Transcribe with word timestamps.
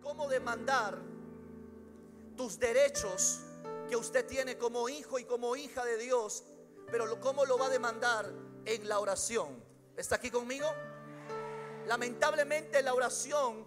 cómo 0.00 0.28
demandar 0.28 0.98
tus 2.36 2.58
derechos 2.58 3.40
que 3.88 3.96
usted 3.96 4.26
tiene 4.26 4.56
como 4.56 4.88
hijo 4.88 5.18
y 5.18 5.24
como 5.24 5.56
hija 5.56 5.84
de 5.84 5.96
Dios, 5.98 6.44
pero 6.90 7.20
cómo 7.20 7.44
lo 7.44 7.58
va 7.58 7.66
a 7.66 7.70
demandar 7.70 8.30
en 8.64 8.88
la 8.88 9.00
oración. 9.00 9.62
¿Está 9.96 10.16
aquí 10.16 10.30
conmigo? 10.30 10.66
Lamentablemente 11.86 12.82
la 12.82 12.94
oración 12.94 13.66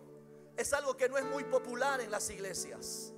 es 0.56 0.74
algo 0.74 0.96
que 0.96 1.10
no 1.10 1.18
es 1.18 1.26
muy 1.26 1.44
popular 1.44 2.02
en 2.02 2.12
las 2.12 2.30
iglesias. 2.30 3.14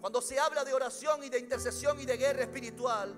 Cuando 0.00 0.22
se 0.22 0.38
habla 0.38 0.64
de 0.64 0.72
oración 0.72 1.24
y 1.24 1.28
de 1.28 1.40
intercesión 1.40 2.00
y 2.00 2.06
de 2.06 2.16
guerra 2.16 2.42
espiritual, 2.42 3.14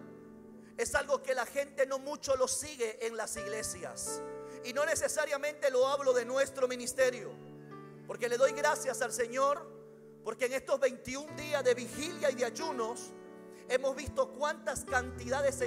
es 0.79 0.95
algo 0.95 1.23
que 1.23 1.35
la 1.35 1.45
gente 1.45 1.87
no 1.87 1.99
mucho 1.99 2.37
lo 2.37 2.49
sigue 2.49 3.07
en 3.07 3.17
las 3.17 3.37
iglesias. 3.37 4.23
Y 4.65 4.73
no 4.73 4.87
necesariamente 4.87 5.71
lo 5.71 5.87
hablo 5.87 6.15
de 6.15 6.25
nuestro 6.25 6.67
ministerio, 6.69 7.31
porque 8.11 8.29
le 8.29 8.37
doy 8.37 8.51
gracias 8.51 9.03
al 9.03 9.13
Señor, 9.13 9.65
porque 10.25 10.47
en 10.47 10.55
estos 10.55 10.81
21 10.81 11.33
días 11.37 11.63
de 11.63 11.75
vigilia 11.75 12.29
y 12.29 12.35
de 12.35 12.45
ayunos, 12.45 13.13
hemos 13.69 13.95
visto 13.95 14.33
cuántas 14.33 14.85
cantidades, 14.85 15.63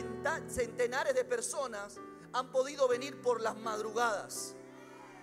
centenares 0.49 1.15
de 1.15 1.23
personas 1.23 1.95
han 2.33 2.51
podido 2.51 2.89
venir 2.89 3.21
por 3.21 3.39
las 3.39 3.55
madrugadas. 3.55 4.55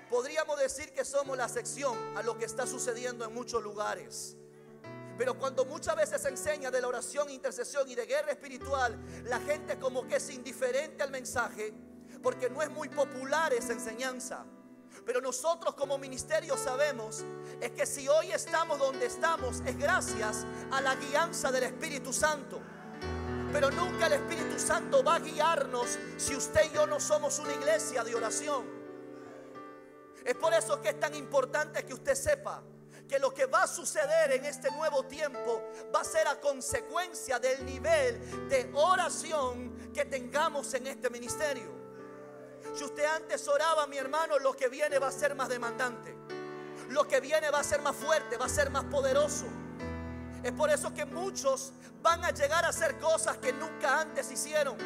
Podríamos 0.09 0.59
decir 0.59 0.95
que 0.95 1.05
somos 1.05 1.37
la 1.37 1.51
sección 1.51 1.95
a 2.17 2.23
lo 2.23 2.39
que 2.39 2.47
está 2.47 2.67
sucediendo 2.67 3.27
en 3.27 3.35
muchos 3.35 3.63
lugares. 3.63 4.39
Pero 5.19 5.39
cuando 5.39 5.67
muchas 5.67 5.97
veces 5.97 6.23
se 6.23 6.31
enseña 6.31 6.71
de 6.71 6.81
la 6.81 6.89
oración, 6.89 7.29
intercesión 7.29 7.87
y 7.91 7.97
de 7.97 8.07
guerra 8.07 8.33
espiritual, 8.33 8.99
la 9.25 9.41
gente 9.41 9.79
como 9.79 10.09
que 10.09 10.17
es 10.17 10.31
indiferente 10.31 11.03
al 11.03 11.11
mensaje 11.11 11.75
porque 12.23 12.49
no 12.49 12.63
es 12.63 12.71
muy 12.71 12.89
popular 12.89 13.53
esa 13.53 13.75
enseñanza. 13.75 14.47
Pero 15.05 15.21
nosotros 15.21 15.75
como 15.75 15.99
ministerio 15.99 16.57
sabemos 16.57 17.25
es 17.61 17.71
que 17.73 17.87
si 17.87 18.09
hoy 18.09 18.33
estamos 18.33 18.79
donde 18.79 19.07
estamos 19.07 19.61
es 19.67 19.79
gracias 19.79 20.47
a 20.71 20.81
la 20.81 20.95
guianza 20.95 21.51
del 21.51 21.65
Espíritu 21.65 22.13
Santo. 22.13 22.61
Pero 23.53 23.71
nunca 23.71 24.07
el 24.07 24.15
Espíritu 24.15 24.59
Santo 24.59 25.03
va 25.03 25.17
a 25.17 25.19
guiarnos 25.19 25.99
si 26.17 26.37
usted 26.37 26.71
y 26.71 26.75
yo 26.75 26.87
no 26.87 27.01
somos 27.01 27.39
una 27.39 27.53
iglesia 27.53 28.05
de 28.05 28.15
oración. 28.15 28.65
Es 30.25 30.37
por 30.37 30.53
eso 30.55 30.81
que 30.81 30.91
es 30.91 31.01
tan 31.01 31.15
importante 31.15 31.85
que 31.85 31.95
usted 31.95 32.15
sepa 32.15 32.63
que 33.09 33.19
lo 33.19 33.35
que 33.35 33.47
va 33.47 33.65
a 33.65 33.67
suceder 33.67 34.31
en 34.31 34.45
este 34.45 34.71
nuevo 34.71 35.03
tiempo 35.05 35.65
va 35.93 36.03
a 36.03 36.05
ser 36.05 36.29
a 36.29 36.39
consecuencia 36.39 37.41
del 37.41 37.67
nivel 37.67 38.49
de 38.49 38.71
oración 38.75 39.91
que 39.93 40.05
tengamos 40.05 40.73
en 40.75 40.87
este 40.87 41.11
ministerio. 41.11 41.80
Si 42.75 42.85
usted 42.85 43.05
antes 43.05 43.47
oraba, 43.49 43.87
mi 43.87 43.99
hermano, 43.99 44.39
lo 44.39 44.53
que 44.53 44.69
viene 44.69 44.99
va 44.99 45.09
a 45.09 45.13
ser 45.13 45.35
más 45.35 45.49
demandante. 45.49 46.17
Lo 46.91 47.07
que 47.07 47.21
viene 47.21 47.51
va 47.51 47.61
a 47.61 47.65
ser 47.65 47.83
más 47.83 47.97
fuerte, 47.97 48.37
va 48.37 48.47
a 48.47 48.49
ser 48.49 48.71
más 48.71 48.85
poderoso. 48.85 49.47
Es 50.43 50.53
por 50.53 50.71
eso 50.71 50.93
que 50.95 51.05
muchos 51.05 51.73
van 52.03 52.25
a 52.25 52.31
llegar 52.31 52.65
a 52.65 52.69
hacer 52.69 52.99
cosas 52.99 53.39
que 53.39 53.53
nunca 53.53 54.01
antes 54.01 54.31
hicieron. 54.31 54.77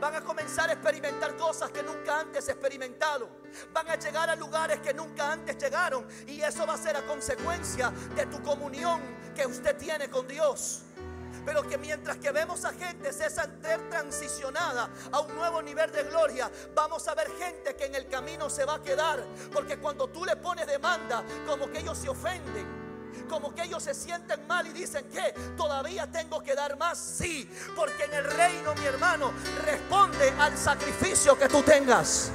Van 0.00 0.14
a 0.14 0.22
comenzar 0.22 0.70
a 0.70 0.72
experimentar 0.72 1.36
cosas 1.36 1.70
que 1.70 1.82
nunca 1.82 2.20
antes 2.20 2.48
experimentaron. 2.48 3.28
Van 3.72 3.88
a 3.88 3.96
llegar 3.96 4.30
a 4.30 4.36
lugares 4.36 4.80
que 4.80 4.94
nunca 4.94 5.32
antes 5.32 5.58
llegaron. 5.58 6.06
Y 6.26 6.40
eso 6.40 6.66
va 6.66 6.74
a 6.74 6.78
ser 6.78 6.96
a 6.96 7.06
consecuencia 7.06 7.90
de 8.14 8.26
tu 8.26 8.42
comunión 8.42 9.00
que 9.34 9.46
usted 9.46 9.76
tiene 9.76 10.08
con 10.08 10.26
Dios. 10.26 10.83
Pero 11.44 11.62
que 11.62 11.78
mientras 11.78 12.16
que 12.18 12.30
vemos 12.32 12.64
a 12.64 12.72
gente 12.72 13.12
ser 13.12 13.32
transicionada 13.90 14.88
a 15.12 15.20
un 15.20 15.34
nuevo 15.34 15.62
nivel 15.62 15.90
de 15.92 16.04
gloria, 16.04 16.50
vamos 16.74 17.06
a 17.08 17.14
ver 17.14 17.30
gente 17.38 17.74
que 17.76 17.86
en 17.86 17.94
el 17.94 18.08
camino 18.08 18.48
se 18.48 18.64
va 18.64 18.76
a 18.76 18.82
quedar. 18.82 19.24
Porque 19.52 19.78
cuando 19.78 20.08
tú 20.08 20.24
le 20.24 20.36
pones 20.36 20.66
demanda, 20.66 21.22
como 21.46 21.70
que 21.70 21.80
ellos 21.80 21.98
se 21.98 22.08
ofenden 22.08 22.84
como 23.28 23.54
que 23.54 23.62
ellos 23.62 23.82
se 23.82 23.94
sienten 23.94 24.46
mal 24.46 24.66
y 24.66 24.72
dicen 24.72 25.04
que 25.08 25.32
todavía 25.56 26.10
tengo 26.10 26.42
que 26.42 26.54
dar 26.54 26.76
más. 26.76 26.98
Sí, 26.98 27.48
porque 27.74 28.04
en 28.04 28.14
el 28.14 28.24
reino, 28.24 28.74
mi 28.74 28.84
hermano, 28.86 29.32
responde 29.64 30.32
al 30.38 30.56
sacrificio 30.56 31.38
que 31.38 31.48
tú 31.48 31.62
tengas. 31.62 32.30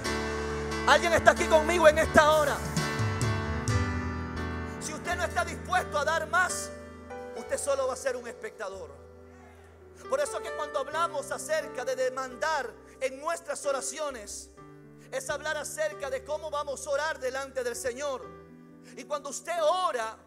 ¿Alguien 0.87 1.13
está 1.13 1.31
aquí 1.31 1.45
conmigo 1.45 1.87
en 1.87 1.99
esta 1.99 2.31
hora? 2.31 2.57
Si 4.81 4.93
usted 4.93 5.15
no 5.15 5.23
está 5.23 5.45
dispuesto 5.45 5.99
a 5.99 6.05
dar 6.05 6.27
más, 6.27 6.71
usted 7.35 7.57
solo 7.57 7.87
va 7.87 7.93
a 7.93 7.97
ser 7.97 8.15
un 8.15 8.27
espectador. 8.27 8.98
Por 10.09 10.19
eso 10.19 10.39
que 10.39 10.51
cuando 10.55 10.79
hablamos 10.79 11.31
acerca 11.31 11.85
de 11.85 11.95
demandar 11.95 12.73
en 12.99 13.19
nuestras 13.19 13.63
oraciones, 13.65 14.49
es 15.11 15.29
hablar 15.29 15.55
acerca 15.57 16.09
de 16.09 16.23
cómo 16.23 16.49
vamos 16.49 16.85
a 16.85 16.89
orar 16.89 17.19
delante 17.19 17.63
del 17.63 17.75
Señor. 17.75 18.25
Y 18.97 19.03
cuando 19.03 19.29
usted 19.29 19.61
ora, 19.61 20.17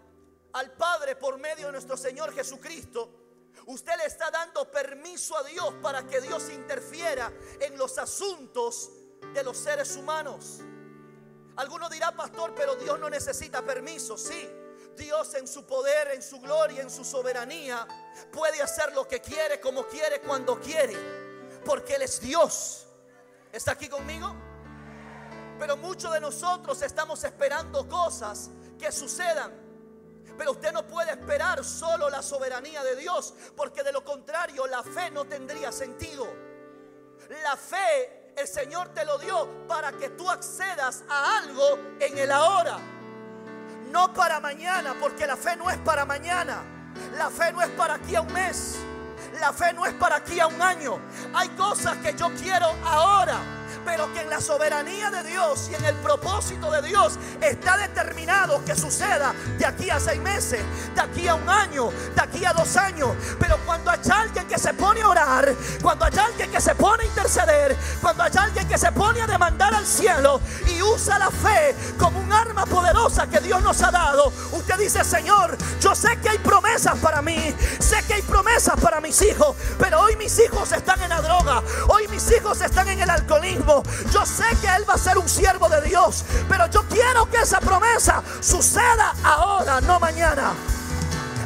al 0.53 0.73
Padre 0.73 1.17
por 1.17 1.39
medio 1.39 1.67
de 1.67 1.73
nuestro 1.73 1.97
Señor 1.97 2.33
Jesucristo, 2.33 3.11
usted 3.67 3.97
le 3.97 4.07
está 4.07 4.31
dando 4.31 4.71
permiso 4.71 5.37
a 5.37 5.43
Dios 5.43 5.75
para 5.83 6.07
que 6.07 6.21
Dios 6.21 6.49
interfiera 6.51 7.33
en 7.61 7.77
los 7.77 7.99
asuntos 7.99 8.91
de 9.35 9.43
los 9.43 9.57
seres 9.57 9.97
humanos. 9.97 10.61
Alguno 11.57 11.89
dirá, 11.89 12.13
pastor, 12.13 12.55
pero 12.55 12.77
Dios 12.77 12.99
no 12.99 13.11
necesita 13.11 13.63
permiso. 13.63 14.17
Sí, 14.17 14.49
Dios 14.97 15.35
en 15.35 15.47
su 15.47 15.65
poder, 15.65 16.09
en 16.09 16.23
su 16.23 16.41
gloria, 16.41 16.83
en 16.83 16.91
su 16.91 17.05
soberanía, 17.05 17.87
puede 18.33 18.63
hacer 18.63 18.93
lo 18.93 19.07
que 19.07 19.21
quiere, 19.21 19.61
como 19.61 19.87
quiere, 19.87 20.21
cuando 20.21 20.59
quiere, 20.61 20.97
porque 21.65 21.97
Él 21.97 22.03
es 22.03 22.21
Dios. 22.21 22.87
¿Está 23.53 23.73
aquí 23.73 23.89
conmigo? 23.89 24.35
Pero 25.59 25.77
muchos 25.77 26.13
de 26.13 26.21
nosotros 26.21 26.81
estamos 26.83 27.23
esperando 27.25 27.89
cosas 27.89 28.51
que 28.79 28.91
sucedan 28.91 29.63
pero 30.37 30.53
usted 30.53 30.73
no 30.73 30.87
puede 30.87 31.13
esperar 31.13 31.65
solo 31.65 32.09
la 32.09 32.23
soberanía 32.23 32.83
de 32.83 32.97
Dios, 32.97 33.35
porque 33.57 33.83
de 33.83 33.93
lo 33.93 34.05
contrario 34.05 34.67
la 34.67 34.83
fe 34.83 35.11
no 35.11 35.25
tendría 35.25 35.71
sentido. 35.71 36.27
La 37.43 37.57
fe 37.57 38.33
el 38.37 38.49
Señor 38.49 38.89
te 38.95 39.05
lo 39.05 39.19
dio 39.19 39.67
para 39.69 39.93
que 39.93 40.11
tú 40.11 40.31
accedas 40.31 41.05
a 41.09 41.39
algo 41.39 41.79
en 42.01 42.19
el 42.19 42.33
ahora. 42.33 42.79
No 43.93 44.11
para 44.15 44.41
mañana, 44.41 44.95
porque 44.99 45.27
la 45.27 45.37
fe 45.37 45.55
no 45.55 45.69
es 45.69 45.77
para 45.77 46.07
mañana. 46.07 46.63
La 47.19 47.29
fe 47.29 47.53
no 47.53 47.61
es 47.61 47.69
para 47.69 47.95
aquí 47.95 48.17
a 48.17 48.23
un 48.23 48.33
mes. 48.33 48.79
La 49.39 49.53
fe 49.53 49.75
no 49.75 49.85
es 49.85 49.93
para 49.93 50.17
aquí 50.17 50.41
a 50.41 50.47
un 50.47 50.63
año. 50.63 50.99
Hay 51.35 51.51
cosas 51.51 51.99
que 51.99 52.15
yo 52.15 52.31
quiero 52.43 52.75
ahora 52.87 53.62
pero 53.85 54.13
que 54.13 54.21
en 54.21 54.31
la 54.31 54.41
soberanía 54.41 55.11
de 55.11 55.23
Dios 55.23 55.69
y 55.71 55.75
en 55.75 55.85
el 55.85 55.95
propósito 55.97 56.71
de 56.71 56.83
Dios 56.83 57.19
está 57.41 57.77
determinado 57.77 58.65
que 58.65 58.75
suceda 58.75 59.35
de 59.59 59.67
aquí 59.67 59.91
a 59.91 60.01
seis 60.01 60.21
meses, 60.21 60.61
de 60.95 61.01
aquí 61.01 61.29
a 61.29 61.35
un 61.35 61.49
año, 61.49 61.91
de 62.15 62.21
aquí 62.21 62.45
a 62.45 62.53
dos 62.53 62.77
años. 62.77 63.11
Pero 63.39 63.59
cuando 63.65 63.91
hay 63.91 64.01
alguien 64.11 64.47
que 64.47 64.59
se 64.59 64.75
pone 64.75 65.03
a 65.03 65.09
orar, 65.09 65.55
cuando 65.83 66.05
hay 66.05 66.19
alguien 66.19 66.51
que 66.51 66.61
se 66.61 66.75
pone 66.75 67.05
a 67.05 67.07
interceder, 67.07 67.77
cuando 68.01 68.23
hay 68.23 68.33
alguien 68.37 68.69
que 68.69 68.79
se 68.79 68.93
pone 68.93 69.21
a 69.21 69.27
demandar 69.27 69.75
al 69.75 69.87
cielo 69.87 70.41
y 70.67 70.83
usa 70.83 71.19
la 71.19 71.31
fe 71.31 71.75
como 71.99 72.21
un 72.21 72.33
arma 72.33 72.67
poderosa 72.67 73.27
que 73.27 73.41
Dios 73.41 73.63
nos 73.63 73.83
ha 73.83 73.91
dado, 73.91 74.33
usted 74.53 74.79
dice, 74.79 75.05
Señor, 75.05 75.57
yo 75.81 75.95
sé 75.95 76.19
que 76.21 76.31
hay 76.31 76.39
promesas 76.39 76.99
para 76.99 77.23
mí, 77.23 77.55
sé 77.79 78.03
que 78.07 78.15
hay 78.15 78.23
promesas 78.23 78.79
para 78.81 79.01
mis 79.01 79.21
hijos, 79.23 79.57
pero 79.79 80.01
hoy 80.01 80.17
mis 80.17 80.39
hijos 80.39 80.73
están 80.73 81.01
en 81.03 81.11
la 81.11 81.21
droga, 81.21 81.63
hoy 81.89 82.09
mis 82.09 82.31
hijos 82.33 82.61
están 82.61 82.89
en 82.89 83.01
el 83.01 83.11
alcoholismo. 83.11 83.72
Yo 84.13 84.27
sé 84.27 84.45
que 84.61 84.69
Él 84.77 84.85
va 84.89 84.95
a 84.95 84.99
ser 84.99 85.17
un 85.17 85.29
siervo 85.29 85.69
de 85.69 85.81
Dios, 85.81 86.25
pero 86.49 86.67
yo 86.67 86.83
quiero 86.89 87.31
que 87.31 87.39
esa 87.39 87.61
promesa 87.61 88.23
suceda 88.41 89.15
ahora, 89.25 89.81
no 89.81 89.99
mañana. 89.99 90.53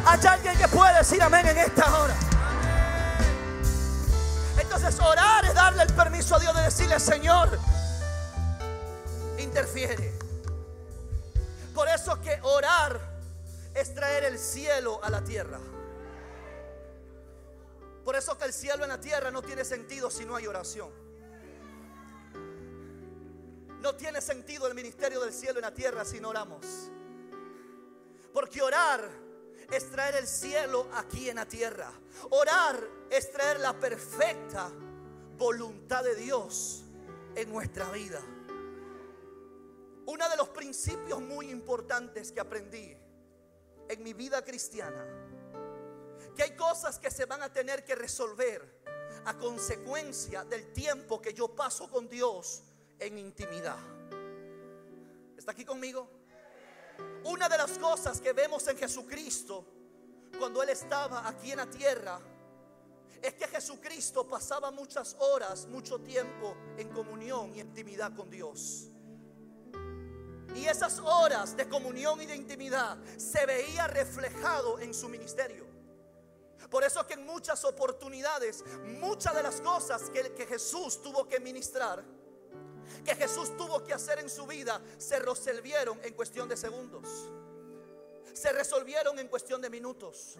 Hay 0.04 0.26
alguien 0.26 0.56
que 0.56 0.66
puede 0.68 0.98
decir 0.98 1.22
amén 1.22 1.46
en 1.46 1.58
esta 1.58 1.98
hora. 1.98 2.14
Entonces 4.58 4.98
orar 5.00 5.44
es 5.44 5.54
darle 5.54 5.82
el 5.84 5.92
permiso 5.92 6.36
a 6.36 6.40
Dios 6.40 6.54
de 6.54 6.62
decirle, 6.62 6.98
Señor, 6.98 7.58
interfiere. 9.38 10.12
Por 11.74 11.88
eso 11.88 12.20
que 12.20 12.38
orar 12.42 12.98
es 13.74 13.94
traer 13.94 14.24
el 14.24 14.38
cielo 14.38 14.98
a 15.04 15.10
la 15.10 15.22
tierra. 15.22 15.58
Por 18.04 18.16
eso 18.16 18.38
que 18.38 18.44
el 18.44 18.52
cielo 18.52 18.84
en 18.84 18.90
la 18.90 19.00
tierra 19.00 19.30
no 19.30 19.42
tiene 19.42 19.64
sentido 19.64 20.10
si 20.10 20.24
no 20.24 20.36
hay 20.36 20.46
oración. 20.46 21.05
No 23.80 23.94
tiene 23.94 24.20
sentido 24.20 24.66
el 24.66 24.74
ministerio 24.74 25.20
del 25.20 25.32
cielo 25.32 25.58
en 25.58 25.62
la 25.62 25.74
tierra 25.74 26.04
si 26.04 26.20
no 26.20 26.30
oramos. 26.30 26.90
Porque 28.32 28.62
orar 28.62 29.08
es 29.70 29.90
traer 29.90 30.16
el 30.16 30.26
cielo 30.26 30.88
aquí 30.94 31.28
en 31.28 31.36
la 31.36 31.46
tierra. 31.46 31.92
Orar 32.30 32.78
es 33.10 33.30
traer 33.32 33.60
la 33.60 33.78
perfecta 33.78 34.70
voluntad 35.36 36.04
de 36.04 36.14
Dios 36.14 36.84
en 37.34 37.50
nuestra 37.50 37.90
vida. 37.90 38.20
Uno 40.06 40.28
de 40.28 40.36
los 40.36 40.48
principios 40.50 41.20
muy 41.20 41.50
importantes 41.50 42.30
que 42.30 42.40
aprendí 42.40 42.96
en 43.88 44.02
mi 44.02 44.14
vida 44.14 44.44
cristiana, 44.44 45.04
que 46.34 46.42
hay 46.42 46.56
cosas 46.56 46.98
que 46.98 47.10
se 47.10 47.24
van 47.24 47.42
a 47.42 47.52
tener 47.52 47.84
que 47.84 47.94
resolver 47.94 48.82
a 49.24 49.36
consecuencia 49.36 50.44
del 50.44 50.72
tiempo 50.72 51.20
que 51.20 51.34
yo 51.34 51.48
paso 51.48 51.90
con 51.90 52.08
Dios 52.08 52.62
en 52.98 53.18
intimidad. 53.18 53.78
¿Está 55.36 55.52
aquí 55.52 55.64
conmigo? 55.64 56.08
Una 57.24 57.48
de 57.48 57.58
las 57.58 57.78
cosas 57.78 58.20
que 58.20 58.32
vemos 58.32 58.66
en 58.68 58.76
Jesucristo 58.76 59.64
cuando 60.38 60.62
Él 60.62 60.70
estaba 60.70 61.28
aquí 61.28 61.52
en 61.52 61.58
la 61.58 61.66
tierra 61.66 62.20
es 63.22 63.34
que 63.34 63.46
Jesucristo 63.48 64.26
pasaba 64.26 64.70
muchas 64.70 65.16
horas, 65.18 65.66
mucho 65.66 65.98
tiempo 66.00 66.56
en 66.76 66.88
comunión 66.90 67.54
y 67.54 67.60
intimidad 67.60 68.14
con 68.14 68.30
Dios. 68.30 68.88
Y 70.54 70.66
esas 70.66 70.98
horas 71.00 71.56
de 71.56 71.68
comunión 71.68 72.20
y 72.22 72.26
de 72.26 72.36
intimidad 72.36 72.96
se 73.16 73.44
veía 73.44 73.86
reflejado 73.86 74.78
en 74.78 74.94
su 74.94 75.08
ministerio. 75.08 75.66
Por 76.70 76.82
eso 76.82 77.06
que 77.06 77.14
en 77.14 77.26
muchas 77.26 77.64
oportunidades, 77.64 78.64
muchas 79.00 79.34
de 79.34 79.42
las 79.42 79.60
cosas 79.60 80.10
que, 80.10 80.32
que, 80.34 80.46
Jesús 80.46 81.00
tuvo 81.02 81.28
que 81.28 81.38
ministrar, 81.38 82.02
que 83.04 83.14
Jesús 83.14 83.56
tuvo 83.56 83.82
que 83.84 83.92
hacer 83.92 84.18
en 84.18 84.28
su 84.28 84.46
vida, 84.46 84.80
se 84.98 85.18
resolvieron 85.18 86.00
en 86.02 86.14
cuestión 86.14 86.48
de 86.48 86.56
segundos. 86.56 87.08
Se 88.32 88.52
resolvieron 88.52 89.18
en 89.18 89.28
cuestión 89.28 89.60
de 89.60 89.70
minutos. 89.70 90.36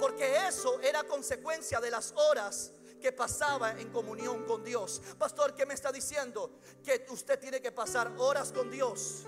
Porque 0.00 0.46
eso 0.46 0.80
era 0.80 1.04
consecuencia 1.04 1.80
de 1.80 1.90
las 1.90 2.12
horas 2.12 2.72
que 3.00 3.12
pasaba 3.12 3.72
en 3.78 3.90
comunión 3.90 4.44
con 4.44 4.64
Dios. 4.64 5.02
Pastor, 5.18 5.54
¿qué 5.54 5.66
me 5.66 5.74
está 5.74 5.92
diciendo? 5.92 6.58
Que 6.82 7.04
usted 7.10 7.38
tiene 7.38 7.60
que 7.60 7.70
pasar 7.70 8.12
horas 8.18 8.50
con 8.50 8.70
Dios 8.70 9.24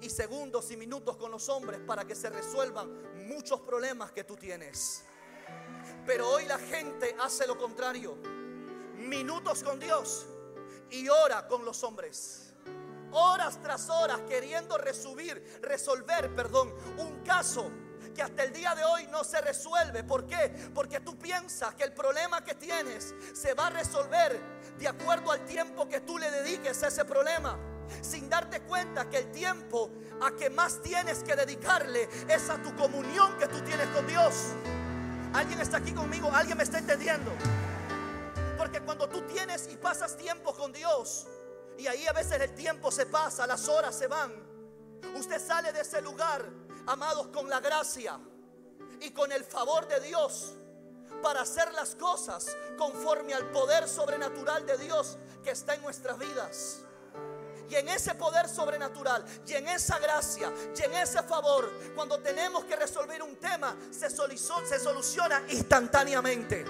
y 0.00 0.08
segundos 0.08 0.70
y 0.70 0.76
minutos 0.76 1.16
con 1.16 1.30
los 1.30 1.48
hombres 1.48 1.80
para 1.80 2.04
que 2.04 2.14
se 2.14 2.30
resuelvan 2.30 3.26
muchos 3.26 3.60
problemas 3.60 4.12
que 4.12 4.24
tú 4.24 4.36
tienes. 4.36 5.02
Pero 6.06 6.30
hoy 6.30 6.44
la 6.46 6.58
gente 6.58 7.16
hace 7.20 7.46
lo 7.46 7.58
contrario. 7.58 8.16
Minutos 8.96 9.62
con 9.62 9.78
Dios 9.78 10.26
y 10.90 11.08
hora 11.08 11.46
con 11.46 11.64
los 11.64 11.82
hombres. 11.84 12.54
Horas 13.12 13.60
tras 13.62 13.88
horas 13.88 14.20
queriendo 14.28 14.76
resolver, 14.76 15.42
resolver, 15.62 16.34
perdón, 16.34 16.74
un 16.98 17.22
caso 17.24 17.70
que 18.14 18.22
hasta 18.22 18.44
el 18.44 18.52
día 18.52 18.74
de 18.74 18.84
hoy 18.84 19.06
no 19.06 19.24
se 19.24 19.40
resuelve. 19.40 20.04
¿Por 20.04 20.26
qué? 20.26 20.70
Porque 20.74 21.00
tú 21.00 21.16
piensas 21.16 21.74
que 21.74 21.84
el 21.84 21.92
problema 21.92 22.44
que 22.44 22.54
tienes 22.54 23.14
se 23.32 23.54
va 23.54 23.68
a 23.68 23.70
resolver 23.70 24.40
de 24.78 24.88
acuerdo 24.88 25.32
al 25.32 25.44
tiempo 25.44 25.88
que 25.88 26.00
tú 26.00 26.18
le 26.18 26.30
dediques 26.30 26.82
a 26.82 26.88
ese 26.88 27.04
problema. 27.04 27.56
Sin 28.02 28.28
darte 28.28 28.60
cuenta 28.62 29.08
que 29.08 29.18
el 29.18 29.30
tiempo 29.30 29.90
a 30.20 30.32
que 30.32 30.50
más 30.50 30.82
tienes 30.82 31.22
que 31.22 31.34
dedicarle 31.36 32.08
es 32.28 32.50
a 32.50 32.60
tu 32.62 32.74
comunión 32.76 33.38
que 33.38 33.46
tú 33.46 33.60
tienes 33.62 33.86
con 33.88 34.06
Dios. 34.06 34.34
¿Alguien 35.32 35.60
está 35.60 35.78
aquí 35.78 35.92
conmigo? 35.92 36.30
¿Alguien 36.32 36.58
me 36.58 36.64
está 36.64 36.78
entendiendo? 36.78 37.30
Porque 38.58 38.82
cuando 38.82 39.08
tú 39.08 39.22
tienes 39.22 39.68
y 39.72 39.76
pasas 39.76 40.16
tiempo 40.16 40.52
con 40.52 40.72
Dios, 40.72 41.26
y 41.78 41.86
ahí 41.86 42.06
a 42.06 42.12
veces 42.12 42.40
el 42.40 42.54
tiempo 42.54 42.90
se 42.90 43.06
pasa, 43.06 43.46
las 43.46 43.68
horas 43.68 43.96
se 43.96 44.08
van, 44.08 44.32
usted 45.14 45.40
sale 45.40 45.72
de 45.72 45.80
ese 45.80 46.02
lugar 46.02 46.44
amados, 46.86 47.28
con 47.28 47.48
la 47.48 47.60
gracia 47.60 48.18
y 49.00 49.10
con 49.10 49.30
el 49.30 49.44
favor 49.44 49.86
de 49.86 50.00
Dios 50.00 50.54
para 51.22 51.42
hacer 51.42 51.72
las 51.74 51.94
cosas 51.94 52.56
conforme 52.76 53.34
al 53.34 53.50
poder 53.50 53.88
sobrenatural 53.88 54.66
de 54.66 54.76
Dios 54.78 55.18
que 55.42 55.50
está 55.50 55.74
en 55.74 55.82
nuestras 55.82 56.18
vidas. 56.18 56.80
Y 57.70 57.74
en 57.74 57.88
ese 57.88 58.14
poder 58.14 58.48
sobrenatural, 58.48 59.22
y 59.46 59.52
en 59.52 59.68
esa 59.68 59.98
gracia, 59.98 60.50
y 60.74 60.82
en 60.82 60.94
ese 60.94 61.22
favor, 61.22 61.70
cuando 61.94 62.18
tenemos 62.18 62.64
que 62.64 62.74
resolver 62.74 63.22
un 63.22 63.36
tema, 63.36 63.76
se, 63.90 64.08
soluciona 64.08 65.42
instantáneamente. 65.50 66.64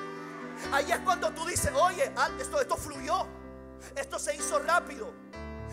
Ahí 0.72 0.90
es 0.92 0.98
cuando 1.00 1.30
tú 1.32 1.46
dices, 1.46 1.70
oye, 1.74 2.12
esto, 2.40 2.60
esto 2.60 2.76
fluyó, 2.76 3.26
esto 3.96 4.18
se 4.18 4.34
hizo 4.36 4.58
rápido. 4.60 5.12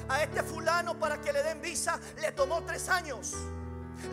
A 0.08 0.22
este 0.22 0.44
fulano 0.44 1.00
para 1.00 1.20
que 1.20 1.34
le 1.34 1.42
den 1.42 1.62
visa 1.62 2.00
le 2.22 2.32
tomó 2.32 2.64
tres 2.64 2.90
años. 2.90 3.34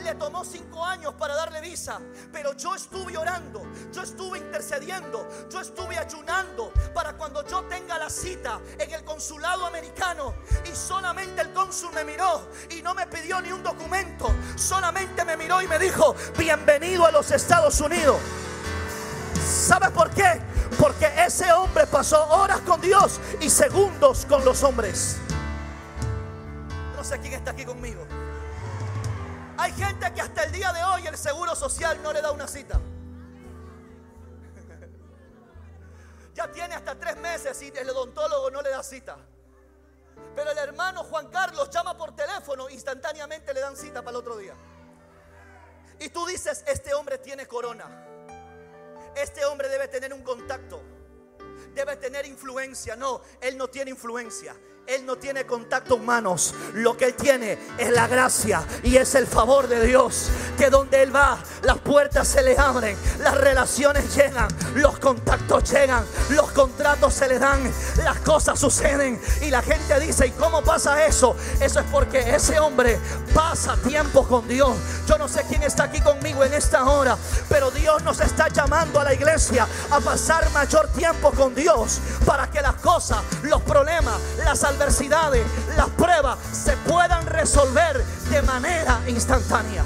Le 0.03 0.15
tomó 0.15 0.45
cinco 0.45 0.85
años 0.85 1.15
para 1.15 1.35
darle 1.35 1.61
visa, 1.61 2.01
pero 2.33 2.57
yo 2.57 2.75
estuve 2.75 3.19
orando, 3.19 3.63
yo 3.93 4.03
estuve 4.03 4.39
intercediendo, 4.39 5.29
yo 5.51 5.61
estuve 5.61 5.99
ayunando 5.99 6.73
para 6.95 7.15
cuando 7.15 7.47
yo 7.47 7.63
tenga 7.65 7.99
la 7.99 8.09
cita 8.09 8.61
en 8.79 8.91
el 8.93 9.05
consulado 9.05 9.67
americano 9.67 10.35
y 10.65 10.75
solamente 10.75 11.43
el 11.43 11.53
cónsul 11.53 11.93
me 11.93 12.05
miró 12.05 12.49
y 12.71 12.81
no 12.81 12.95
me 12.95 13.07
pidió 13.07 13.41
ni 13.41 13.53
un 13.53 13.63
documento, 13.63 14.33
solamente 14.57 15.25
me 15.25 15.37
miró 15.37 15.61
y 15.61 15.69
me 15.69 15.79
dijo, 15.79 16.15
bienvenido 16.39 17.05
a 17.05 17.11
los 17.11 17.31
Estados 17.31 17.81
Unidos. 17.81 18.21
¿Sabes 19.63 19.91
por 19.91 20.11
qué? 20.11 20.41
Porque 20.77 21.07
ese 21.25 21.53
hombre 21.53 21.87
pasó 21.87 22.27
horas 22.31 22.61
con 22.63 22.81
Dios 22.81 23.21
y 23.41 23.49
segundos 23.49 24.27
con 24.27 24.45
los 24.45 24.61
hombres. 24.65 25.19
No 26.97 27.05
sé 27.05 27.21
quién 27.21 27.35
está 27.35 27.53
aquí 27.53 27.65
conmigo. 27.65 28.05
Hay 29.57 29.73
gente 29.75 30.13
que 30.13 30.21
hasta 30.21 30.43
el 30.43 30.51
día 30.51 30.73
de 30.73 30.83
hoy 30.83 31.07
el 31.07 31.17
seguro 31.17 31.55
social 31.55 32.03
no 32.03 32.13
le 32.13 32.21
da 32.21 32.33
una 32.33 32.49
cita. 32.49 32.81
Ya 36.35 36.51
tiene 36.51 36.75
hasta 36.75 36.97
tres 36.97 37.17
meses 37.19 37.63
y 37.63 37.69
el 37.69 37.89
odontólogo 37.91 38.51
no 38.51 38.63
le 38.63 38.71
da 38.71 38.83
cita. 38.83 39.17
Pero 40.35 40.51
el 40.51 40.59
hermano 40.59 41.05
Juan 41.05 41.29
Carlos 41.29 41.71
llama 41.71 41.97
por 41.97 42.17
teléfono, 42.17 42.69
instantáneamente 42.69 43.55
le 43.55 43.61
dan 43.61 43.77
cita 43.77 44.01
para 44.01 44.11
el 44.11 44.17
otro 44.17 44.37
día. 44.39 44.55
Y 46.01 46.09
tú 46.09 46.27
dices, 46.27 46.65
este 46.67 46.95
hombre 46.95 47.19
tiene 47.19 47.47
corona. 47.47 48.12
Este 49.17 49.45
hombre 49.45 49.69
debe 49.69 49.89
tener 49.89 50.13
un 50.13 50.23
contacto. 50.23 50.83
Debe 51.75 51.97
tener 51.97 52.27
influencia. 52.27 52.97
No, 52.97 53.23
él 53.41 53.57
no 53.57 53.69
tiene 53.69 53.91
influencia. 53.91 54.57
Él 54.87 55.07
no 55.07 55.17
tiene 55.17 55.47
contacto 55.47 55.95
humanos. 55.95 56.55
Lo 56.75 56.97
que 56.97 57.07
Él 57.07 57.15
tiene 57.15 57.59
es 57.79 57.91
la 57.91 58.09
gracia 58.09 58.65
y 58.83 58.97
es 58.97 59.15
el 59.15 59.27
favor 59.27 59.69
de 59.69 59.87
Dios. 59.87 60.29
Que 60.59 60.71
donde 60.71 61.03
Él 61.03 61.15
va, 61.15 61.39
las 61.63 61.79
puertas 61.79 62.27
se 62.27 62.43
le 62.43 62.59
abren, 62.59 62.97
las 63.21 63.37
relaciones 63.37 64.15
llegan, 64.15 64.49
los 64.75 64.99
contactos 64.99 65.71
llegan, 65.71 66.05
los 66.31 66.51
contratos 66.51 67.15
se 67.15 67.29
le 67.29 67.39
dan, 67.39 67.61
las 68.05 68.19
cosas 68.21 68.59
suceden. 68.59 69.21
Y 69.41 69.51
la 69.51 69.63
gente 69.63 70.01
dice, 70.01 70.27
¿y 70.27 70.31
cómo 70.33 70.63
pasa 70.63 71.07
eso? 71.07 71.37
Eso 71.61 71.81
es 71.81 71.87
porque 71.91 72.35
ese 72.35 72.59
hombre 72.59 72.99
pasa 73.33 73.77
tiempo 73.77 74.27
con 74.27 74.49
Dios. 74.49 74.77
Yo 75.07 75.17
no 75.17 75.29
sé 75.29 75.45
quién 75.49 75.63
está 75.63 75.85
aquí 75.85 76.01
conmigo 76.01 76.45
en 76.45 76.55
esta 76.55 76.85
hora, 76.85 77.17
pero 77.49 77.71
Dios 77.71 78.03
nos 78.03 78.21
está 78.21 78.49
llamando 78.49 78.99
a 78.99 79.05
la 79.05 79.15
iglesia 79.15 79.67
a 79.91 80.01
pasar 80.01 80.51
mayor 80.51 80.89
tiempo 80.89 81.31
con 81.31 81.55
Dios 81.55 82.01
para 82.27 82.51
que 82.51 82.61
las 82.61 82.75
cosas, 82.75 83.19
los 83.43 83.63
problemas, 83.63 84.17
las 84.45 84.65
adversidades, 84.73 85.47
las 85.77 85.89
pruebas 85.91 86.39
se 86.53 86.77
puedan 86.79 87.27
resolver 87.27 88.03
de 88.31 88.43
manera 88.43 89.01
instantánea. 89.07 89.85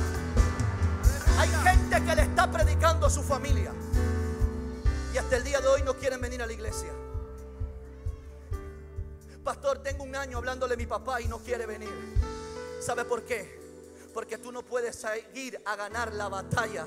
Hay 1.39 1.49
gente 1.49 2.05
que 2.05 2.17
le 2.17 2.23
está 2.23 2.51
predicando 2.51 3.07
a 3.07 3.11
su 3.11 3.23
familia 3.23 3.73
y 5.13 5.19
hasta 5.19 5.37
el 5.37 5.45
día 5.45 5.61
de 5.61 5.67
hoy 5.67 5.83
no 5.83 5.95
quieren 5.95 6.21
venir 6.21 6.43
a 6.43 6.47
la 6.47 6.53
iglesia. 6.53 6.91
Pastor, 9.43 9.79
tengo 9.79 10.05
un 10.05 10.17
año 10.17 10.39
hablándole 10.39 10.75
a 10.75 10.77
mi 10.77 10.87
papá 10.87 11.21
y 11.21 11.29
no 11.29 11.39
quiere 11.39 11.67
venir. 11.67 11.93
¿Sabe 12.81 13.05
por 13.05 13.23
qué? 13.23 13.61
Porque 14.13 14.39
tú 14.39 14.51
no 14.51 14.63
puedes 14.63 14.97
seguir 14.97 15.61
a 15.65 15.77
ganar 15.77 16.13
la 16.15 16.29
batalla. 16.29 16.87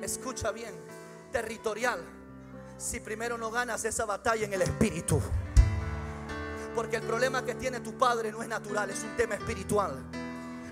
Escucha 0.00 0.50
bien, 0.50 0.74
territorial. 1.32 2.00
Si 2.78 3.00
primero 3.00 3.36
no 3.36 3.50
ganas 3.50 3.84
esa 3.84 4.04
batalla 4.04 4.46
en 4.46 4.54
el 4.54 4.62
espíritu. 4.62 5.20
Porque 6.78 6.94
el 6.94 7.02
problema 7.02 7.44
que 7.44 7.56
tiene 7.56 7.80
tu 7.80 7.98
padre 7.98 8.30
no 8.30 8.40
es 8.40 8.48
natural, 8.48 8.88
es 8.88 9.02
un 9.02 9.16
tema 9.16 9.34
espiritual. 9.34 10.00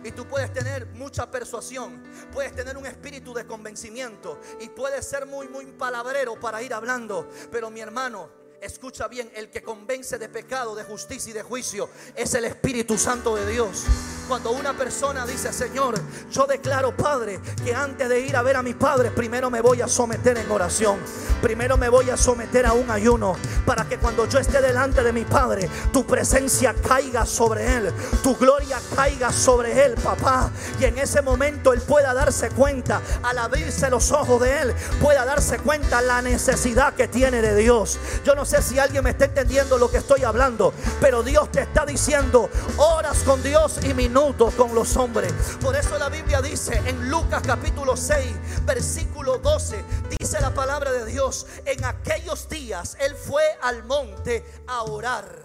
Y 0.04 0.12
tú 0.12 0.24
puedes 0.24 0.52
tener 0.52 0.86
mucha 0.94 1.28
persuasión, 1.28 2.00
puedes 2.32 2.54
tener 2.54 2.76
un 2.76 2.86
espíritu 2.86 3.34
de 3.34 3.44
convencimiento 3.44 4.40
y 4.60 4.68
puedes 4.68 5.04
ser 5.04 5.26
muy, 5.26 5.48
muy 5.48 5.66
palabrero 5.72 6.38
para 6.38 6.62
ir 6.62 6.72
hablando. 6.72 7.28
Pero 7.50 7.70
mi 7.70 7.80
hermano, 7.80 8.30
escucha 8.60 9.08
bien, 9.08 9.32
el 9.34 9.50
que 9.50 9.64
convence 9.64 10.16
de 10.16 10.28
pecado, 10.28 10.76
de 10.76 10.84
justicia 10.84 11.30
y 11.30 11.32
de 11.32 11.42
juicio 11.42 11.90
es 12.14 12.32
el 12.34 12.44
Espíritu 12.44 12.96
Santo 12.96 13.34
de 13.34 13.50
Dios. 13.50 13.84
Cuando 14.28 14.50
una 14.50 14.72
persona 14.72 15.24
dice, 15.24 15.52
Señor, 15.52 15.94
yo 16.32 16.46
declaro, 16.46 16.96
Padre, 16.96 17.38
que 17.64 17.72
antes 17.72 18.08
de 18.08 18.20
ir 18.20 18.36
a 18.36 18.42
ver 18.42 18.56
a 18.56 18.62
mi 18.62 18.74
Padre, 18.74 19.12
primero 19.12 19.50
me 19.50 19.60
voy 19.60 19.82
a 19.82 19.88
someter 19.88 20.36
en 20.36 20.50
oración. 20.50 20.98
Primero 21.40 21.76
me 21.76 21.88
voy 21.88 22.10
a 22.10 22.16
someter 22.16 22.66
a 22.66 22.72
un 22.72 22.90
ayuno 22.90 23.36
para 23.64 23.84
que 23.84 23.98
cuando 23.98 24.26
yo 24.28 24.40
esté 24.40 24.60
delante 24.60 25.04
de 25.04 25.12
mi 25.12 25.24
Padre, 25.24 25.68
tu 25.92 26.04
presencia 26.04 26.74
caiga 26.74 27.24
sobre 27.24 27.76
Él, 27.76 27.92
tu 28.24 28.34
gloria 28.36 28.80
caiga 28.96 29.30
sobre 29.30 29.84
Él, 29.84 29.94
papá. 29.94 30.50
Y 30.80 30.84
en 30.84 30.98
ese 30.98 31.22
momento 31.22 31.72
Él 31.72 31.80
pueda 31.82 32.12
darse 32.12 32.50
cuenta, 32.50 33.00
al 33.22 33.38
abrirse 33.38 33.88
los 33.90 34.10
ojos 34.10 34.40
de 34.40 34.60
Él, 34.60 34.74
pueda 35.00 35.24
darse 35.24 35.58
cuenta 35.58 36.02
la 36.02 36.20
necesidad 36.20 36.94
que 36.94 37.06
tiene 37.06 37.42
de 37.42 37.54
Dios. 37.54 37.98
Yo 38.24 38.34
no 38.34 38.44
sé 38.44 38.60
si 38.60 38.78
alguien 38.80 39.04
me 39.04 39.10
está 39.10 39.26
entendiendo 39.26 39.78
lo 39.78 39.88
que 39.88 39.98
estoy 39.98 40.24
hablando, 40.24 40.72
pero 41.00 41.22
Dios 41.22 41.52
te 41.52 41.60
está 41.60 41.86
diciendo, 41.86 42.50
horas 42.76 43.18
con 43.24 43.40
Dios 43.42 43.78
y 43.84 43.94
con 44.16 44.74
los 44.74 44.96
hombres. 44.96 45.30
Por 45.60 45.76
eso 45.76 45.98
la 45.98 46.08
Biblia 46.08 46.40
dice 46.40 46.74
en 46.86 47.10
Lucas 47.10 47.42
capítulo 47.46 47.98
6, 47.98 48.64
versículo 48.64 49.36
12, 49.36 49.84
dice 50.18 50.40
la 50.40 50.54
palabra 50.54 50.90
de 50.90 51.04
Dios, 51.04 51.46
en 51.66 51.84
aquellos 51.84 52.48
días 52.48 52.96
él 52.98 53.14
fue 53.14 53.42
al 53.60 53.84
monte 53.84 54.42
a 54.68 54.84
orar 54.84 55.44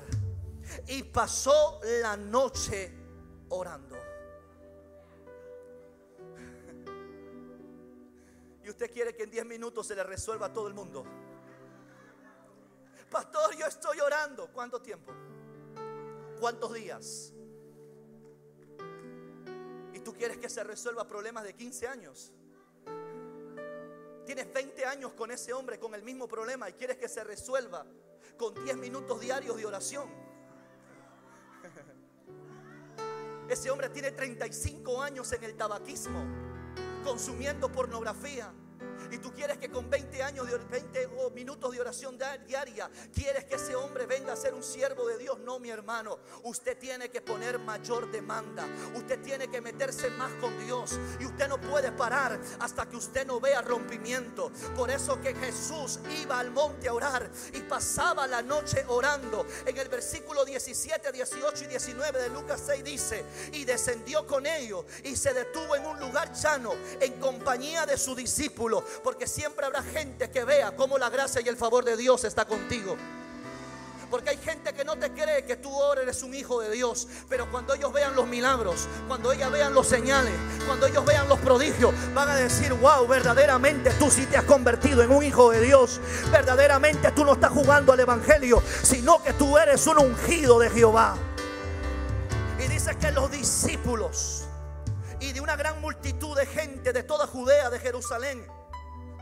y 0.88 1.04
pasó 1.04 1.82
la 2.02 2.16
noche 2.16 2.94
orando. 3.50 3.98
Y 8.64 8.70
usted 8.70 8.90
quiere 8.90 9.14
que 9.14 9.24
en 9.24 9.32
10 9.32 9.48
minutos 9.48 9.88
se 9.88 9.96
le 9.96 10.04
resuelva 10.04 10.46
a 10.46 10.54
todo 10.54 10.70
el 10.70 10.74
mundo. 10.74 11.04
Pastor, 13.10 13.54
yo 13.58 13.66
estoy 13.66 14.00
orando. 14.00 14.50
¿Cuánto 14.54 14.82
tiempo? 14.82 15.12
¿Cuántos 16.40 16.74
días? 16.74 17.34
¿Y 20.02 20.04
tú 20.04 20.16
quieres 20.16 20.40
que 20.40 20.50
se 20.50 20.64
resuelva 20.64 21.08
problemas 21.08 21.44
de 21.44 21.54
15 21.54 21.88
años? 21.88 22.32
Tienes 24.26 24.52
20 24.52 24.84
años 24.84 25.14
con 25.14 25.30
ese 25.30 25.54
hombre 25.54 25.78
con 25.78 25.94
el 25.94 26.02
mismo 26.02 26.28
problema 26.28 26.68
y 26.68 26.74
quieres 26.74 26.98
que 26.98 27.08
se 27.08 27.24
resuelva 27.24 27.86
con 28.36 28.56
10 28.64 28.78
minutos 28.78 29.22
diarios 29.22 29.56
de 29.58 29.66
oración. 29.68 30.10
Ese 33.48 33.70
hombre 33.70 33.90
tiene 33.90 34.10
35 34.10 35.04
años 35.04 35.32
en 35.34 35.44
el 35.44 35.56
tabaquismo, 35.56 36.26
consumiendo 37.04 37.72
pornografía 37.72 38.52
y 39.12 39.18
tú 39.18 39.34
quieres 39.34 39.58
que 39.58 39.70
con 39.70 39.90
20 39.90 40.24
años 40.24 40.50
de 40.50 40.58
20 40.58 41.10
minutos 41.34 41.72
de 41.72 41.82
oración 41.82 42.18
diaria, 42.48 42.90
quieres 43.14 43.46
que 43.46 43.56
ese 43.56 43.76
hombre 43.76 44.06
venga 44.06 44.34
a 44.34 44.36
ser 44.36 44.54
un 44.54 44.64
siervo 44.64 45.06
de 45.08 45.18
Dios. 45.18 45.40
No, 45.40 45.60
mi 45.60 45.70
hermano, 45.70 46.20
usted 46.44 46.78
tiene 46.78 47.10
que 47.10 47.22
poner 47.22 47.60
mayor 47.60 48.10
demanda. 48.12 48.66
Usted 48.96 49.22
tiene 49.22 49.50
que 49.50 49.62
meterse 49.62 50.10
más 50.12 50.32
con 50.36 50.58
Dios 50.66 50.98
y 51.20 51.26
usted 51.26 51.48
no 51.48 51.60
puede 51.60 51.92
parar 51.92 52.40
hasta 52.60 52.88
que 52.88 52.96
usted 52.96 53.26
no 53.28 53.40
vea 53.40 53.62
rompimiento. 53.62 54.52
Por 54.76 54.90
eso 54.90 55.20
que 55.20 55.34
Jesús 55.36 56.00
iba 56.22 56.40
al 56.40 56.52
monte 56.52 56.88
a 56.88 56.94
orar 56.94 57.30
y 57.54 57.60
pasaba 57.62 58.28
la 58.28 58.42
noche 58.42 58.86
orando. 58.88 59.46
En 59.66 59.78
el 59.78 59.90
versículo 59.90 60.46
17, 60.46 61.12
18 61.12 61.66
y 61.66 61.68
19 61.68 62.22
de 62.22 62.30
Lucas 62.30 62.64
6 62.66 62.84
dice, 62.84 63.26
y 63.52 63.66
descendió 63.66 64.26
con 64.26 64.46
ellos 64.46 64.86
y 65.04 65.16
se 65.16 65.34
detuvo 65.34 65.76
en 65.76 65.86
un 65.86 66.00
lugar 66.00 66.34
llano 66.34 66.74
en 67.00 67.20
compañía 67.20 67.86
de 67.86 67.98
su 67.98 68.16
discípulo 68.16 68.84
porque 69.04 69.28
siempre 69.28 69.66
habrá 69.66 69.82
gente 69.84 70.30
que 70.30 70.44
vea 70.44 70.76
cómo 70.76 70.98
la 70.98 71.10
gracia 71.10 71.42
y 71.44 71.50
el 71.50 71.58
favor 71.58 71.84
de 71.84 71.98
Dios 71.98 72.24
está 72.24 72.46
contigo. 72.46 72.98
Porque 74.12 74.32
hay 74.32 74.38
gente 74.38 74.74
que 74.74 74.84
no 74.84 74.98
te 74.98 75.10
cree 75.12 75.46
que 75.46 75.56
tú 75.56 75.70
ahora 75.72 76.02
eres 76.02 76.22
un 76.22 76.36
hijo 76.36 76.60
de 76.60 76.70
Dios. 76.70 77.08
Pero 77.30 77.50
cuando 77.50 77.74
ellos 77.74 77.94
vean 77.94 78.14
los 78.14 78.28
milagros, 78.28 78.90
cuando 79.08 79.32
ellos 79.32 79.50
vean 79.50 79.74
los 79.74 79.88
señales, 79.88 80.34
cuando 80.68 80.86
ellos 80.86 81.06
vean 81.06 81.30
los 81.30 81.40
prodigios, 81.40 81.94
van 82.14 82.28
a 82.28 82.36
decir, 82.36 82.74
wow, 82.74 83.08
verdaderamente 83.08 83.90
tú 83.92 84.12
sí 84.12 84.26
te 84.26 84.36
has 84.36 84.44
convertido 84.44 85.02
en 85.02 85.12
un 85.12 85.24
hijo 85.24 85.52
de 85.52 85.62
Dios. 85.62 86.02
Verdaderamente 86.30 87.10
tú 87.14 87.24
no 87.24 87.34
estás 87.34 87.52
jugando 87.52 87.94
al 87.94 88.02
Evangelio, 88.02 88.62
sino 88.84 89.24
que 89.24 89.32
tú 89.32 89.58
eres 89.58 89.88
un 89.88 90.00
ungido 90.00 90.60
de 90.60 90.70
Jehová. 90.70 91.16
Y 92.60 92.68
dice 92.68 92.98
que 92.98 93.14
los 93.14 93.32
discípulos 93.32 94.44
y 95.22 95.32
de 95.32 95.40
una 95.40 95.56
gran 95.56 95.80
multitud 95.80 96.36
de 96.36 96.46
gente 96.48 96.92
de 96.92 97.04
toda 97.04 97.28
Judea, 97.28 97.70
de 97.70 97.80
Jerusalén, 97.80 98.46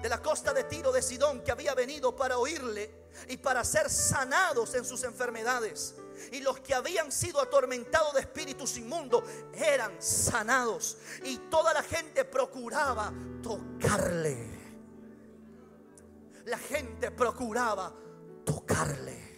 de 0.01 0.09
la 0.09 0.21
costa 0.21 0.53
de 0.53 0.63
Tiro 0.63 0.91
de 0.91 1.01
Sidón 1.01 1.41
que 1.41 1.51
había 1.51 1.73
venido 1.75 2.15
para 2.15 2.37
oírle 2.37 2.89
y 3.27 3.37
para 3.37 3.63
ser 3.63 3.89
sanados 3.89 4.73
en 4.75 4.85
sus 4.85 5.03
enfermedades. 5.03 5.95
Y 6.31 6.41
los 6.41 6.59
que 6.59 6.73
habían 6.73 7.11
sido 7.11 7.41
atormentados 7.41 8.13
de 8.13 8.21
espíritus 8.21 8.77
inmundos 8.77 9.23
eran 9.53 10.01
sanados. 10.01 10.97
Y 11.23 11.37
toda 11.49 11.73
la 11.73 11.83
gente 11.83 12.25
procuraba 12.25 13.13
tocarle. 13.41 14.59
La 16.45 16.57
gente 16.57 17.11
procuraba 17.11 17.93
tocarle. 18.45 19.29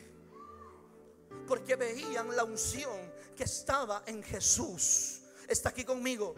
Porque 1.47 1.75
veían 1.75 2.35
la 2.35 2.43
unción 2.43 3.13
que 3.35 3.43
estaba 3.43 4.03
en 4.05 4.23
Jesús. 4.23 5.21
Está 5.47 5.69
aquí 5.69 5.83
conmigo. 5.83 6.35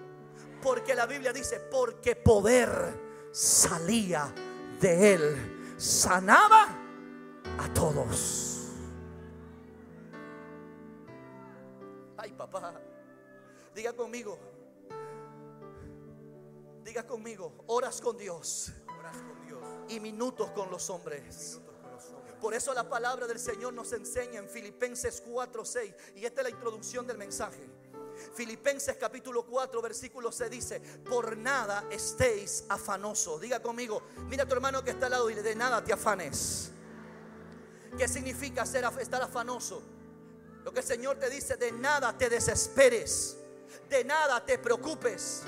Porque 0.62 0.96
la 0.96 1.06
Biblia 1.06 1.34
dice, 1.34 1.60
porque 1.60 2.16
poder 2.16 3.13
salía 3.34 4.32
de 4.80 5.14
él, 5.16 5.76
sanaba 5.78 6.68
a 7.58 7.74
todos. 7.74 8.70
Ay, 12.16 12.32
papá, 12.34 12.80
diga 13.74 13.92
conmigo, 13.94 14.38
diga 16.84 17.06
conmigo, 17.06 17.66
horas 17.68 18.00
con 18.00 18.16
Dios, 18.18 18.72
y 19.90 20.00
minutos 20.00 20.52
con 20.52 20.70
los 20.70 20.90
hombres. 20.90 21.60
Por 22.40 22.54
eso 22.54 22.74
la 22.74 22.88
palabra 22.88 23.26
del 23.26 23.40
Señor 23.40 23.74
nos 23.74 23.94
enseña 23.94 24.40
en 24.40 24.48
Filipenses 24.48 25.24
4:6 25.26 25.96
y 26.16 26.26
esta 26.26 26.42
es 26.42 26.44
la 26.44 26.50
introducción 26.52 27.08
del 27.08 27.18
mensaje. 27.18 27.68
Filipenses 28.36 28.98
capítulo 28.98 29.46
4, 29.46 29.82
versículo 29.82 30.32
se 30.32 30.50
dice, 30.50 30.80
por 30.80 31.38
nada 31.38 31.86
estéis 31.92 32.66
afanosos. 32.70 33.42
Diga 33.42 33.62
conmigo, 33.62 34.02
mira 34.28 34.44
a 34.44 34.48
tu 34.48 34.54
hermano 34.54 34.84
que 34.84 34.92
está 34.92 35.08
al 35.08 35.12
lado 35.14 35.30
y 35.30 35.36
de 35.36 35.56
nada 35.56 35.84
te 35.84 35.94
afanes. 35.94 36.72
¿Qué 37.98 38.08
significa 38.08 38.66
ser, 38.66 38.86
estar 39.00 39.22
afanoso? 39.22 39.84
Lo 40.64 40.72
que 40.72 40.80
el 40.80 40.86
Señor 40.86 41.18
te 41.18 41.30
dice, 41.30 41.58
de 41.58 41.72
nada 41.72 42.18
te 42.18 42.30
desesperes, 42.30 43.38
de 43.90 44.04
nada 44.04 44.44
te 44.44 44.58
preocupes, 44.58 45.44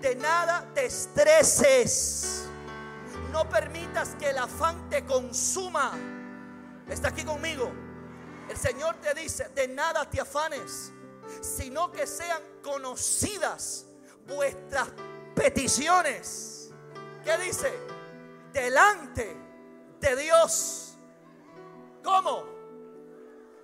de 0.00 0.14
nada 0.16 0.70
te 0.74 0.86
estreses. 0.86 2.42
No 3.32 3.48
permitas 3.48 4.14
que 4.18 4.30
el 4.30 4.38
afán 4.38 4.90
te 4.90 5.04
consuma. 5.04 5.92
Está 6.88 7.08
aquí 7.08 7.24
conmigo. 7.24 7.70
El 8.48 8.56
Señor 8.56 8.96
te 8.96 9.14
dice, 9.14 9.48
de 9.54 9.68
nada 9.68 10.08
te 10.08 10.20
afanes 10.20 10.92
sino 11.40 11.90
que 11.92 12.06
sean 12.06 12.42
conocidas 12.62 13.86
vuestras 14.26 14.88
peticiones. 15.34 16.70
¿Qué 17.24 17.36
dice? 17.38 17.72
Delante 18.52 19.36
de 20.00 20.16
Dios. 20.16 20.94
¿Cómo? 22.02 22.44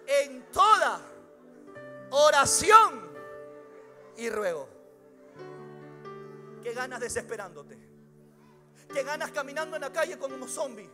En 0.06 0.50
toda 0.50 1.00
oración 2.10 3.10
y 4.16 4.28
ruego. 4.28 4.68
¿Qué 6.62 6.72
ganas 6.72 7.00
desesperándote? 7.00 7.78
¿Qué 8.92 9.02
ganas 9.02 9.30
caminando 9.30 9.76
en 9.76 9.82
la 9.82 9.92
calle 9.92 10.18
como 10.18 10.34
un 10.34 10.48
zombie? 10.48 10.90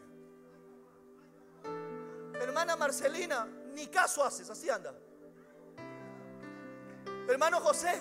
Hermana 2.34 2.76
Marcelina, 2.76 3.46
ni 3.74 3.88
caso 3.88 4.24
haces, 4.24 4.48
así 4.48 4.70
anda. 4.70 4.94
Hermano 7.28 7.60
José, 7.60 8.00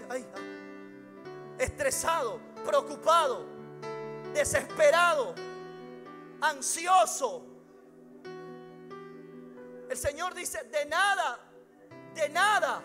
estresado, 1.60 2.40
preocupado, 2.66 3.46
desesperado, 4.34 5.36
ansioso. 6.40 7.46
El 9.90 9.98
Señor 9.98 10.34
dice, 10.34 10.64
de 10.64 10.86
nada, 10.86 11.40
de 12.16 12.30
nada, 12.30 12.82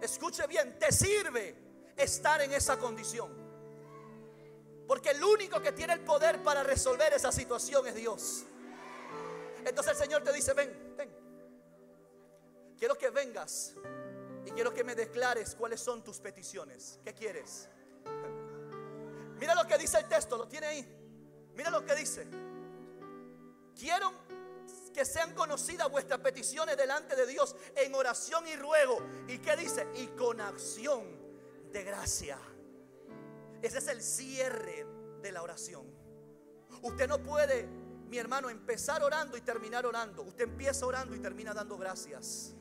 escuche 0.00 0.46
bien, 0.46 0.78
te 0.78 0.92
sirve 0.92 1.56
estar 1.96 2.40
en 2.40 2.52
esa 2.52 2.78
condición. 2.78 3.32
Porque 4.86 5.10
el 5.10 5.24
único 5.24 5.60
que 5.60 5.72
tiene 5.72 5.94
el 5.94 6.00
poder 6.00 6.40
para 6.40 6.62
resolver 6.62 7.12
esa 7.14 7.32
situación 7.32 7.84
es 7.88 7.96
Dios. 7.96 8.44
Entonces 9.64 9.94
el 9.94 9.98
Señor 9.98 10.22
te 10.22 10.32
dice, 10.32 10.52
ven, 10.52 10.94
ven. 10.96 11.10
Quiero 12.78 12.94
que 12.94 13.10
vengas 13.10 13.74
y 14.46 14.50
quiero 14.50 14.72
que 14.74 14.84
me 14.84 14.94
declares 14.94 15.54
cuáles 15.54 15.80
son 15.80 16.02
tus 16.02 16.20
peticiones. 16.20 16.98
¿Qué 17.04 17.14
quieres? 17.14 17.68
Mira 19.38 19.54
lo 19.54 19.66
que 19.66 19.78
dice 19.78 19.98
el 19.98 20.08
texto, 20.08 20.36
lo 20.36 20.46
tiene 20.46 20.66
ahí. 20.66 20.98
Mira 21.54 21.70
lo 21.70 21.84
que 21.84 21.94
dice. 21.94 22.26
Quiero 23.78 24.12
que 24.92 25.04
sean 25.04 25.34
conocidas 25.34 25.90
vuestras 25.90 26.20
peticiones 26.20 26.76
delante 26.76 27.16
de 27.16 27.26
Dios 27.26 27.56
en 27.74 27.94
oración 27.94 28.46
y 28.46 28.56
ruego. 28.56 28.98
¿Y 29.28 29.38
qué 29.38 29.56
dice? 29.56 29.88
Y 29.96 30.06
con 30.08 30.40
acción 30.40 31.04
de 31.72 31.82
gracia. 31.82 32.38
Ese 33.62 33.78
es 33.78 33.88
el 33.88 34.02
cierre 34.02 34.86
de 35.22 35.32
la 35.32 35.42
oración. 35.42 35.86
Usted 36.82 37.08
no 37.08 37.22
puede, 37.22 37.66
mi 38.08 38.18
hermano, 38.18 38.50
empezar 38.50 39.02
orando 39.02 39.36
y 39.36 39.40
terminar 39.40 39.86
orando. 39.86 40.22
Usted 40.22 40.44
empieza 40.44 40.86
orando 40.86 41.14
y 41.16 41.18
termina 41.18 41.54
dando 41.54 41.76
gracias 41.78 42.54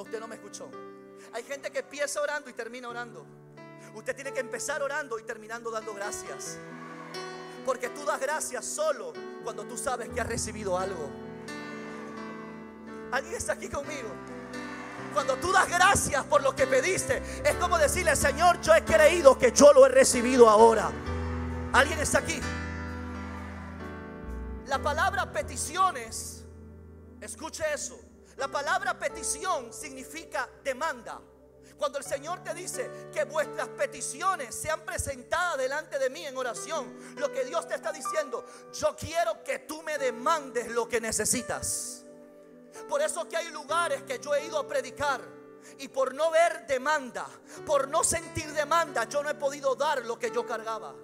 usted 0.00 0.20
no 0.20 0.28
me 0.28 0.36
escuchó. 0.36 0.70
Hay 1.32 1.42
gente 1.42 1.70
que 1.70 1.80
empieza 1.80 2.20
orando 2.20 2.48
y 2.50 2.52
termina 2.52 2.88
orando. 2.88 3.26
Usted 3.94 4.14
tiene 4.14 4.32
que 4.32 4.40
empezar 4.40 4.82
orando 4.82 5.18
y 5.18 5.22
terminando 5.22 5.70
dando 5.70 5.94
gracias. 5.94 6.58
Porque 7.64 7.88
tú 7.90 8.04
das 8.04 8.20
gracias 8.20 8.64
solo 8.64 9.12
cuando 9.42 9.64
tú 9.64 9.76
sabes 9.76 10.08
que 10.08 10.20
has 10.20 10.26
recibido 10.26 10.78
algo. 10.78 11.10
¿Alguien 13.12 13.34
está 13.34 13.54
aquí 13.54 13.68
conmigo? 13.68 14.08
Cuando 15.12 15.36
tú 15.36 15.50
das 15.52 15.68
gracias 15.68 16.24
por 16.24 16.42
lo 16.42 16.54
que 16.54 16.66
pediste, 16.66 17.22
es 17.44 17.54
como 17.56 17.78
decirle, 17.78 18.14
Señor, 18.14 18.60
yo 18.60 18.74
he 18.74 18.84
creído 18.84 19.38
que 19.38 19.52
yo 19.52 19.72
lo 19.72 19.86
he 19.86 19.88
recibido 19.88 20.48
ahora. 20.48 20.90
¿Alguien 21.72 21.98
está 21.98 22.18
aquí? 22.18 22.40
La 24.66 24.78
palabra 24.78 25.32
peticiones, 25.32 26.44
escuche 27.20 27.64
eso, 27.74 27.98
la 28.38 28.46
palabra 28.48 28.96
petición 28.96 29.72
significa 29.72 30.48
demanda. 30.62 31.20
Cuando 31.76 31.98
el 31.98 32.04
Señor 32.04 32.42
te 32.42 32.54
dice 32.54 33.08
que 33.12 33.24
vuestras 33.24 33.68
peticiones 33.68 34.54
sean 34.54 34.80
presentadas 34.80 35.58
delante 35.58 35.98
de 35.98 36.08
mí 36.08 36.24
en 36.24 36.36
oración, 36.36 37.14
lo 37.16 37.32
que 37.32 37.44
Dios 37.44 37.66
te 37.66 37.74
está 37.74 37.92
diciendo, 37.92 38.44
yo 38.72 38.94
quiero 38.96 39.42
que 39.42 39.60
tú 39.60 39.82
me 39.82 39.98
demandes 39.98 40.68
lo 40.70 40.88
que 40.88 41.00
necesitas. 41.00 42.04
Por 42.88 43.02
eso 43.02 43.28
que 43.28 43.36
hay 43.36 43.48
lugares 43.50 44.02
que 44.04 44.20
yo 44.20 44.34
he 44.34 44.46
ido 44.46 44.58
a 44.58 44.66
predicar 44.66 45.20
y 45.78 45.88
por 45.88 46.14
no 46.14 46.30
ver 46.30 46.64
demanda, 46.66 47.26
por 47.66 47.88
no 47.88 48.04
sentir 48.04 48.52
demanda, 48.52 49.04
yo 49.04 49.22
no 49.22 49.30
he 49.30 49.34
podido 49.34 49.74
dar 49.74 50.04
lo 50.04 50.16
que 50.16 50.30
yo 50.30 50.46
cargaba. 50.46 50.94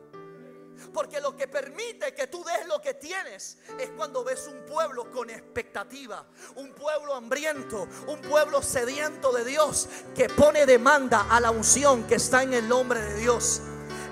Porque 0.93 1.21
lo 1.21 1.37
que 1.37 1.49
permite 1.49 2.15
que 2.15 2.27
tú 2.27 2.45
des 2.45 2.67
lo 2.67 2.81
que 2.81 2.95
tienes 2.95 3.59
es 3.79 3.91
cuando 3.97 4.25
ves 4.25 4.47
un 4.47 4.65
pueblo 4.65 5.11
con 5.11 5.31
expectativa, 5.31 6.27
un 6.57 6.73
pueblo 6.73 7.15
hambriento, 7.15 7.89
un 8.07 8.21
pueblo 8.21 8.63
sediento 8.63 9.33
de 9.33 9.45
Dios 9.45 9.89
que 10.15 10.29
pone 10.29 10.67
demanda 10.67 11.27
a 11.31 11.41
la 11.41 11.51
unción 11.51 12.07
que 12.07 12.17
está 12.17 12.43
en 12.43 12.55
el 12.55 12.69
nombre 12.69 13.01
de 13.01 13.15
Dios. 13.17 13.61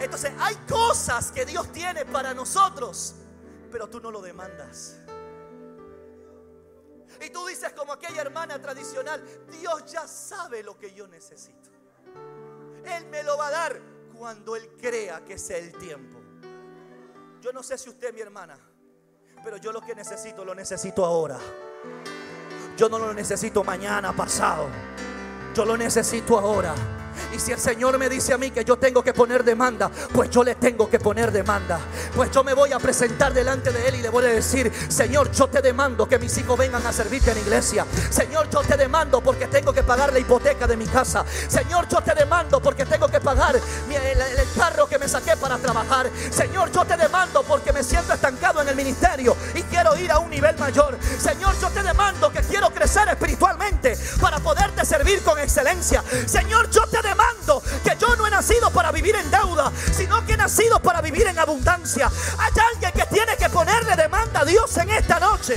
Entonces 0.00 0.33
hay 0.38 0.57
cosas 0.69 1.31
que 1.31 1.45
Dios 1.45 1.71
tiene 1.73 2.04
para 2.04 2.35
nosotros, 2.35 3.14
pero 3.71 3.88
tú 3.88 4.00
no 4.00 4.11
lo 4.11 4.21
demandas. 4.21 4.97
Y 7.21 7.31
tú 7.31 7.47
dices 7.47 7.73
como 7.73 7.92
aquella 7.92 8.21
hermana 8.23 8.61
tradicional, 8.61 9.23
Dios 9.49 9.85
ya 9.90 10.09
sabe 10.09 10.62
lo 10.62 10.76
que 10.76 10.92
yo 10.92 11.07
necesito. 11.07 11.71
Él 12.85 13.07
me 13.07 13.23
lo 13.23 13.37
va 13.37 13.47
a 13.47 13.50
dar 13.50 13.81
cuando 14.19 14.57
Él 14.57 14.69
crea 14.81 15.25
que 15.25 15.38
sea 15.38 15.59
el 15.59 15.73
tiempo. 15.78 16.22
Yo 17.42 17.52
no 17.52 17.61
sé 17.61 17.76
si 17.76 17.90
usted, 17.90 18.14
mi 18.14 18.20
hermana, 18.20 18.56
pero 19.42 19.56
yo 19.56 19.72
lo 19.72 19.80
que 19.80 19.96
necesito, 19.96 20.44
lo 20.44 20.54
necesito 20.54 21.04
ahora. 21.04 21.37
Yo 22.76 22.88
no 22.88 23.00
lo 23.00 23.12
necesito 23.12 23.64
mañana, 23.64 24.12
pasado. 24.12 24.68
Yo 25.52 25.64
lo 25.64 25.76
necesito 25.76 26.38
ahora. 26.38 26.72
Y 27.35 27.38
si 27.38 27.52
el 27.52 27.59
Señor 27.59 27.99
me 27.99 28.09
dice 28.09 28.33
a 28.33 28.38
mí 28.38 28.50
que 28.50 28.64
yo 28.64 28.76
tengo 28.76 29.02
que 29.02 29.12
poner 29.12 29.45
demanda, 29.45 29.90
pues 30.12 30.31
yo 30.31 30.45
le 30.45 30.54
tengo 30.54 30.88
que 30.88 30.99
poner 30.99 31.33
demanda. 31.33 31.81
Pues 32.14 32.31
yo 32.31 32.45
me 32.45 32.54
voy 32.54 32.73
a 32.73 32.78
presentar 32.78 33.33
delante 33.33 33.71
de 33.71 33.88
Él 33.88 33.95
y 33.97 34.02
le 34.02 34.09
voy 34.09 34.25
a 34.25 34.28
decir, 34.28 34.73
Señor, 34.88 35.31
yo 35.33 35.49
te 35.49 35.62
demando 35.62 36.09
que 36.09 36.19
mis 36.19 36.37
hijos 36.38 36.59
vengan 36.59 36.87
a 36.87 36.92
servirte 36.92 37.31
en 37.31 37.37
la 37.37 37.42
iglesia. 37.42 37.87
Señor, 38.11 38.49
yo 38.50 38.61
te 38.61 38.76
demando 38.76 39.21
porque 39.21 39.47
tengo 39.47 39.73
que 39.73 39.83
pagar 39.83 40.12
la 40.12 40.19
hipoteca 40.19 40.66
de 40.66 40.76
mi 40.76 40.87
casa. 40.87 41.25
Señor, 41.49 41.88
yo 41.88 42.00
te 42.00 42.14
demando 42.14 42.61
porque 42.61 42.87
tengo 42.87 43.09
que 43.09 43.21
pagar 43.21 43.57
el, 43.57 43.62
carro 44.57 44.87
que 44.87 44.99
me 44.99 45.09
saqué 45.09 45.37
para 45.37 45.59
trabajar. 45.59 46.11
Señor, 46.31 46.71
yo 46.73 46.85
te 46.85 46.97
demando 46.97 47.42
porque 47.42 47.73
me 47.73 47.83
siento 47.83 48.12
estancado 48.12 48.62
en 48.62 48.69
el 48.69 48.76
ministerio 48.76 49.37
y 49.54 49.62
quiero 49.62 49.97
ir 49.97 50.11
a 50.11 50.19
un 50.19 50.31
nivel 50.31 50.57
mayor. 50.59 50.99
Señor, 51.19 51.54
yo 51.61 51.69
te 51.71 51.83
demando 51.83 52.31
que 52.31 52.40
quiero 52.40 52.71
crecer 52.71 53.09
espiritualmente 53.09 53.97
para 54.21 54.38
poderte 54.38 54.85
servir 54.85 55.23
con 55.23 55.38
excelencia. 55.38 56.02
Señor, 56.26 56.71
yo 56.71 56.87
te 56.87 57.01
demando 57.02 57.62
que 57.85 57.97
yo 57.99 58.16
no 58.16 58.26
he 58.26 58.30
nacido 58.30 58.71
para 58.71 58.92
vivir 58.92 59.16
en 59.16 59.30
deuda, 59.30 59.73
sino 59.92 60.25
que 60.25 60.35
he 60.35 60.37
nacido 60.37 60.80
para 60.80 61.00
vivir 61.00 61.26
en 61.26 61.38
abundancia. 61.38 62.11
Hay 62.38 62.52
alguien 62.73 62.92
que 62.92 63.06
tiene 63.14 63.37
que 63.37 63.49
ponerle 63.50 63.97
demanda 63.97 64.40
a 64.40 64.44
Dios 64.44 64.76
en 64.78 64.90
esta 64.90 65.18
noche. 65.21 65.56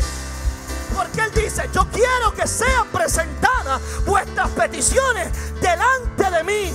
Porque 0.95 1.21
Él 1.21 1.31
dice, 1.33 1.69
yo 1.73 1.85
quiero 1.91 2.33
que 2.33 2.47
sean 2.47 2.87
presentadas 2.87 3.81
vuestras 4.05 4.49
peticiones 4.51 5.29
delante 5.59 6.31
de 6.31 6.43
mí. 6.43 6.73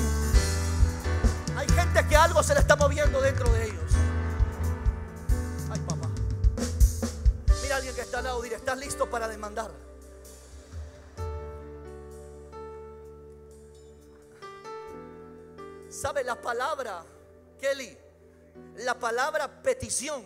Hay 1.56 1.68
gente 1.68 2.06
que 2.06 2.16
algo 2.16 2.42
se 2.42 2.54
le 2.54 2.60
está 2.60 2.76
moviendo 2.76 3.20
dentro 3.20 3.50
de 3.50 3.64
ellos. 3.64 3.92
Ay, 5.72 5.80
papá. 5.80 6.08
Mira 7.62 7.74
a 7.74 7.78
alguien 7.78 7.94
que 7.94 8.02
está 8.02 8.18
al 8.18 8.24
lado, 8.24 8.42
dile, 8.42 8.56
¿estás 8.56 8.78
listo 8.78 9.08
para 9.08 9.26
demandar? 9.26 9.89
¿Sabe 15.90 16.22
la 16.22 16.40
palabra, 16.40 17.04
Kelly? 17.60 17.98
La 18.76 18.96
palabra 18.96 19.60
petición 19.60 20.24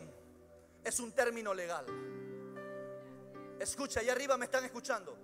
es 0.85 1.00
un 1.00 1.11
término 1.12 1.55
legal. 1.55 1.87
Escucha, 3.59 4.00
allá 4.00 4.12
arriba 4.12 4.37
me 4.37 4.44
están 4.44 4.64
escuchando. 4.66 5.16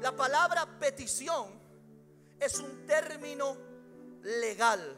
La 0.00 0.16
palabra 0.16 0.78
petición 0.78 1.60
es 2.40 2.58
un 2.58 2.86
término 2.86 3.58
legal. 4.22 4.96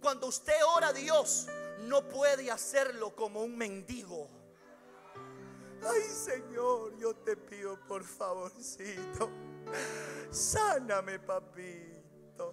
Cuando 0.00 0.26
usted 0.26 0.56
ora 0.74 0.88
a 0.88 0.92
Dios, 0.92 1.46
no 1.82 2.02
puede 2.08 2.50
hacerlo 2.50 3.14
como 3.14 3.44
un 3.44 3.56
mendigo. 3.56 4.28
Ay 5.84 6.02
Señor, 6.02 6.96
yo 6.98 7.14
te 7.14 7.36
pido 7.36 7.78
por 7.86 8.02
favorcito, 8.02 9.30
sáname 10.32 11.20
papito. 11.20 12.52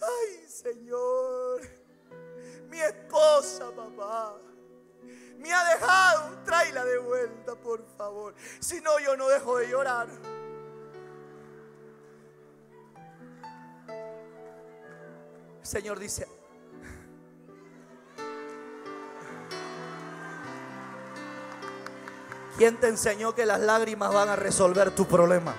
Ay, 0.00 0.46
Señor, 0.48 1.60
mi 2.68 2.80
esposa, 2.80 3.70
papá, 3.74 4.36
me 5.38 5.52
ha 5.52 5.64
dejado. 5.74 6.38
Tráela 6.44 6.84
de 6.84 6.98
vuelta, 6.98 7.54
por 7.56 7.84
favor. 7.96 8.34
Si 8.60 8.80
no, 8.80 8.98
yo 9.00 9.16
no 9.16 9.28
dejo 9.28 9.58
de 9.58 9.68
llorar. 9.68 10.08
Señor 15.62 15.98
dice, 15.98 16.26
¿quién 22.56 22.80
te 22.80 22.88
enseñó 22.88 23.34
que 23.34 23.44
las 23.44 23.60
lágrimas 23.60 24.14
van 24.14 24.30
a 24.30 24.36
resolver 24.36 24.92
tu 24.92 25.06
problema? 25.06 25.54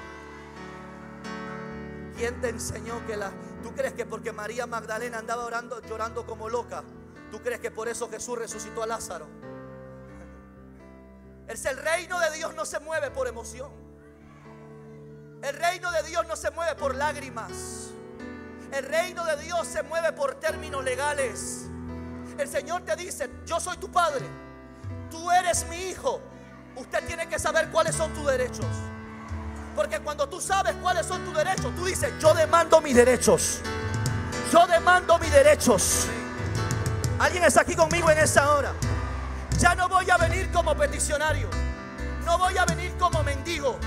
¿Quién 2.17 2.41
te 2.41 2.49
enseñó 2.49 3.05
que 3.05 3.17
las 3.17 3.31
¿Tú 3.63 3.73
crees 3.73 3.93
que 3.93 4.05
porque 4.05 4.31
María 4.31 4.65
Magdalena 4.65 5.19
andaba 5.19 5.45
orando, 5.45 5.81
llorando 5.81 6.25
como 6.25 6.49
loca, 6.49 6.83
tú 7.31 7.41
crees 7.41 7.59
que 7.59 7.71
por 7.71 7.87
eso 7.87 8.09
Jesús 8.09 8.37
resucitó 8.37 8.83
a 8.83 8.87
Lázaro? 8.87 9.27
El 11.47 11.77
reino 11.77 12.19
de 12.19 12.31
Dios 12.31 12.53
no 12.55 12.63
se 12.63 12.79
mueve 12.79 13.09
por 13.09 13.27
emoción. 13.27 13.71
El 15.41 15.55
reino 15.55 15.91
de 15.91 16.03
Dios 16.03 16.27
no 16.27 16.35
se 16.35 16.51
mueve 16.51 16.75
por 16.75 16.95
lágrimas. 16.95 17.89
El 18.71 18.85
reino 18.85 19.25
de 19.25 19.35
Dios 19.37 19.67
se 19.67 19.81
mueve 19.83 20.13
por 20.13 20.35
términos 20.35 20.83
legales. 20.83 21.65
El 22.37 22.47
Señor 22.47 22.83
te 22.83 22.95
dice, 22.95 23.29
yo 23.45 23.59
soy 23.59 23.77
tu 23.77 23.91
padre, 23.91 24.25
tú 25.09 25.31
eres 25.31 25.67
mi 25.67 25.89
hijo. 25.89 26.21
Usted 26.75 27.03
tiene 27.05 27.27
que 27.27 27.39
saber 27.39 27.69
cuáles 27.69 27.95
son 27.95 28.13
tus 28.13 28.27
derechos. 28.27 28.67
Porque 29.75 29.99
cuando 29.99 30.27
tú 30.27 30.41
sabes 30.41 30.75
cuáles 30.81 31.05
son 31.05 31.23
tus 31.23 31.35
derechos, 31.35 31.73
tú 31.75 31.85
dices, 31.85 32.11
yo 32.19 32.33
demando 32.33 32.81
mis 32.81 32.95
derechos. 32.95 33.61
Yo 34.51 34.65
demando 34.67 35.17
mis 35.19 35.31
derechos. 35.31 36.07
¿Alguien 37.19 37.43
está 37.43 37.61
aquí 37.61 37.75
conmigo 37.75 38.09
en 38.09 38.17
esta 38.17 38.51
hora? 38.53 38.73
Ya 39.57 39.75
no 39.75 39.89
voy 39.89 40.09
a 40.09 40.17
venir 40.17 40.51
como 40.51 40.75
peticionario. 40.75 41.49
No 42.25 42.37
voy 42.37 42.57
a 42.57 42.65
venir 42.65 42.93
como 42.97 43.23
mendigo. 43.23 43.77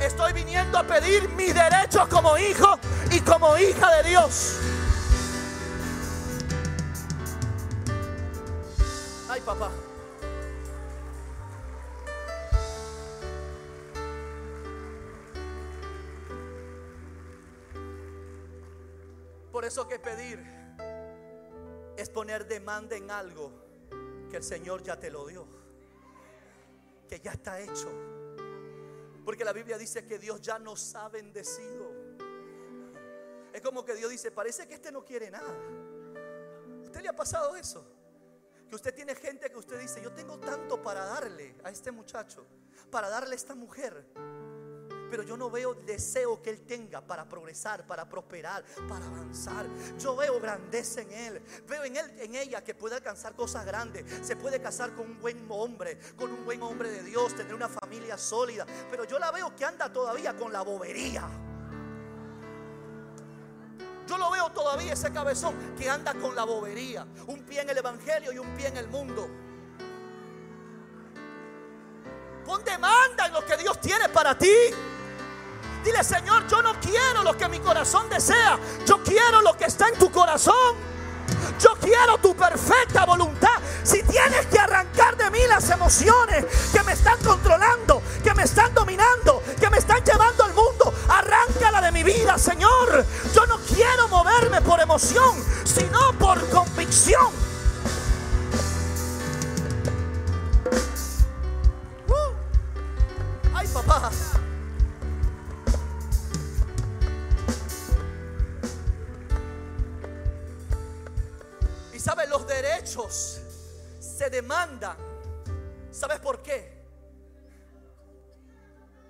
Estoy 0.00 0.32
viniendo 0.32 0.78
a 0.78 0.82
pedir 0.82 1.28
mis 1.30 1.54
derechos 1.54 2.08
como 2.08 2.36
hijo 2.38 2.78
y 3.10 3.20
como 3.20 3.56
hija 3.58 3.90
de 3.96 4.08
Dios. 4.08 4.56
Ay, 9.28 9.40
papá. 9.40 9.70
Eso 19.66 19.88
que 19.88 19.98
pedir 19.98 20.38
es 21.96 22.08
poner 22.10 22.46
demanda 22.46 22.96
en 22.96 23.10
algo 23.10 23.52
que 24.30 24.36
el 24.36 24.42
Señor 24.42 24.82
ya 24.82 24.98
te 24.98 25.10
lo 25.10 25.26
dio, 25.26 25.46
que 27.08 27.20
ya 27.20 27.32
está 27.32 27.60
hecho. 27.60 27.90
Porque 29.24 29.44
la 29.44 29.52
Biblia 29.52 29.76
dice 29.76 30.06
que 30.06 30.18
Dios 30.18 30.40
ya 30.40 30.58
nos 30.58 30.94
ha 30.94 31.08
bendecido. 31.08 31.90
Es 33.52 33.60
como 33.60 33.84
que 33.84 33.94
Dios 33.94 34.10
dice, 34.10 34.30
parece 34.30 34.68
que 34.68 34.74
este 34.74 34.92
no 34.92 35.04
quiere 35.04 35.30
nada. 35.30 35.52
¿Usted 36.84 37.00
le 37.00 37.08
ha 37.08 37.16
pasado 37.16 37.56
eso? 37.56 37.84
Que 38.68 38.74
usted 38.74 38.94
tiene 38.94 39.14
gente 39.14 39.50
que 39.50 39.58
usted 39.58 39.80
dice, 39.80 40.02
yo 40.02 40.12
tengo 40.12 40.38
tanto 40.38 40.82
para 40.82 41.04
darle 41.04 41.56
a 41.64 41.70
este 41.70 41.90
muchacho, 41.90 42.46
para 42.90 43.08
darle 43.08 43.32
a 43.32 43.36
esta 43.36 43.54
mujer 43.54 44.06
pero 45.10 45.22
yo 45.22 45.36
no 45.36 45.50
veo 45.50 45.74
deseo 45.74 46.42
que 46.42 46.50
Él 46.50 46.60
tenga 46.60 47.00
para 47.00 47.28
progresar, 47.28 47.86
para 47.86 48.08
prosperar, 48.08 48.64
para 48.88 49.06
avanzar. 49.06 49.66
Yo 49.98 50.16
veo 50.16 50.40
grandeza 50.40 51.02
en 51.02 51.12
Él, 51.12 51.42
veo 51.68 51.84
en 51.84 51.96
Él, 51.96 52.12
en 52.18 52.34
ella 52.34 52.62
que 52.62 52.74
puede 52.74 52.96
alcanzar 52.96 53.34
cosas 53.34 53.64
grandes, 53.64 54.04
se 54.26 54.36
puede 54.36 54.60
casar 54.60 54.94
con 54.94 55.10
un 55.10 55.20
buen 55.20 55.46
hombre, 55.48 55.98
con 56.16 56.32
un 56.32 56.44
buen 56.44 56.62
hombre 56.62 56.90
de 56.90 57.02
Dios, 57.02 57.34
tener 57.34 57.54
una 57.54 57.68
familia 57.68 58.18
sólida, 58.18 58.66
pero 58.90 59.04
yo 59.04 59.18
la 59.18 59.30
veo 59.30 59.54
que 59.54 59.64
anda 59.64 59.92
todavía 59.92 60.36
con 60.36 60.52
la 60.52 60.62
bobería. 60.62 61.28
Yo 64.06 64.18
lo 64.18 64.30
veo 64.30 64.50
todavía 64.50 64.92
ese 64.92 65.12
cabezón 65.12 65.74
que 65.76 65.90
anda 65.90 66.14
con 66.14 66.36
la 66.36 66.44
bobería, 66.44 67.06
un 67.26 67.42
pie 67.42 67.62
en 67.62 67.70
el 67.70 67.78
evangelio 67.78 68.32
y 68.32 68.38
un 68.38 68.54
pie 68.54 68.68
en 68.68 68.76
el 68.76 68.88
mundo. 68.88 69.28
Pon 72.44 72.62
demanda 72.64 73.26
en 73.26 73.32
lo 73.32 73.44
que 73.44 73.56
Dios 73.56 73.80
tiene 73.80 74.08
para 74.08 74.38
ti. 74.38 74.52
Dile, 75.86 76.02
Señor, 76.02 76.48
yo 76.48 76.60
no 76.62 76.74
quiero 76.80 77.22
lo 77.22 77.36
que 77.36 77.48
mi 77.48 77.60
corazón 77.60 78.08
desea. 78.10 78.58
Yo 78.84 79.00
quiero 79.04 79.40
lo 79.40 79.56
que 79.56 79.66
está 79.66 79.86
en 79.86 79.94
tu 79.96 80.10
corazón. 80.10 80.74
Yo 81.60 81.76
quiero 81.80 82.18
tu 82.18 82.34
perfecta 82.34 83.06
voluntad. 83.06 83.60
Si 83.84 84.02
tienes 84.02 84.46
que 84.46 84.58
arrancar 84.58 85.16
de 85.16 85.30
mí 85.30 85.38
las 85.48 85.70
emociones 85.70 86.44
que 86.72 86.82
me 86.82 86.90
están 86.90 87.16
controlando, 87.22 88.02
que 88.24 88.34
me 88.34 88.42
están 88.42 88.74
dominando, 88.74 89.40
que 89.60 89.70
me 89.70 89.78
están 89.78 90.02
llevando 90.02 90.42
al 90.42 90.54
mundo, 90.54 90.92
arráncala 91.08 91.80
de 91.80 91.92
mi 91.92 92.02
vida, 92.02 92.36
Señor. 92.36 93.06
Yo 93.32 93.46
no 93.46 93.58
quiero 93.58 94.08
moverme 94.08 94.62
por 94.62 94.80
emoción, 94.80 95.36
sino 95.64 96.12
por 96.18 96.44
convicción. 96.50 97.45
Demandan. 114.36 114.98
¿Sabes 115.90 116.20
por 116.20 116.42
qué? 116.42 116.76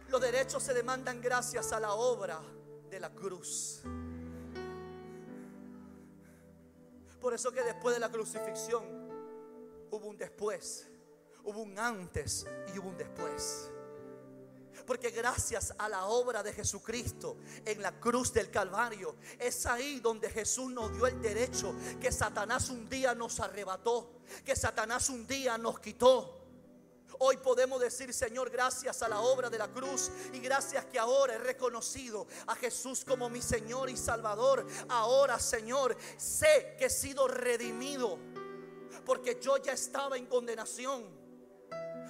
Los 0.09 0.21
derechos 0.21 0.63
se 0.63 0.73
demandan 0.73 1.21
gracias 1.21 1.73
a 1.73 1.81
la 1.81 1.95
obra 1.95 2.41
de 2.89 3.01
la 3.01 3.11
cruz. 3.11 3.83
Por 7.21 7.35
eso 7.35 7.51
que 7.51 7.63
después 7.65 7.93
de 7.97 8.01
la 8.01 8.09
crucifixión 8.09 8.85
hubo 9.91 10.07
un 10.07 10.17
después, 10.17 10.89
hubo 11.43 11.63
un 11.63 11.77
antes 11.77 12.47
y 12.73 12.79
hubo 12.79 12.91
un 12.91 12.97
después. 12.97 13.73
Porque 14.85 15.11
gracias 15.11 15.75
a 15.79 15.89
la 15.89 16.07
obra 16.07 16.43
de 16.43 16.53
Jesucristo 16.53 17.37
en 17.65 17.81
la 17.83 17.99
cruz 17.99 18.33
del 18.33 18.51
Calvario, 18.51 19.17
es 19.39 19.67
ahí 19.67 20.01
donde 20.01 20.31
Jesús 20.31 20.71
nos 20.71 20.93
dio 20.93 21.07
el 21.07 21.21
derecho 21.23 21.75
que 22.01 22.13
Satanás 22.13 22.69
un 22.71 22.89
día 22.89 23.15
nos 23.15 23.41
arrebató, 23.41 24.21
que 24.45 24.55
Satanás 24.55 25.09
un 25.09 25.27
día 25.27 25.57
nos 25.57 25.81
quitó. 25.81 26.37
Hoy 27.19 27.39
podemos 27.39 27.81
decir, 27.81 28.13
Señor, 28.13 28.51
gracias 28.51 29.03
a 29.03 29.09
la 29.09 29.21
obra 29.21 29.49
de 29.49 29.59
la 29.59 29.69
cruz 29.69 30.11
y 30.33 30.39
gracias 30.41 30.85
que 30.87 30.99
ahora 30.99 31.35
he 31.35 31.39
reconocido 31.39 32.27
a 32.47 32.55
Jesús 32.55 33.05
como 33.07 33.31
mi 33.31 33.41
Señor 33.41 33.89
y 33.89 33.97
Salvador. 33.97 34.67
Ahora, 34.89 35.39
Señor, 35.39 35.97
sé 36.19 36.77
que 36.79 36.87
he 36.87 36.91
sido 36.91 37.27
redimido 37.27 38.19
porque 39.07 39.39
yo 39.41 39.57
ya 39.57 39.73
estaba 39.73 40.19
en 40.19 40.27
condenación. 40.27 41.16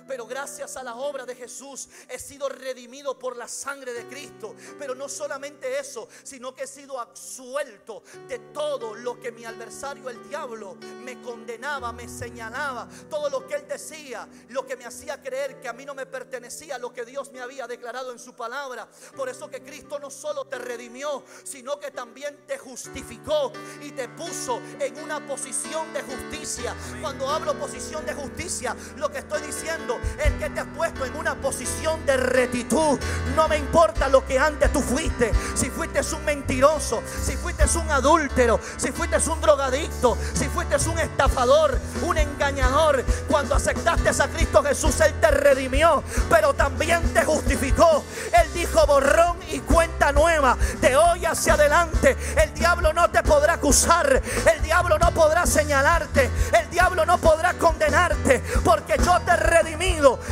Pero 0.07 0.27
gracias 0.27 0.77
a 0.77 0.83
la 0.83 0.97
obra 0.97 1.25
de 1.27 1.35
Jesús 1.35 1.89
he 2.09 2.19
sido 2.19 2.49
redimido 2.49 3.19
por 3.19 3.37
la 3.37 3.49
sangre 3.49 3.93
de 3.93 4.07
Cristo. 4.07 4.55
Pero 4.79 4.95
no 4.95 5.09
solamente 5.09 5.79
eso, 5.79 6.09
sino 6.23 6.55
que 6.55 6.65
he 6.65 6.67
sido 6.67 7.01
absuelto 7.01 8.03
de 8.29 8.39
todo 8.39 8.95
lo 8.95 9.19
que 9.21 9.33
mi 9.33 9.45
adversario, 9.45 10.09
el 10.09 10.29
diablo, 10.29 10.77
me 11.03 11.21
condenaba, 11.23 11.93
me 11.93 12.09
señalaba. 12.09 12.89
Todo 13.11 13.29
lo 13.29 13.47
que 13.47 13.55
él 13.55 13.67
decía, 13.69 14.29
lo 14.49 14.67
que 14.67 14.77
me 14.77 14.85
hacía 14.85 15.21
creer 15.23 15.61
que 15.61 15.69
a 15.69 15.73
mí 15.73 15.85
no 15.85 15.95
me 15.95 16.07
pertenecía, 16.07 16.79
lo 16.79 16.93
que 16.93 17.05
Dios 17.05 17.33
me 17.33 17.41
había 17.41 17.67
declarado 17.67 18.13
en 18.13 18.19
su 18.19 18.35
palabra. 18.35 18.89
Por 19.17 19.29
eso 19.29 19.51
que 19.51 19.63
Cristo 19.63 19.99
no 19.99 20.11
solo 20.11 20.47
te 20.47 20.59
redimió, 20.59 21.25
sino 21.45 21.79
que 21.79 21.91
también 21.91 22.47
te 22.47 22.59
justificó 22.59 23.53
y 23.81 23.93
te 23.93 24.09
puso 24.11 24.61
en 24.79 24.99
una 25.03 25.27
posición 25.27 25.93
de 25.93 26.03
justicia. 26.03 26.75
Cuando 27.01 27.29
hablo 27.29 27.59
posición 27.59 28.05
de 28.07 28.15
justicia, 28.15 28.77
lo 28.97 29.11
que 29.11 29.19
estoy 29.19 29.43
diciendo 29.43 29.96
el 30.25 30.39
que 30.39 30.51
te 30.51 30.61
ha 30.61 30.65
puesto 30.65 31.05
en 31.05 31.17
una 31.17 31.35
posición 31.35 32.05
de 32.07 32.17
retitud. 32.17 32.99
No 33.35 33.49
me 33.49 33.59
importa 33.59 34.09
lo 34.09 34.27
que 34.27 34.39
antes 34.39 34.73
tú 34.73 34.81
fuiste. 34.81 35.33
Si 35.55 35.71
fuiste 35.71 36.01
un 36.15 36.25
mentiroso, 36.25 37.03
si 37.25 37.37
fuiste 37.37 37.65
un 37.79 37.91
adúltero, 37.91 38.61
si 38.77 38.93
fuiste 38.93 39.17
un 39.29 39.41
drogadicto, 39.41 40.17
si 40.35 40.49
fuiste 40.49 40.77
un 40.89 40.99
estafador, 40.99 41.79
un 42.03 42.19
engañador. 42.19 43.05
Cuando 43.29 43.55
aceptaste 43.55 44.11
a 44.11 44.29
Cristo 44.29 44.63
Jesús, 44.63 45.01
Él 45.01 45.15
te 45.21 45.31
redimió, 45.31 46.03
pero 46.31 46.55
también 46.55 47.03
te 47.13 47.25
justificó. 47.25 48.05
Él 48.33 48.53
dijo 48.53 48.87
borrón 48.87 49.37
y 49.51 49.61
cuenta 49.61 50.13
nueva. 50.13 50.57
De 50.81 50.97
hoy 50.97 51.25
hacia 51.25 51.55
adelante, 51.55 52.17
el 52.43 52.53
diablo 52.55 52.93
no 52.93 53.11
te 53.11 53.23
podrá 53.23 53.55
acusar. 53.55 54.23
El 54.55 54.63
diablo 54.63 54.99
no 54.99 55.11
podrá 55.13 55.47
señalarte. 55.47 56.31
El 56.59 56.71
diablo 56.71 57.05
no 57.05 57.19
podrá 57.19 57.55
condenarte. 57.55 58.43
Porque 58.65 58.97
yo 59.05 59.21
te 59.21 59.37
redimí 59.37 59.86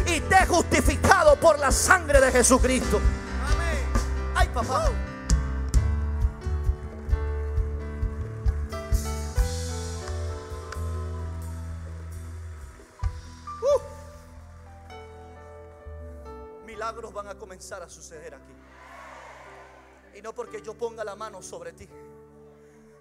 y 0.07 0.21
te 0.21 0.35
he 0.35 0.47
justificado 0.47 1.37
por 1.37 1.59
la 1.59 1.71
sangre 1.71 2.21
de 2.21 2.33
Jesucristo. 2.33 2.99
Amén. 2.99 3.87
Ay, 4.35 4.49
papá. 4.49 4.91
Uh. 13.63 13.81
Milagros 16.67 17.13
van 17.13 17.29
a 17.29 17.35
comenzar 17.37 17.83
a 17.83 17.89
suceder 17.89 18.35
aquí. 18.35 18.55
Y 20.19 20.23
no 20.23 20.35
porque 20.35 20.63
yo 20.63 20.75
ponga 20.75 21.05
la 21.05 21.17
mano 21.17 21.43
sobre 21.43 21.73
ti, 21.73 21.89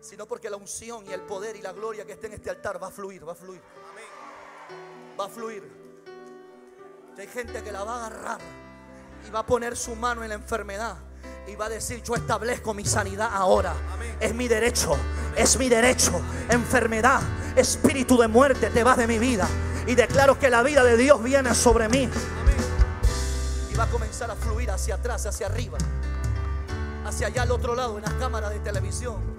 sino 0.02 0.28
porque 0.28 0.50
la 0.50 0.58
unción 0.58 1.06
y 1.08 1.14
el 1.14 1.22
poder 1.22 1.56
y 1.56 1.62
la 1.62 1.72
gloria 1.72 2.06
que 2.06 2.14
está 2.14 2.28
en 2.28 2.34
este 2.34 2.50
altar 2.50 2.82
va 2.82 2.88
a 2.88 2.92
fluir, 2.92 3.28
va 3.28 3.34
a 3.34 3.36
fluir. 3.36 3.62
Va 5.20 5.26
a 5.26 5.30
fluir 5.30 5.83
hay 7.22 7.28
gente 7.28 7.62
que 7.62 7.72
la 7.72 7.84
va 7.84 7.94
a 7.94 8.08
agarrar 8.08 8.40
y 9.28 9.30
va 9.30 9.40
a 9.40 9.46
poner 9.46 9.78
su 9.78 9.96
mano 9.96 10.24
en 10.24 10.30
la 10.30 10.36
enfermedad 10.36 10.98
y 11.48 11.56
va 11.56 11.66
a 11.66 11.70
decir, 11.70 12.02
yo 12.02 12.16
establezco 12.16 12.74
mi 12.74 12.86
sanidad 12.86 13.30
ahora. 13.32 13.74
Es 14.20 14.34
mi 14.34 14.48
derecho, 14.48 14.96
es 15.36 15.58
mi 15.58 15.70
derecho. 15.70 16.22
Enfermedad, 16.50 17.22
espíritu 17.56 18.18
de 18.18 18.28
muerte, 18.28 18.70
te 18.70 18.84
vas 18.84 18.98
de 18.98 19.08
mi 19.08 19.20
vida. 19.20 19.48
Y 19.86 19.96
declaro 19.96 20.40
que 20.40 20.50
la 20.50 20.64
vida 20.64 20.84
de 20.84 20.96
Dios 20.98 21.22
viene 21.22 21.54
sobre 21.54 21.90
mí. 21.90 22.10
Y 23.72 23.76
va 23.76 23.84
a 23.84 23.90
comenzar 23.90 24.32
a 24.32 24.36
fluir 24.36 24.72
hacia 24.72 24.96
atrás, 24.96 25.26
hacia 25.26 25.48
arriba, 25.48 25.78
hacia 27.06 27.28
allá 27.28 27.42
al 27.42 27.52
otro 27.52 27.76
lado, 27.76 27.98
en 27.98 28.04
las 28.04 28.14
cámaras 28.14 28.52
de 28.52 28.60
televisión. 28.60 29.33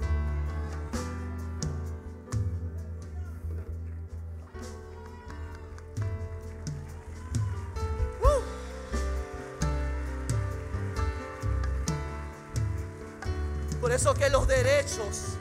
Por 13.85 13.93
eso 13.93 14.15
que 14.15 14.31
los 14.31 14.49
derechos, 14.49 15.37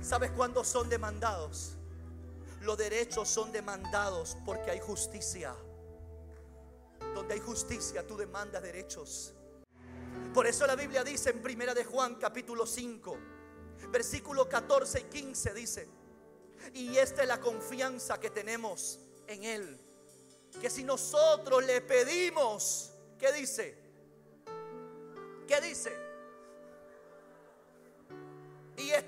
¿sabes 0.00 0.30
cuándo 0.30 0.64
son 0.64 0.88
demandados? 0.88 1.72
Los 2.62 2.78
derechos 2.78 3.28
son 3.28 3.52
demandados 3.52 4.38
porque 4.46 4.70
hay 4.70 4.80
justicia. 4.80 5.54
Donde 7.14 7.34
hay 7.34 7.40
justicia, 7.40 8.06
tú 8.06 8.16
demandas 8.16 8.62
derechos. 8.62 9.34
Por 10.32 10.46
eso 10.46 10.66
la 10.66 10.74
Biblia 10.74 11.04
dice 11.04 11.28
en 11.28 11.42
Primera 11.42 11.74
de 11.74 11.84
Juan 11.84 12.14
capítulo 12.14 12.66
5, 12.66 13.18
versículo 13.90 14.48
14 14.48 15.00
y 15.00 15.04
15 15.04 15.52
dice, 15.52 15.88
y 16.72 16.96
esta 16.96 17.20
es 17.20 17.28
la 17.28 17.40
confianza 17.40 18.18
que 18.18 18.30
tenemos 18.30 19.00
en 19.26 19.44
Él, 19.44 19.78
que 20.62 20.70
si 20.70 20.82
nosotros 20.82 21.62
le 21.66 21.82
pedimos, 21.82 22.90
¿qué 23.18 23.32
dice? 23.32 23.76
¿Qué 25.46 25.60
dice? 25.60 26.05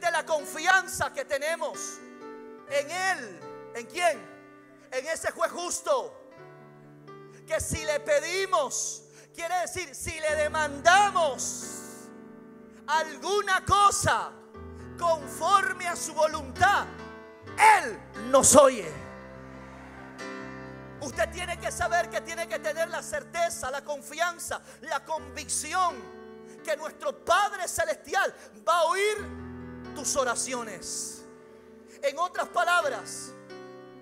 Es 0.00 0.12
la 0.12 0.24
confianza 0.24 1.12
que 1.12 1.24
tenemos 1.24 1.98
en 2.70 2.90
Él. 2.90 3.40
¿En 3.74 3.86
quién? 3.86 4.18
En 4.90 5.06
ese 5.06 5.30
juez 5.32 5.50
justo. 5.50 6.14
Que 7.46 7.60
si 7.60 7.84
le 7.84 8.00
pedimos, 8.00 9.02
quiere 9.34 9.58
decir, 9.60 9.94
si 9.94 10.18
le 10.20 10.36
demandamos 10.36 11.64
alguna 12.86 13.64
cosa 13.64 14.30
conforme 14.98 15.86
a 15.88 15.96
su 15.96 16.14
voluntad, 16.14 16.86
Él 17.76 17.98
nos 18.30 18.54
oye. 18.56 18.90
Usted 21.00 21.30
tiene 21.30 21.58
que 21.58 21.70
saber 21.70 22.08
que 22.08 22.20
tiene 22.20 22.48
que 22.48 22.58
tener 22.58 22.88
la 22.88 23.02
certeza, 23.02 23.70
la 23.70 23.84
confianza, 23.84 24.60
la 24.82 25.04
convicción 25.04 25.96
que 26.64 26.76
nuestro 26.76 27.24
Padre 27.24 27.66
Celestial 27.68 28.34
va 28.66 28.78
a 28.78 28.84
oír 28.84 29.47
tus 29.94 30.16
oraciones. 30.16 31.24
En 32.02 32.18
otras 32.18 32.48
palabras, 32.48 33.32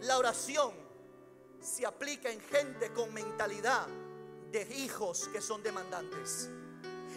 la 0.02 0.18
oración 0.18 0.72
se 1.60 1.86
aplica 1.86 2.30
en 2.30 2.40
gente 2.40 2.92
con 2.92 3.12
mentalidad 3.12 3.86
de 4.52 4.62
hijos 4.76 5.28
que 5.32 5.40
son 5.40 5.62
demandantes 5.62 6.50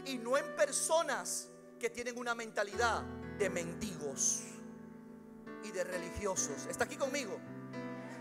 y 0.06 0.18
no 0.18 0.38
en 0.38 0.56
personas 0.56 1.50
que 1.80 1.90
tienen 1.90 2.18
una 2.18 2.34
mentalidad 2.36 3.04
de 3.38 3.50
mendigos 3.50 4.42
y 5.64 5.72
de 5.72 5.84
religiosos. 5.84 6.66
¿Está 6.70 6.86
aquí 6.86 6.98
conmigo? 6.98 7.40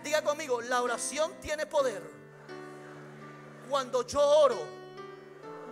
Diga 0.04 0.22
conmigo, 0.22 0.60
la 0.60 0.82
oración 0.82 1.32
tiene 1.40 1.66
poder 1.66 2.02
cuando 3.68 4.06
yo 4.06 4.20
oro 4.20 4.58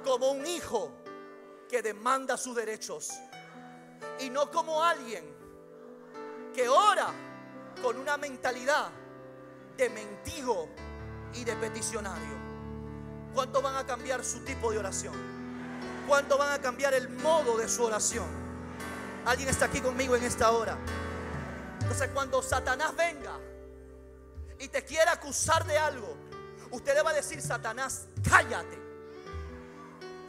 como 0.04 0.30
un 0.32 0.46
hijo 0.46 0.90
que 1.68 1.82
demanda 1.82 2.36
sus 2.36 2.54
derechos. 2.54 3.10
Y 4.20 4.30
no 4.30 4.50
como 4.50 4.82
alguien 4.82 5.24
que 6.54 6.68
ora 6.68 7.12
con 7.82 7.98
una 7.98 8.16
mentalidad 8.16 8.88
de 9.76 9.90
mendigo 9.90 10.68
y 11.34 11.44
de 11.44 11.54
peticionario. 11.56 12.36
¿Cuánto 13.34 13.60
van 13.60 13.76
a 13.76 13.86
cambiar 13.86 14.24
su 14.24 14.40
tipo 14.40 14.72
de 14.72 14.78
oración? 14.78 15.14
¿Cuánto 16.08 16.38
van 16.38 16.52
a 16.52 16.60
cambiar 16.60 16.94
el 16.94 17.08
modo 17.08 17.58
de 17.58 17.68
su 17.68 17.84
oración? 17.84 18.26
¿Alguien 19.26 19.48
está 19.48 19.66
aquí 19.66 19.80
conmigo 19.80 20.16
en 20.16 20.24
esta 20.24 20.50
hora? 20.50 20.78
Entonces 21.80 22.10
cuando 22.14 22.42
Satanás 22.42 22.96
venga 22.96 23.38
y 24.58 24.68
te 24.68 24.84
quiera 24.84 25.12
acusar 25.12 25.66
de 25.66 25.76
algo, 25.76 26.16
usted 26.70 26.94
le 26.94 27.02
va 27.02 27.10
a 27.10 27.14
decir, 27.14 27.42
Satanás, 27.42 28.06
cállate. 28.28 28.78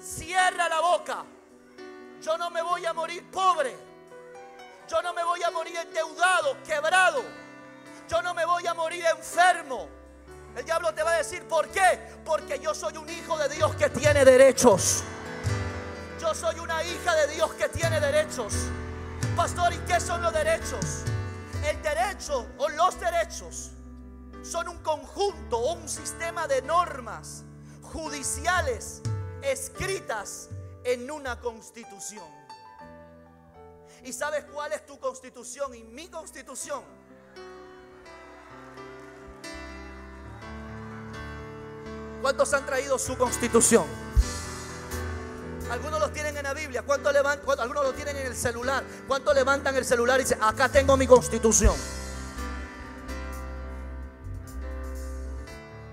Cierra 0.02 0.68
la 0.68 0.82
boca. 0.82 1.26
Yo 2.22 2.38
no 2.38 2.50
me 2.50 2.62
voy 2.62 2.86
a 2.86 2.94
morir 2.94 3.30
pobre. 3.32 3.76
Yo 4.90 5.02
no 5.02 5.14
me 5.14 5.24
voy 5.24 5.44
a 5.44 5.52
morir 5.52 5.76
endeudado, 5.78 6.58
quebrado. 6.64 7.24
Yo 8.10 8.22
no 8.22 8.34
me 8.34 8.46
voy 8.46 8.66
a 8.66 8.74
morir 8.74 9.04
enfermo. 9.06 9.90
El 10.56 10.66
diablo 10.66 10.94
te 10.94 11.04
va 11.04 11.12
a 11.12 11.18
decir, 11.18 11.44
¿por 11.48 11.68
qué? 11.68 12.00
Porque 12.26 12.60
yo 12.60 12.74
soy 12.74 12.98
un 12.98 13.10
hijo 13.10 13.38
de 13.38 13.50
Dios 13.50 13.76
que 13.76 13.90
tiene 13.90 14.26
derechos. 14.26 15.04
Yo 16.20 16.34
soy 16.34 16.58
una 16.60 16.84
hija 16.84 17.14
de 17.16 17.28
Dios 17.36 17.54
que 17.54 17.70
tiene 17.70 18.00
derechos. 18.00 18.54
Pastor, 19.36 19.74
¿y 19.74 19.78
qué 19.80 20.00
son 20.00 20.22
los 20.22 20.34
derechos? 20.34 21.04
El 21.64 21.80
derecho 21.82 22.48
o 22.58 22.70
los 22.70 23.00
derechos 23.00 23.72
son 24.42 24.70
un 24.70 24.78
conjunto 24.80 25.58
o 25.58 25.74
un 25.74 25.88
sistema 25.88 26.48
de 26.48 26.62
normas 26.62 27.44
judiciales 27.84 29.02
escritas 29.42 30.50
en 30.88 31.12
una 31.12 31.38
constitución. 31.42 32.24
¿Y 34.06 34.14
sabes 34.14 34.46
cuál 34.46 34.72
es 34.72 34.86
tu 34.86 34.98
constitución 35.00 35.76
y 35.76 35.84
mi 35.84 36.08
constitución? 36.08 36.82
¿Cuántos 42.22 42.54
han 42.54 42.66
traído 42.66 42.98
su 42.98 43.18
constitución? 43.18 43.86
Algunos 45.70 46.00
lo 46.00 46.10
tienen 46.12 46.38
en 46.38 46.44
la 46.44 46.54
Biblia, 46.54 46.84
¿cuántos 46.84 47.12
levantan? 47.12 47.60
Algunos 47.60 47.84
lo 47.84 47.94
tienen 47.94 48.16
en 48.16 48.28
el 48.28 48.36
celular. 48.36 48.82
¿Cuántos 49.10 49.36
levantan 49.36 49.76
el 49.76 49.84
celular 49.84 50.22
y 50.22 50.24
dicen, 50.24 50.42
acá 50.42 50.70
tengo 50.70 50.96
mi 50.96 51.06
constitución? 51.06 51.76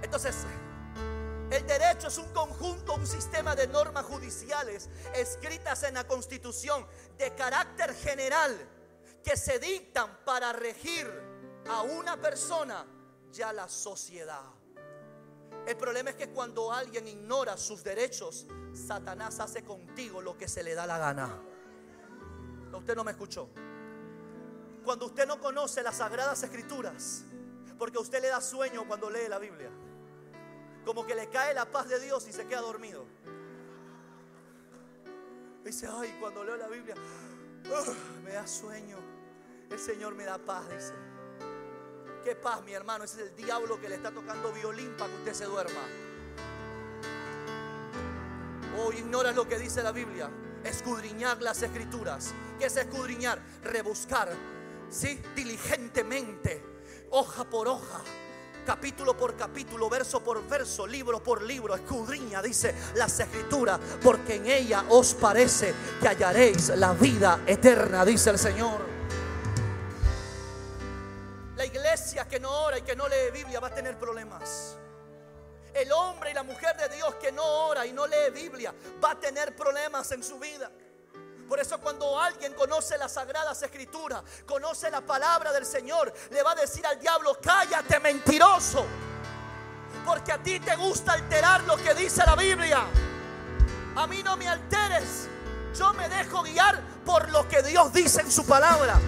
Entonces, 0.03 0.37
es 2.09 2.19
un 2.19 2.33
conjunto, 2.33 2.95
un 2.95 3.07
sistema 3.07 3.55
de 3.57 3.67
normas 3.67 4.05
judiciales 4.05 4.89
escritas 5.15 5.83
en 5.85 5.95
la 5.95 6.07
constitución 6.07 6.87
de 7.19 7.35
carácter 7.35 7.95
general 7.95 8.57
que 9.23 9.37
se 9.37 9.59
dictan 9.59 10.19
para 10.25 10.53
regir 10.53 11.11
a 11.69 11.83
una 11.83 12.21
persona 12.21 12.87
y 13.33 13.43
a 13.43 13.53
la 13.53 13.69
sociedad. 13.69 14.45
El 15.67 15.77
problema 15.77 16.11
es 16.11 16.17
que 16.17 16.29
cuando 16.29 16.73
alguien 16.73 17.09
ignora 17.09 17.57
sus 17.57 17.83
derechos, 17.83 18.47
Satanás 18.75 19.41
hace 19.41 19.65
contigo 19.65 20.21
lo 20.21 20.37
que 20.37 20.47
se 20.47 20.63
le 20.63 20.75
da 20.75 20.87
la 20.87 20.99
gana. 20.99 21.43
Usted 22.73 22.95
no 22.95 23.05
me 23.05 23.13
escuchó. 23.13 23.49
Cuando 24.85 25.07
usted 25.07 25.27
no 25.27 25.41
conoce 25.41 25.83
las 25.83 25.97
sagradas 25.97 26.43
escrituras, 26.43 27.25
porque 27.79 27.99
usted 27.99 28.21
le 28.21 28.29
da 28.29 28.41
sueño 28.41 28.87
cuando 28.87 29.09
lee 29.09 29.29
la 29.29 29.39
Biblia, 29.39 29.71
como 30.85 31.07
que 31.07 31.15
le 31.15 31.29
cae 31.29 31.55
la 31.55 31.65
paz 31.65 31.89
de 31.89 31.99
Dios 31.99 32.27
y 32.29 32.33
se 32.33 32.47
queda 32.47 32.61
dormido. 32.61 33.05
Dice, 35.65 35.89
ay, 35.91 36.15
cuando 36.21 36.45
leo 36.45 36.57
la 36.57 36.69
Biblia, 36.69 36.95
me 38.23 38.33
da 38.33 38.47
sueño. 38.47 38.99
El 39.71 39.79
Señor 39.79 40.15
me 40.15 40.25
da 40.25 40.39
paz, 40.39 40.69
dice. 40.69 40.93
Qué 42.23 42.37
paz, 42.37 42.63
mi 42.63 42.73
hermano. 42.73 43.05
Ese 43.05 43.23
es 43.23 43.31
el 43.31 43.37
diablo 43.37 43.81
que 43.81 43.89
le 43.89 43.97
está 43.97 44.11
tocando 44.11 44.53
violín 44.53 44.95
para 44.97 45.11
que 45.11 45.17
usted 45.19 45.35
se 45.35 45.45
duerma. 45.47 45.81
Oh, 48.79 48.93
ignora 48.93 49.33
lo 49.33 49.49
que 49.49 49.59
dice 49.59 49.83
la 49.83 49.93
Biblia. 49.93 50.31
Escudriñar 50.65 51.41
las 51.41 51.63
escrituras. 51.63 52.35
¿Qué 52.59 52.67
es 52.67 52.77
escudriñar? 52.77 53.39
Rebuscar. 53.63 54.31
¿Sí? 54.91 55.21
Diligentemente. 55.35 56.63
Hoja 57.11 57.45
por 57.45 57.69
hoja 57.69 58.03
capítulo 58.65 59.17
por 59.17 59.37
capítulo, 59.37 59.89
verso 59.89 60.23
por 60.23 60.47
verso, 60.49 60.87
libro 60.87 61.23
por 61.23 61.43
libro, 61.43 61.75
escudriña, 61.75 62.43
dice 62.43 62.75
las 62.95 63.19
escrituras, 63.21 63.79
porque 64.03 64.37
en 64.37 64.47
ella 64.47 64.85
os 64.89 65.15
parece 65.15 65.75
que 66.01 66.09
hallaréis 66.09 66.71
la 66.71 66.93
vida 66.93 67.41
eterna, 67.47 68.05
dice 68.05 68.31
el 68.31 68.39
Señor. 68.39 68.81
La 71.57 71.65
iglesia 71.65 72.27
que 72.27 72.41
no 72.41 72.51
ora 72.51 72.79
y 72.79 72.83
que 72.83 72.97
no 72.97 73.07
lee 73.09 73.31
Biblia 73.33 73.61
va 73.61 73.69
a 73.69 73.75
tener 73.75 73.99
problemas. 73.99 74.77
El 75.73 75.91
hombre 75.93 76.31
y 76.31 76.35
la 76.35 76.43
mujer 76.43 76.77
de 76.77 76.89
Dios 76.95 77.17
que 77.17 77.33
no 77.33 77.45
ora 77.45 77.85
y 77.85 77.93
no 77.93 78.07
lee 78.07 78.31
Biblia 78.33 78.75
va 79.03 79.13
a 79.13 79.21
tener 79.21 79.55
problemas 79.57 80.11
en 80.13 80.23
su 80.23 80.39
vida. 80.39 80.71
Por 81.49 81.61
eso 81.61 81.79
cuando 81.79 82.19
alguien 82.19 82.55
conoce 82.55 82.97
las 82.99 83.13
sagradas 83.13 83.63
escrituras, 83.63 84.23
conoce 84.47 84.91
la 84.91 85.01
palabra 85.01 85.53
del 85.53 85.67
Señor, 85.67 86.13
le 86.31 86.43
va 86.43 86.53
a 86.53 86.55
decir 86.55 86.87
al 86.87 86.99
diablo, 86.99 87.39
cállate 87.41 88.01
mentiroso. 88.01 88.87
Porque 90.05 90.33
a 90.33 90.43
ti 90.43 90.61
te 90.61 90.77
gusta 90.77 91.13
alterar 91.13 91.63
lo 91.65 91.77
que 91.77 91.95
dice 91.95 92.23
la 92.27 92.37
Biblia. 92.37 92.85
A 93.97 94.07
mí 94.07 94.23
no 94.23 94.37
me 94.37 94.49
alteres. 94.49 95.29
Yo 95.79 95.93
me 95.95 96.09
dejo 96.09 96.43
guiar 96.43 96.81
por 97.05 97.31
lo 97.31 97.49
que 97.49 97.63
Dios 97.63 97.93
dice 97.93 98.21
en 98.21 98.31
su 98.31 98.47
palabra. 98.47 99.01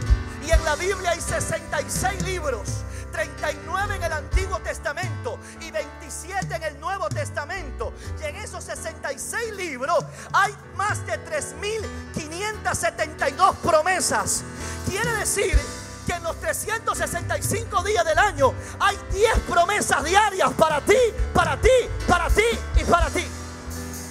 Y 0.47 0.51
en 0.51 0.65
la 0.65 0.77
Biblia 0.77 1.11
hay 1.11 1.21
66 1.21 2.23
libros. 2.23 2.69
39 3.17 3.97
en 3.97 4.03
el 4.03 4.13
Antiguo 4.13 4.61
Testamento 4.61 5.39
y 5.63 5.71
27 5.71 6.55
en 6.55 6.63
el 6.63 6.79
Nuevo 6.79 7.09
Testamento. 7.09 7.95
Y 8.21 8.25
en 8.25 8.37
esos 8.37 8.63
66 8.65 9.55
libros 9.55 10.05
hay 10.35 10.55
más 10.77 11.07
de 11.07 11.15
3.572 11.25 13.57
promesas. 13.57 14.45
Quiere 14.87 15.11
decir 15.15 15.59
que 16.07 16.13
en 16.13 16.25
los 16.25 16.39
365 16.41 17.83
días 17.85 18.05
del 18.05 18.19
año 18.19 18.53
hay 18.79 18.99
10 19.13 19.39
promesas 19.49 20.05
diarias 20.05 20.53
para 20.53 20.83
ti, 20.83 20.99
para 21.33 21.59
ti, 21.59 21.71
para 22.07 22.29
ti 22.29 22.45
y 22.77 22.85
para 22.85 23.09
ti. 23.09 23.27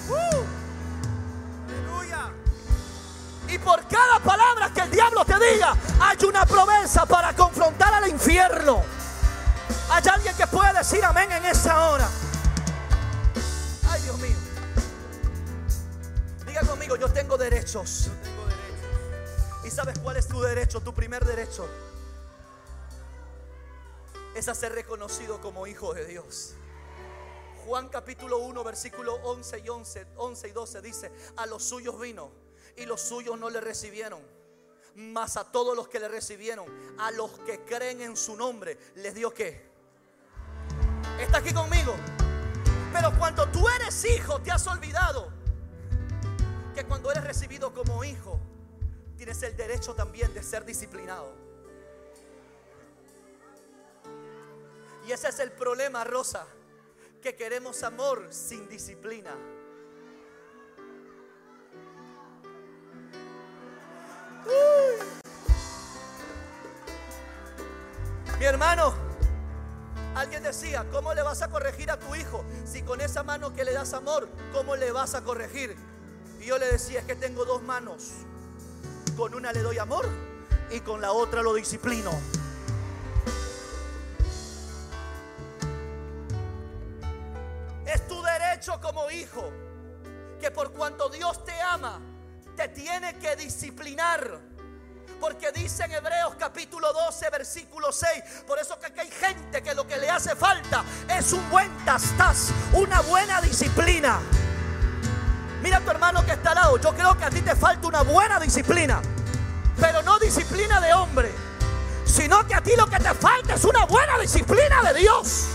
Uh. 0.08 0.42
Y 3.48 3.58
por 3.58 3.86
cada 3.86 4.18
palabra 4.18 4.72
que 4.74 4.80
el 4.80 4.90
diablo 4.90 5.24
te 5.24 5.38
diga, 5.38 5.76
hay 6.00 6.16
una 6.26 6.44
promesa 6.44 7.06
para 7.06 7.32
confrontar 7.34 7.94
al 7.94 8.08
infierno. 8.08 8.95
Hay 9.88 10.02
alguien 10.12 10.36
que 10.36 10.46
puede 10.46 10.72
decir 10.72 11.04
amén 11.04 11.30
en 11.30 11.44
esa 11.46 11.90
hora. 11.90 12.08
Ay, 13.88 14.02
Dios 14.02 14.18
mío. 14.18 14.36
Diga 16.46 16.60
conmigo, 16.62 16.96
yo 16.96 17.08
tengo 17.12 17.38
derechos. 17.38 18.06
Yo 18.06 18.12
tengo 18.22 18.46
derechos. 18.46 19.64
¿Y 19.64 19.70
sabes 19.70 19.98
cuál 20.00 20.16
es 20.16 20.26
tu 20.26 20.40
derecho? 20.40 20.80
Tu 20.80 20.92
primer 20.92 21.24
derecho 21.24 21.68
es 24.36 24.48
a 24.48 24.54
ser 24.54 24.72
reconocido 24.72 25.40
como 25.40 25.66
hijo 25.66 25.94
de 25.94 26.04
Dios. 26.04 26.52
Juan 27.64 27.88
capítulo 27.88 28.38
1, 28.38 28.62
versículo 28.62 29.14
11 29.14 29.58
y 29.60 29.68
11, 29.68 30.06
11 30.16 30.48
y 30.48 30.52
12 30.52 30.82
dice, 30.82 31.12
a 31.36 31.46
los 31.46 31.64
suyos 31.64 31.98
vino 31.98 32.30
y 32.76 32.84
los 32.84 33.00
suyos 33.00 33.38
no 33.38 33.50
le 33.50 33.60
recibieron. 33.60 34.20
Mas 34.94 35.36
a 35.36 35.50
todos 35.50 35.76
los 35.76 35.88
que 35.88 36.00
le 36.00 36.08
recibieron, 36.08 36.66
a 36.98 37.10
los 37.10 37.30
que 37.40 37.64
creen 37.64 38.00
en 38.02 38.16
su 38.16 38.36
nombre, 38.36 38.78
les 38.96 39.14
dio 39.14 39.32
que. 39.32 39.65
Está 41.20 41.38
aquí 41.38 41.52
conmigo. 41.52 41.94
Pero 42.92 43.12
cuando 43.18 43.48
tú 43.48 43.68
eres 43.68 44.04
hijo, 44.04 44.40
te 44.40 44.50
has 44.50 44.66
olvidado 44.66 45.32
que 46.74 46.84
cuando 46.84 47.10
eres 47.10 47.24
recibido 47.24 47.72
como 47.72 48.04
hijo, 48.04 48.38
tienes 49.16 49.42
el 49.42 49.56
derecho 49.56 49.94
también 49.94 50.32
de 50.34 50.42
ser 50.42 50.64
disciplinado. 50.64 51.34
Y 55.06 55.12
ese 55.12 55.28
es 55.28 55.38
el 55.38 55.52
problema, 55.52 56.04
Rosa, 56.04 56.46
que 57.22 57.34
queremos 57.34 57.82
amor 57.82 58.26
sin 58.30 58.68
disciplina. 58.68 59.34
Mi 68.38 68.44
hermano, 68.44 69.05
alguien 70.16 70.42
decía, 70.42 70.86
¿cómo 70.90 71.12
le 71.12 71.22
vas 71.22 71.42
a 71.42 71.48
corregir 71.48 71.90
a 71.90 71.98
tu 71.98 72.14
hijo 72.14 72.42
si 72.64 72.82
con 72.82 73.00
esa 73.00 73.22
mano 73.22 73.52
que 73.52 73.64
le 73.64 73.72
das 73.72 73.92
amor, 73.92 74.28
¿cómo 74.52 74.74
le 74.74 74.90
vas 74.90 75.14
a 75.14 75.22
corregir? 75.22 75.76
Y 76.40 76.46
yo 76.46 76.58
le 76.58 76.66
decía, 76.72 77.00
es 77.00 77.06
que 77.06 77.14
tengo 77.14 77.44
dos 77.44 77.62
manos. 77.62 78.12
Con 79.16 79.34
una 79.34 79.52
le 79.52 79.60
doy 79.60 79.78
amor 79.78 80.08
y 80.70 80.80
con 80.80 81.00
la 81.02 81.12
otra 81.12 81.42
lo 81.42 81.52
disciplino. 81.52 82.10
Es 87.86 88.08
tu 88.08 88.22
derecho 88.22 88.80
como 88.80 89.10
hijo 89.10 89.50
que 90.40 90.50
por 90.50 90.72
cuanto 90.72 91.10
Dios 91.10 91.44
te 91.44 91.60
ama, 91.60 92.00
te 92.56 92.68
tiene 92.68 93.18
que 93.18 93.36
disciplinar. 93.36 94.55
Porque 95.20 95.50
dice 95.52 95.84
en 95.84 95.92
Hebreos 95.92 96.34
capítulo 96.38 96.92
12, 96.92 97.30
versículo 97.30 97.90
6. 97.92 98.10
Por 98.46 98.58
eso 98.58 98.78
que 98.78 98.86
aquí 98.86 99.00
hay 99.00 99.10
gente 99.10 99.62
que 99.62 99.74
lo 99.74 99.86
que 99.86 99.96
le 99.96 100.10
hace 100.10 100.36
falta 100.36 100.84
es 101.08 101.32
un 101.32 101.48
buen 101.50 101.70
tastas, 101.84 102.50
una 102.72 103.00
buena 103.00 103.40
disciplina. 103.40 104.20
Mira 105.62 105.78
a 105.78 105.80
tu 105.80 105.90
hermano 105.90 106.24
que 106.24 106.32
está 106.32 106.50
al 106.50 106.56
lado. 106.56 106.78
Yo 106.78 106.94
creo 106.94 107.16
que 107.16 107.24
a 107.24 107.30
ti 107.30 107.40
te 107.40 107.56
falta 107.56 107.88
una 107.88 108.02
buena 108.02 108.38
disciplina. 108.38 109.00
Pero 109.80 110.02
no 110.02 110.18
disciplina 110.18 110.80
de 110.80 110.92
hombre. 110.92 111.32
Sino 112.04 112.46
que 112.46 112.54
a 112.54 112.60
ti 112.60 112.72
lo 112.76 112.86
que 112.86 112.98
te 112.98 113.14
falta 113.14 113.54
es 113.54 113.64
una 113.64 113.84
buena 113.84 114.18
disciplina 114.18 114.82
de 114.92 115.00
Dios. 115.00 115.46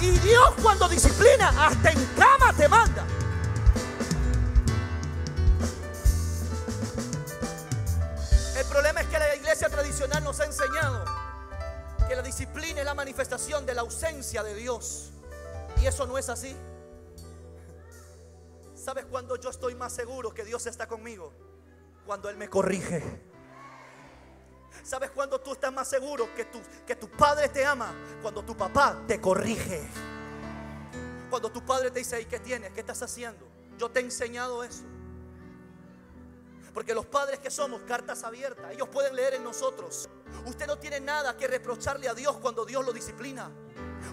Y 0.00 0.10
Dios 0.20 0.54
cuando 0.62 0.88
disciplina, 0.88 1.52
hasta 1.66 1.90
en 1.90 2.04
cama 2.16 2.52
te 2.56 2.68
manda. 2.68 3.04
Nos 10.30 10.38
ha 10.38 10.44
enseñado 10.44 11.04
que 12.06 12.14
la 12.14 12.22
disciplina 12.22 12.78
es 12.78 12.86
la 12.86 12.94
manifestación 12.94 13.66
de 13.66 13.74
la 13.74 13.80
ausencia 13.80 14.44
de 14.44 14.54
Dios. 14.54 15.10
Y 15.82 15.86
eso 15.86 16.06
no 16.06 16.16
es 16.18 16.28
así. 16.28 16.56
¿Sabes 18.76 19.06
cuando 19.06 19.34
yo 19.34 19.50
estoy 19.50 19.74
más 19.74 19.92
seguro 19.92 20.32
que 20.32 20.44
Dios 20.44 20.64
está 20.68 20.86
conmigo? 20.86 21.32
Cuando 22.06 22.28
Él 22.28 22.36
me 22.36 22.48
corrige. 22.48 23.02
¿Sabes 24.84 25.10
cuando 25.10 25.40
tú 25.40 25.54
estás 25.54 25.72
más 25.72 25.88
seguro 25.88 26.32
que 26.36 26.44
tu, 26.44 26.60
que 26.86 26.94
tu 26.94 27.10
padre 27.10 27.48
te 27.48 27.66
ama? 27.66 27.92
Cuando 28.22 28.44
tu 28.44 28.56
papá 28.56 29.02
te 29.08 29.20
corrige. 29.20 29.82
Cuando 31.28 31.50
tu 31.50 31.66
padre 31.66 31.90
te 31.90 31.98
dice, 31.98 32.20
¿y 32.20 32.26
qué 32.26 32.38
tienes? 32.38 32.70
¿Qué 32.70 32.78
estás 32.78 33.02
haciendo? 33.02 33.48
Yo 33.76 33.90
te 33.90 33.98
he 33.98 34.04
enseñado 34.04 34.62
eso. 34.62 34.84
Porque 36.72 36.94
los 36.94 37.06
padres 37.06 37.38
que 37.40 37.50
somos, 37.50 37.82
cartas 37.82 38.24
abiertas, 38.24 38.72
ellos 38.72 38.88
pueden 38.88 39.16
leer 39.16 39.34
en 39.34 39.44
nosotros. 39.44 40.08
Usted 40.46 40.66
no 40.66 40.78
tiene 40.78 41.00
nada 41.00 41.36
que 41.36 41.46
reprocharle 41.46 42.08
a 42.08 42.14
Dios 42.14 42.36
cuando 42.36 42.64
Dios 42.64 42.84
lo 42.84 42.92
disciplina. 42.92 43.50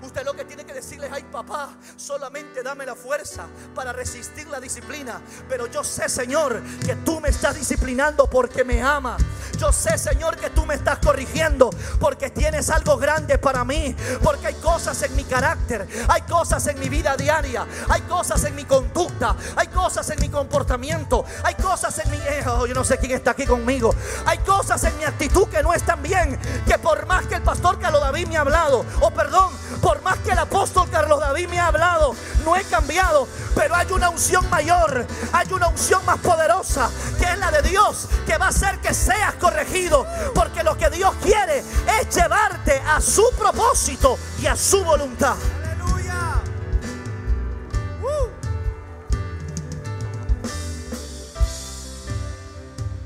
Usted 0.01 0.23
lo 0.25 0.33
que 0.33 0.45
tiene 0.45 0.65
que 0.65 0.73
decirle, 0.73 1.09
ay 1.11 1.23
papá, 1.23 1.69
solamente 1.95 2.63
dame 2.63 2.85
la 2.85 2.95
fuerza 2.95 3.45
para 3.73 3.93
resistir 3.93 4.47
la 4.47 4.59
disciplina. 4.59 5.21
Pero 5.49 5.67
yo 5.67 5.83
sé, 5.83 6.09
Señor, 6.09 6.61
que 6.85 6.95
tú 6.97 7.19
me 7.19 7.29
estás 7.29 7.55
disciplinando 7.55 8.29
porque 8.29 8.63
me 8.63 8.81
amas. 8.81 9.21
Yo 9.57 9.71
sé, 9.71 9.97
Señor, 9.97 10.37
que 10.37 10.49
tú 10.51 10.65
me 10.65 10.75
estás 10.75 10.99
corrigiendo 10.99 11.69
porque 11.99 12.29
tienes 12.29 12.69
algo 12.69 12.97
grande 12.97 13.37
para 13.37 13.63
mí. 13.63 13.95
Porque 14.23 14.47
hay 14.47 14.55
cosas 14.55 15.01
en 15.03 15.15
mi 15.15 15.23
carácter, 15.23 15.87
hay 16.07 16.21
cosas 16.21 16.65
en 16.67 16.79
mi 16.79 16.89
vida 16.89 17.15
diaria, 17.17 17.65
hay 17.89 18.01
cosas 18.01 18.43
en 18.43 18.55
mi 18.55 18.65
conducta, 18.65 19.35
hay 19.55 19.67
cosas 19.67 20.09
en 20.11 20.19
mi 20.19 20.29
comportamiento, 20.29 21.25
hay 21.43 21.55
cosas 21.55 21.97
en 21.99 22.11
mi... 22.11 22.17
Oh, 22.45 22.65
yo 22.65 22.73
no 22.73 22.83
sé 22.83 22.97
quién 22.97 23.11
está 23.11 23.31
aquí 23.31 23.45
conmigo. 23.45 23.93
Hay 24.25 24.37
cosas 24.39 24.83
en 24.83 24.97
mi 24.97 25.03
actitud 25.03 25.47
que 25.47 25.63
no 25.63 25.73
están 25.73 26.01
bien. 26.01 26.39
Que 26.65 26.77
por 26.77 27.05
más 27.07 27.25
que 27.27 27.35
el 27.35 27.41
pastor 27.41 27.79
Carlos 27.79 28.01
David 28.01 28.27
me 28.27 28.37
ha 28.37 28.41
hablado, 28.41 28.85
o 29.01 29.11
perdón, 29.11 29.51
por 29.81 30.01
más 30.01 30.17
que 30.19 30.31
el 30.31 30.39
apóstol 30.39 30.89
Carlos 30.89 31.19
David 31.19 31.47
me 31.49 31.59
ha 31.59 31.67
hablado, 31.67 32.15
no 32.43 32.55
he 32.55 32.63
cambiado. 32.63 33.27
Pero 33.55 33.75
hay 33.75 33.91
una 33.91 34.09
unción 34.09 34.49
mayor, 34.49 35.05
hay 35.31 35.51
una 35.51 35.67
unción 35.67 36.05
más 36.05 36.19
poderosa, 36.19 36.89
que 37.17 37.25
es 37.25 37.37
la 37.39 37.51
de 37.51 37.61
Dios, 37.61 38.07
que 38.25 38.37
va 38.37 38.45
a 38.45 38.49
hacer 38.49 38.79
que 38.79 38.93
seas 38.93 39.33
corregido. 39.35 40.05
Porque 40.33 40.63
lo 40.63 40.77
que 40.77 40.89
Dios 40.89 41.13
quiere 41.21 41.59
es 41.59 42.15
llevarte 42.15 42.81
a 42.87 43.01
su 43.01 43.29
propósito 43.37 44.17
y 44.41 44.47
a 44.47 44.55
su 44.55 44.83
voluntad. 44.83 45.35
Aleluya. 45.63 46.41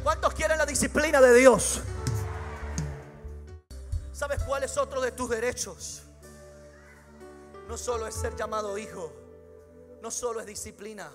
¿Cuántos 0.04 0.34
quieren 0.34 0.58
la 0.58 0.66
disciplina 0.66 1.22
de 1.22 1.34
Dios? 1.34 1.82
¿Sabes 4.12 4.44
cuál 4.44 4.64
es 4.64 4.78
otro 4.78 5.02
de 5.02 5.12
tus 5.12 5.30
derechos? 5.30 6.01
No 7.72 7.78
solo 7.78 8.06
es 8.06 8.16
ser 8.16 8.36
llamado 8.36 8.78
hijo, 8.78 9.14
no 10.02 10.12
solo 10.12 10.42
es 10.42 10.46
disciplina, 10.46 11.10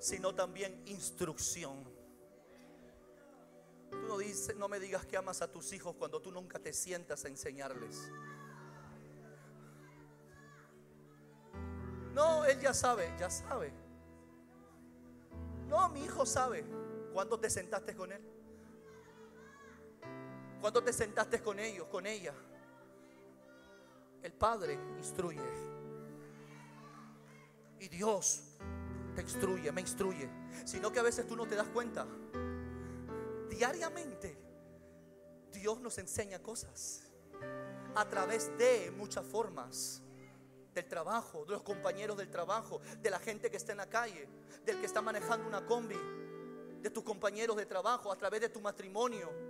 sino 0.00 0.34
también 0.34 0.82
instrucción. 0.86 1.84
Tú 3.88 3.96
no, 3.98 4.18
dices, 4.18 4.56
no 4.56 4.66
me 4.66 4.80
digas 4.80 5.06
que 5.06 5.16
amas 5.16 5.40
a 5.40 5.52
tus 5.52 5.72
hijos 5.72 5.94
cuando 5.94 6.20
tú 6.20 6.32
nunca 6.32 6.58
te 6.58 6.72
sientas 6.72 7.24
a 7.24 7.28
enseñarles. 7.28 8.10
No, 12.12 12.44
él 12.44 12.58
ya 12.60 12.74
sabe, 12.74 13.14
ya 13.16 13.30
sabe. 13.30 13.72
No, 15.68 15.88
mi 15.90 16.02
hijo 16.02 16.26
sabe. 16.26 16.64
¿Cuándo 17.12 17.38
te 17.38 17.48
sentaste 17.48 17.94
con 17.94 18.10
él? 18.10 18.22
¿Cuándo 20.60 20.82
te 20.82 20.92
sentaste 20.92 21.40
con 21.40 21.60
ellos, 21.60 21.86
con 21.86 22.04
ella? 22.04 22.34
El 24.22 24.32
Padre 24.32 24.78
instruye. 24.96 25.40
Y 27.80 27.88
Dios 27.88 28.42
te 29.14 29.22
instruye, 29.22 29.70
me 29.72 29.80
instruye. 29.80 30.28
Sino 30.64 30.92
que 30.92 30.98
a 30.98 31.02
veces 31.02 31.26
tú 31.26 31.36
no 31.36 31.46
te 31.46 31.54
das 31.54 31.68
cuenta. 31.68 32.06
Diariamente 33.48 34.36
Dios 35.52 35.80
nos 35.80 35.98
enseña 35.98 36.40
cosas 36.40 37.02
a 37.94 38.08
través 38.08 38.56
de 38.58 38.92
muchas 38.96 39.24
formas. 39.26 40.02
Del 40.74 40.86
trabajo, 40.86 41.44
de 41.44 41.52
los 41.52 41.62
compañeros 41.62 42.16
del 42.16 42.30
trabajo, 42.30 42.80
de 43.00 43.10
la 43.10 43.18
gente 43.18 43.50
que 43.50 43.56
está 43.56 43.72
en 43.72 43.78
la 43.78 43.88
calle, 43.88 44.28
del 44.64 44.78
que 44.78 44.86
está 44.86 45.02
manejando 45.02 45.48
una 45.48 45.66
combi, 45.66 45.98
de 46.80 46.90
tus 46.90 47.02
compañeros 47.02 47.56
de 47.56 47.66
trabajo, 47.66 48.12
a 48.12 48.16
través 48.16 48.40
de 48.40 48.48
tu 48.48 48.60
matrimonio 48.60 49.47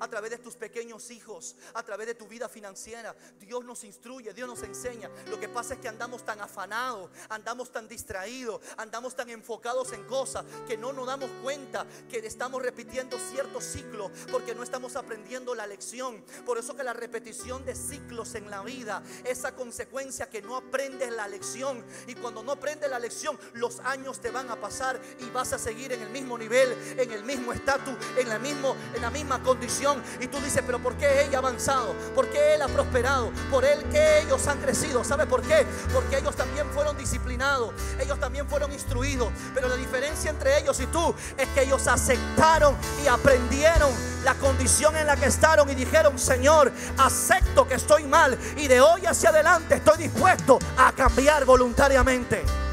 a 0.00 0.08
través 0.08 0.30
de 0.30 0.38
tus 0.38 0.56
pequeños 0.56 1.10
hijos, 1.10 1.56
a 1.74 1.82
través 1.82 2.06
de 2.06 2.14
tu 2.14 2.26
vida 2.26 2.48
financiera. 2.48 3.14
Dios 3.40 3.64
nos 3.64 3.84
instruye, 3.84 4.32
Dios 4.32 4.48
nos 4.48 4.62
enseña. 4.62 5.10
Lo 5.28 5.38
que 5.38 5.48
pasa 5.48 5.74
es 5.74 5.80
que 5.80 5.88
andamos 5.88 6.24
tan 6.24 6.40
afanados, 6.40 7.10
andamos 7.28 7.70
tan 7.72 7.88
distraídos, 7.88 8.60
andamos 8.76 9.14
tan 9.14 9.30
enfocados 9.30 9.92
en 9.92 10.04
cosas 10.04 10.44
que 10.66 10.76
no 10.76 10.92
nos 10.92 11.06
damos 11.06 11.30
cuenta 11.42 11.86
que 12.10 12.18
estamos 12.18 12.62
repitiendo 12.62 13.18
ciertos 13.18 13.64
ciclos 13.64 14.10
porque 14.30 14.54
no 14.54 14.62
estamos 14.62 14.96
aprendiendo 14.96 15.54
la 15.54 15.66
lección. 15.66 16.24
Por 16.44 16.58
eso 16.58 16.76
que 16.76 16.82
la 16.82 16.92
repetición 16.92 17.64
de 17.64 17.74
ciclos 17.74 18.34
en 18.34 18.50
la 18.50 18.62
vida, 18.62 19.02
esa 19.24 19.54
consecuencia 19.54 20.28
que 20.28 20.42
no 20.42 20.56
aprendes 20.56 21.12
la 21.12 21.28
lección 21.28 21.84
y 22.06 22.14
cuando 22.14 22.42
no 22.42 22.52
aprendes 22.52 22.90
la 22.90 22.98
lección, 22.98 23.38
los 23.54 23.80
años 23.80 24.20
te 24.20 24.30
van 24.30 24.50
a 24.50 24.60
pasar 24.60 25.00
y 25.20 25.30
vas 25.30 25.52
a 25.52 25.58
seguir 25.58 25.92
en 25.92 26.02
el 26.02 26.10
mismo 26.10 26.36
nivel, 26.38 26.72
en 26.98 27.10
el 27.10 27.24
mismo 27.24 27.52
estatus, 27.52 27.94
en 28.16 28.28
la, 28.28 28.36
en 28.36 29.02
la 29.02 29.10
misma 29.10 29.42
condición 29.42 29.77
y 30.20 30.26
tú 30.26 30.40
dices, 30.40 30.62
pero 30.66 30.78
¿por 30.80 30.96
qué 30.96 31.22
ella 31.22 31.36
ha 31.36 31.38
avanzado? 31.38 31.94
¿Por 32.14 32.28
qué 32.28 32.54
él 32.54 32.62
ha 32.62 32.68
prosperado? 32.68 33.30
¿Por 33.50 33.64
él 33.64 33.84
que 33.90 34.20
ellos 34.20 34.44
han 34.48 34.58
crecido? 34.58 35.04
¿Sabe 35.04 35.26
por 35.26 35.42
qué? 35.42 35.64
Porque 35.92 36.18
ellos 36.18 36.34
también 36.34 36.66
fueron 36.70 36.96
disciplinados, 36.96 37.72
ellos 38.00 38.18
también 38.18 38.48
fueron 38.48 38.72
instruidos. 38.72 39.28
Pero 39.54 39.68
la 39.68 39.76
diferencia 39.76 40.30
entre 40.30 40.58
ellos 40.58 40.80
y 40.80 40.86
tú 40.86 41.14
es 41.36 41.46
que 41.48 41.62
ellos 41.62 41.86
aceptaron 41.86 42.74
y 43.04 43.06
aprendieron 43.06 43.90
la 44.24 44.34
condición 44.34 44.96
en 44.96 45.06
la 45.06 45.16
que 45.16 45.26
estaron 45.26 45.70
y 45.70 45.74
dijeron, 45.74 46.18
Señor, 46.18 46.72
acepto 46.96 47.68
que 47.68 47.74
estoy 47.74 48.04
mal 48.04 48.36
y 48.56 48.66
de 48.66 48.80
hoy 48.80 49.06
hacia 49.06 49.30
adelante 49.30 49.76
estoy 49.76 49.98
dispuesto 49.98 50.58
a 50.76 50.90
cambiar 50.92 51.44
voluntariamente. 51.44 52.67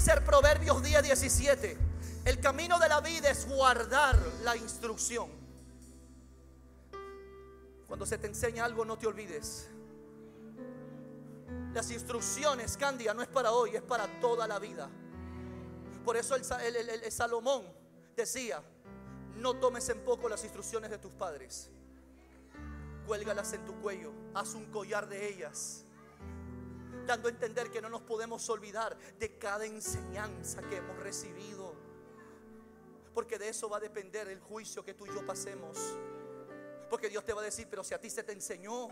Dice 0.00 0.18
Proverbios 0.22 0.82
10, 0.82 1.02
17. 1.02 1.76
El 2.24 2.40
camino 2.40 2.78
de 2.78 2.88
la 2.88 3.02
vida 3.02 3.28
es 3.28 3.46
guardar 3.46 4.18
la 4.42 4.56
instrucción. 4.56 5.28
Cuando 7.86 8.06
se 8.06 8.16
te 8.16 8.26
enseña 8.26 8.64
algo, 8.64 8.86
no 8.86 8.96
te 8.96 9.06
olvides. 9.06 9.68
Las 11.74 11.90
instrucciones, 11.90 12.78
Candia, 12.78 13.12
no 13.12 13.20
es 13.20 13.28
para 13.28 13.52
hoy, 13.52 13.76
es 13.76 13.82
para 13.82 14.06
toda 14.22 14.48
la 14.48 14.58
vida. 14.58 14.88
Por 16.02 16.16
eso 16.16 16.34
el, 16.34 16.76
el 16.76 17.12
Salomón 17.12 17.66
decía, 18.16 18.62
no 19.36 19.56
tomes 19.56 19.86
en 19.90 20.02
poco 20.02 20.30
las 20.30 20.42
instrucciones 20.44 20.88
de 20.88 20.96
tus 20.96 21.12
padres. 21.12 21.68
Cuélgalas 23.06 23.52
en 23.52 23.66
tu 23.66 23.74
cuello, 23.82 24.12
haz 24.32 24.54
un 24.54 24.64
collar 24.70 25.10
de 25.10 25.28
ellas 25.28 25.84
dando 27.10 27.26
a 27.26 27.32
entender 27.32 27.72
que 27.72 27.82
no 27.82 27.88
nos 27.88 28.02
podemos 28.02 28.48
olvidar 28.50 28.96
de 29.18 29.36
cada 29.36 29.66
enseñanza 29.66 30.62
que 30.62 30.76
hemos 30.76 30.96
recibido. 31.00 31.74
Porque 33.12 33.36
de 33.36 33.48
eso 33.48 33.68
va 33.68 33.78
a 33.78 33.80
depender 33.80 34.28
el 34.28 34.38
juicio 34.38 34.84
que 34.84 34.94
tú 34.94 35.06
y 35.06 35.08
yo 35.08 35.26
pasemos. 35.26 35.76
Porque 36.88 37.08
Dios 37.08 37.24
te 37.24 37.32
va 37.32 37.40
a 37.40 37.44
decir, 37.44 37.66
pero 37.68 37.82
si 37.82 37.94
a 37.94 38.00
ti 38.00 38.08
se 38.08 38.22
te 38.22 38.30
enseñó. 38.30 38.86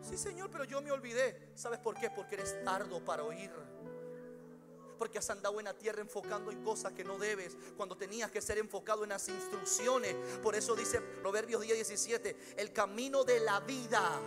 Sí, 0.00 0.16
Señor, 0.16 0.48
pero 0.48 0.62
yo 0.62 0.80
me 0.80 0.92
olvidé. 0.92 1.50
¿Sabes 1.56 1.80
por 1.80 1.98
qué? 1.98 2.08
Porque 2.08 2.36
eres 2.36 2.62
tardo 2.62 3.04
para 3.04 3.24
oír. 3.24 3.50
Porque 4.96 5.18
has 5.18 5.28
andado 5.28 5.58
en 5.58 5.64
la 5.64 5.74
tierra 5.74 6.00
enfocando 6.00 6.52
en 6.52 6.62
cosas 6.62 6.92
que 6.92 7.02
no 7.02 7.18
debes, 7.18 7.56
cuando 7.76 7.96
tenías 7.96 8.30
que 8.30 8.40
ser 8.40 8.58
enfocado 8.58 9.02
en 9.02 9.08
las 9.10 9.28
instrucciones. 9.28 10.14
Por 10.40 10.54
eso 10.54 10.76
dice 10.76 11.00
Proverbios 11.00 11.62
10, 11.62 11.74
17, 11.78 12.36
el 12.58 12.72
camino 12.72 13.24
de 13.24 13.40
la 13.40 13.58
vida 13.58 14.20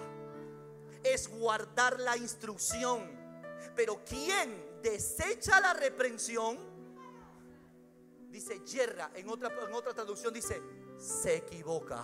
es 1.04 1.28
guardar 1.28 2.00
la 2.00 2.18
instrucción. 2.18 3.18
Pero 3.76 4.04
quien 4.04 4.82
desecha 4.82 5.60
la 5.60 5.74
reprensión, 5.74 6.58
dice 8.30 8.64
yerra, 8.66 9.12
en 9.16 9.30
otra, 9.30 9.50
en 9.66 9.74
otra 9.74 9.94
traducción 9.94 10.34
dice, 10.34 10.62
se 10.98 11.38
equivoca. 11.38 12.04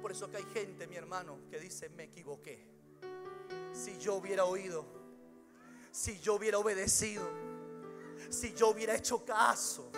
Por 0.00 0.12
eso 0.12 0.30
que 0.30 0.38
hay 0.38 0.46
gente, 0.54 0.86
mi 0.86 0.96
hermano, 0.96 1.38
que 1.50 1.58
dice, 1.58 1.88
me 1.90 2.04
equivoqué. 2.04 2.66
Si 3.72 3.98
yo 3.98 4.14
hubiera 4.14 4.44
oído, 4.44 4.84
si 5.90 6.18
yo 6.20 6.34
hubiera 6.34 6.58
obedecido, 6.58 7.28
si 8.28 8.54
yo 8.54 8.68
hubiera 8.68 8.94
hecho 8.94 9.24
caso. 9.24 9.90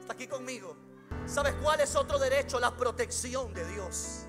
Está 0.00 0.12
aquí 0.12 0.26
conmigo. 0.26 0.76
¿Sabes 1.26 1.54
cuál 1.62 1.80
es 1.80 1.94
otro 1.96 2.18
derecho? 2.18 2.58
La 2.60 2.74
protección 2.76 3.52
de 3.52 3.64
Dios. 3.72 4.27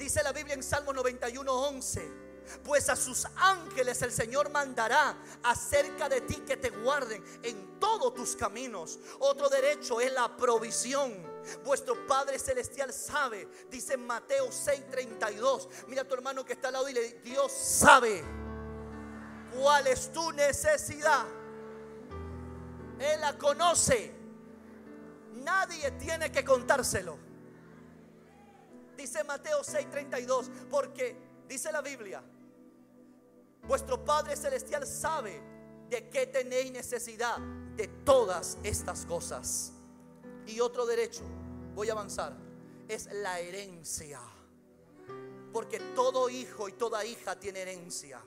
Dice 0.00 0.22
la 0.22 0.32
Biblia 0.32 0.54
en 0.54 0.62
Salmo 0.62 0.94
91, 0.94 1.52
11 1.52 2.30
pues 2.64 2.88
a 2.88 2.96
sus 2.96 3.26
ángeles 3.36 4.00
el 4.02 4.10
Señor 4.10 4.50
mandará 4.50 5.16
acerca 5.42 6.08
de 6.08 6.22
ti 6.22 6.36
que 6.46 6.56
te 6.56 6.70
guarden 6.70 7.22
en 7.42 7.78
todos 7.78 8.12
tus 8.14 8.34
caminos. 8.34 8.98
Otro 9.20 9.48
derecho 9.48 10.00
es 10.00 10.12
la 10.12 10.34
provisión. 10.36 11.14
Vuestro 11.64 12.06
Padre 12.06 12.38
Celestial 12.38 12.92
sabe, 12.92 13.46
dice 13.70 13.96
Mateo 13.98 14.48
6:32. 14.48 15.68
Mira 15.86 16.02
a 16.02 16.08
tu 16.08 16.14
hermano 16.14 16.44
que 16.44 16.54
está 16.54 16.68
al 16.68 16.74
lado 16.74 16.88
y 16.88 16.94
le 16.94 17.20
Dios 17.20 17.52
sabe 17.52 18.24
cuál 19.54 19.86
es 19.86 20.10
tu 20.10 20.32
necesidad. 20.32 21.26
Él 22.98 23.20
la 23.20 23.36
conoce. 23.38 24.12
Nadie 25.34 25.90
tiene 25.92 26.32
que 26.32 26.42
contárselo. 26.42 27.29
Dice 29.00 29.24
Mateo 29.24 29.62
6:32, 29.62 30.50
porque 30.68 31.16
dice 31.48 31.72
la 31.72 31.80
Biblia, 31.80 32.22
Vuestro 33.66 34.04
Padre 34.04 34.36
Celestial 34.36 34.86
sabe 34.86 35.40
de 35.88 36.10
qué 36.10 36.26
tenéis 36.26 36.70
necesidad 36.70 37.38
de 37.76 37.88
todas 37.88 38.58
estas 38.62 39.06
cosas. 39.06 39.72
Y 40.46 40.60
otro 40.60 40.84
derecho, 40.84 41.22
voy 41.74 41.88
a 41.88 41.92
avanzar, 41.92 42.36
es 42.88 43.08
la 43.12 43.40
herencia. 43.40 44.20
Porque 45.52 45.80
todo 45.94 46.28
hijo 46.28 46.68
y 46.68 46.72
toda 46.72 47.04
hija 47.04 47.38
tiene 47.40 47.62
herencia. 47.62 48.20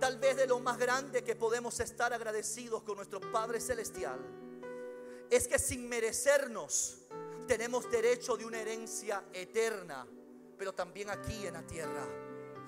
Tal 0.00 0.18
vez 0.18 0.36
de 0.36 0.46
lo 0.46 0.60
más 0.60 0.78
grande 0.78 1.22
que 1.22 1.36
podemos 1.36 1.78
estar 1.80 2.12
agradecidos 2.14 2.84
con 2.84 2.96
nuestro 2.96 3.20
Padre 3.32 3.60
Celestial 3.60 4.18
es 5.28 5.46
que 5.46 5.58
sin 5.58 5.88
merecernos 5.88 6.98
tenemos 7.48 7.90
derecho 7.90 8.36
de 8.36 8.44
una 8.44 8.60
herencia 8.60 9.24
eterna, 9.32 10.06
pero 10.58 10.74
también 10.74 11.08
aquí 11.08 11.46
en 11.46 11.54
la 11.54 11.66
tierra. 11.66 12.06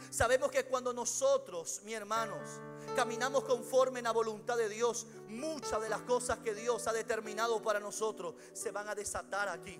Sabemos 0.08 0.50
que 0.50 0.64
cuando 0.64 0.94
nosotros, 0.94 1.82
mi 1.84 1.92
hermanos, 1.92 2.48
caminamos 2.96 3.44
conforme 3.44 4.00
en 4.00 4.04
la 4.04 4.12
voluntad 4.12 4.56
de 4.56 4.70
Dios, 4.70 5.06
muchas 5.28 5.82
de 5.82 5.90
las 5.90 6.00
cosas 6.02 6.38
que 6.38 6.54
Dios 6.54 6.88
ha 6.88 6.94
determinado 6.94 7.62
para 7.62 7.78
nosotros 7.78 8.34
se 8.54 8.70
van 8.70 8.88
a 8.88 8.94
desatar 8.94 9.50
aquí. 9.50 9.78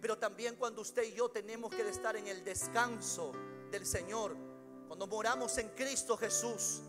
Pero 0.00 0.18
también 0.18 0.56
cuando 0.56 0.82
usted 0.82 1.04
y 1.04 1.12
yo 1.12 1.28
tenemos 1.30 1.70
que 1.70 1.88
estar 1.88 2.16
en 2.16 2.26
el 2.26 2.44
descanso 2.44 3.30
del 3.70 3.86
Señor, 3.86 4.36
cuando 4.88 5.06
moramos 5.06 5.56
en 5.58 5.68
Cristo 5.68 6.16
Jesús, 6.16 6.80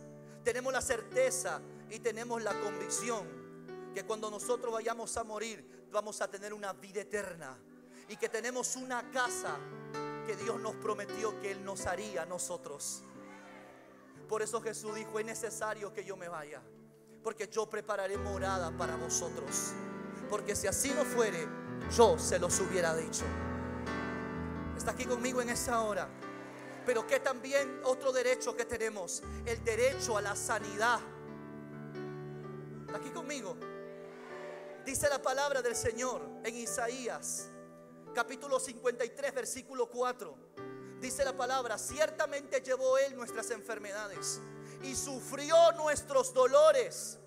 tenemos 0.43 0.73
la 0.73 0.81
certeza 0.81 1.61
y 1.91 1.99
tenemos 1.99 2.41
la 2.41 2.59
convicción 2.61 3.27
que 3.93 4.05
cuando 4.05 4.31
nosotros 4.31 4.73
vayamos 4.73 5.15
a 5.17 5.23
morir, 5.23 5.76
vamos 5.91 6.21
a 6.21 6.29
tener 6.29 6.53
una 6.53 6.73
vida 6.73 7.01
eterna 7.01 7.57
y 8.09 8.15
que 8.17 8.29
tenemos 8.29 8.75
una 8.75 9.09
casa 9.11 9.57
que 10.25 10.35
Dios 10.35 10.59
nos 10.59 10.75
prometió 10.75 11.39
que 11.39 11.51
Él 11.51 11.63
nos 11.63 11.85
haría 11.85 12.23
a 12.23 12.25
nosotros. 12.25 13.03
Por 14.27 14.41
eso 14.41 14.61
Jesús 14.61 14.95
dijo, 14.95 15.19
es 15.19 15.25
necesario 15.25 15.93
que 15.93 16.03
yo 16.03 16.17
me 16.17 16.27
vaya, 16.27 16.61
porque 17.23 17.47
yo 17.47 17.69
prepararé 17.69 18.17
morada 18.17 18.71
para 18.77 18.95
vosotros. 18.97 19.71
Porque 20.29 20.55
si 20.55 20.67
así 20.67 20.89
no 20.93 21.05
fuere, 21.05 21.47
yo 21.95 22.19
se 22.19 22.37
los 22.37 22.59
hubiera 22.59 22.93
dicho. 22.95 23.23
Está 24.75 24.91
aquí 24.91 25.05
conmigo 25.05 25.41
en 25.41 25.49
esa 25.49 25.81
hora. 25.81 26.09
Pero 26.85 27.05
que 27.07 27.19
también 27.19 27.81
otro 27.83 28.11
derecho 28.11 28.55
que 28.55 28.65
tenemos, 28.65 29.23
el 29.45 29.63
derecho 29.63 30.17
a 30.17 30.21
la 30.21 30.35
sanidad. 30.35 30.99
Está 32.85 32.97
aquí 32.97 33.09
conmigo. 33.09 33.57
Dice 34.87 35.09
la 35.09 35.21
palabra 35.21 35.61
del 35.61 35.75
Señor 35.75 36.21
en 36.45 36.55
Isaías 36.55 37.49
capítulo 38.15 38.57
53, 38.57 39.33
versículo 39.35 39.89
4. 39.89 40.33
Dice 41.01 41.25
la 41.25 41.35
palabra, 41.35 41.77
ciertamente 41.77 42.61
llevó 42.61 42.97
Él 42.97 43.13
nuestras 43.17 43.51
enfermedades 43.51 44.39
y 44.83 44.95
sufrió 44.95 45.73
nuestros 45.73 46.33
dolores. 46.33 47.19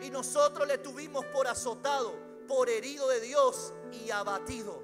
Y 0.00 0.08
nosotros 0.08 0.66
le 0.66 0.78
tuvimos 0.78 1.26
por 1.26 1.46
azotado, 1.46 2.14
por 2.48 2.70
herido 2.70 3.06
de 3.08 3.20
Dios 3.20 3.74
y 3.92 4.10
abatido. 4.10 4.82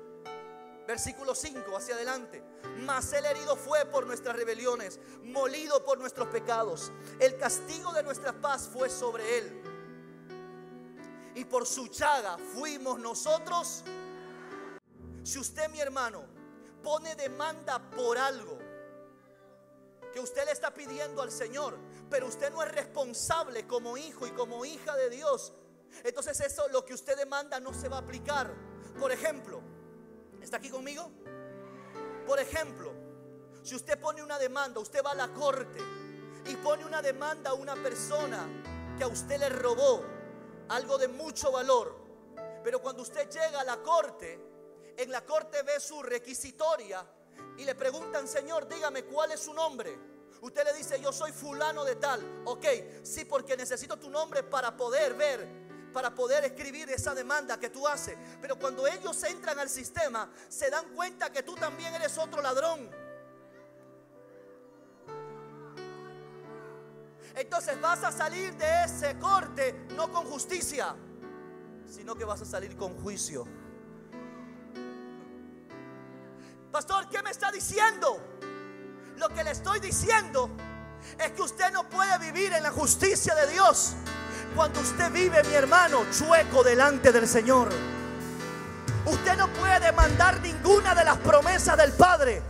Versículo 0.86 1.34
5 1.34 1.74
hacia 1.74 1.94
adelante. 1.94 2.44
Mas 2.80 3.14
el 3.14 3.24
herido 3.24 3.56
fue 3.56 3.86
por 3.86 4.06
nuestras 4.06 4.36
rebeliones, 4.36 5.00
molido 5.22 5.82
por 5.86 5.98
nuestros 5.98 6.28
pecados. 6.28 6.92
El 7.18 7.38
castigo 7.38 7.94
de 7.94 8.02
nuestra 8.02 8.38
paz 8.38 8.68
fue 8.70 8.90
sobre 8.90 9.38
él. 9.38 9.69
Y 11.34 11.44
por 11.44 11.66
su 11.66 11.88
chaga 11.88 12.36
fuimos 12.38 12.98
nosotros 12.98 13.84
si 15.22 15.38
usted, 15.38 15.68
mi 15.68 15.80
hermano, 15.80 16.24
pone 16.82 17.14
demanda 17.14 17.78
por 17.90 18.16
algo 18.16 18.58
que 20.12 20.18
usted 20.18 20.44
le 20.44 20.52
está 20.52 20.72
pidiendo 20.72 21.22
al 21.22 21.30
Señor, 21.30 21.78
pero 22.08 22.26
usted 22.26 22.50
no 22.50 22.62
es 22.62 22.72
responsable 22.72 23.66
como 23.66 23.96
hijo 23.96 24.26
y 24.26 24.30
como 24.30 24.64
hija 24.64 24.96
de 24.96 25.10
Dios, 25.10 25.52
entonces 26.02 26.40
eso 26.40 26.66
lo 26.68 26.84
que 26.84 26.94
usted 26.94 27.16
demanda 27.16 27.60
no 27.60 27.72
se 27.72 27.88
va 27.88 27.96
a 27.96 28.00
aplicar. 28.00 28.52
Por 28.98 29.12
ejemplo, 29.12 29.60
¿está 30.42 30.56
aquí 30.56 30.70
conmigo? 30.70 31.10
Por 32.26 32.40
ejemplo, 32.40 32.92
si 33.62 33.74
usted 33.74 34.00
pone 34.00 34.22
una 34.22 34.38
demanda, 34.38 34.80
usted 34.80 35.04
va 35.04 35.12
a 35.12 35.14
la 35.14 35.28
corte 35.28 35.80
y 36.46 36.56
pone 36.56 36.84
una 36.84 37.02
demanda 37.02 37.50
a 37.50 37.54
una 37.54 37.74
persona 37.74 38.48
que 38.96 39.04
a 39.04 39.08
usted 39.08 39.38
le 39.38 39.48
robó 39.48 40.04
algo 40.70 40.98
de 40.98 41.08
mucho 41.08 41.52
valor, 41.52 41.94
pero 42.62 42.80
cuando 42.80 43.02
usted 43.02 43.28
llega 43.28 43.60
a 43.60 43.64
la 43.64 43.82
corte, 43.82 44.40
en 44.96 45.10
la 45.10 45.24
corte 45.24 45.62
ve 45.62 45.80
su 45.80 46.02
requisitoria 46.02 47.04
y 47.56 47.64
le 47.64 47.74
preguntan, 47.74 48.28
Señor, 48.28 48.68
dígame 48.68 49.04
cuál 49.04 49.32
es 49.32 49.40
su 49.40 49.52
nombre. 49.52 49.98
Usted 50.42 50.64
le 50.64 50.72
dice, 50.72 51.00
yo 51.00 51.12
soy 51.12 51.32
fulano 51.32 51.84
de 51.84 51.96
tal. 51.96 52.42
Ok, 52.44 52.64
sí, 53.02 53.24
porque 53.24 53.56
necesito 53.56 53.98
tu 53.98 54.08
nombre 54.10 54.42
para 54.42 54.76
poder 54.76 55.14
ver, 55.14 55.46
para 55.92 56.14
poder 56.14 56.44
escribir 56.44 56.88
esa 56.90 57.14
demanda 57.14 57.58
que 57.58 57.70
tú 57.70 57.86
haces. 57.86 58.16
Pero 58.40 58.58
cuando 58.58 58.86
ellos 58.86 59.22
entran 59.24 59.58
al 59.58 59.68
sistema, 59.68 60.32
se 60.48 60.70
dan 60.70 60.94
cuenta 60.94 61.30
que 61.32 61.42
tú 61.42 61.56
también 61.56 61.94
eres 61.94 62.16
otro 62.16 62.40
ladrón. 62.40 62.90
Entonces 67.34 67.80
vas 67.80 68.02
a 68.04 68.12
salir 68.12 68.54
de 68.56 68.84
ese 68.84 69.18
corte 69.18 69.86
no 69.96 70.10
con 70.10 70.24
justicia, 70.26 70.94
sino 71.88 72.14
que 72.14 72.24
vas 72.24 72.42
a 72.42 72.44
salir 72.44 72.76
con 72.76 72.94
juicio. 73.00 73.46
Pastor, 76.70 77.08
¿qué 77.08 77.22
me 77.22 77.30
está 77.30 77.50
diciendo? 77.50 78.20
Lo 79.16 79.28
que 79.28 79.44
le 79.44 79.50
estoy 79.50 79.80
diciendo 79.80 80.50
es 81.18 81.32
que 81.32 81.42
usted 81.42 81.72
no 81.72 81.88
puede 81.88 82.18
vivir 82.18 82.52
en 82.52 82.62
la 82.62 82.70
justicia 82.70 83.34
de 83.34 83.52
Dios 83.52 83.94
cuando 84.54 84.80
usted 84.80 85.10
vive, 85.12 85.42
mi 85.44 85.54
hermano, 85.54 86.04
chueco 86.10 86.62
delante 86.62 87.12
del 87.12 87.26
Señor. 87.26 87.68
Usted 89.06 89.36
no 89.36 89.48
puede 89.48 89.80
demandar 89.80 90.40
ninguna 90.40 90.94
de 90.94 91.04
las 91.04 91.18
promesas 91.18 91.76
del 91.76 91.92
Padre 91.92 92.42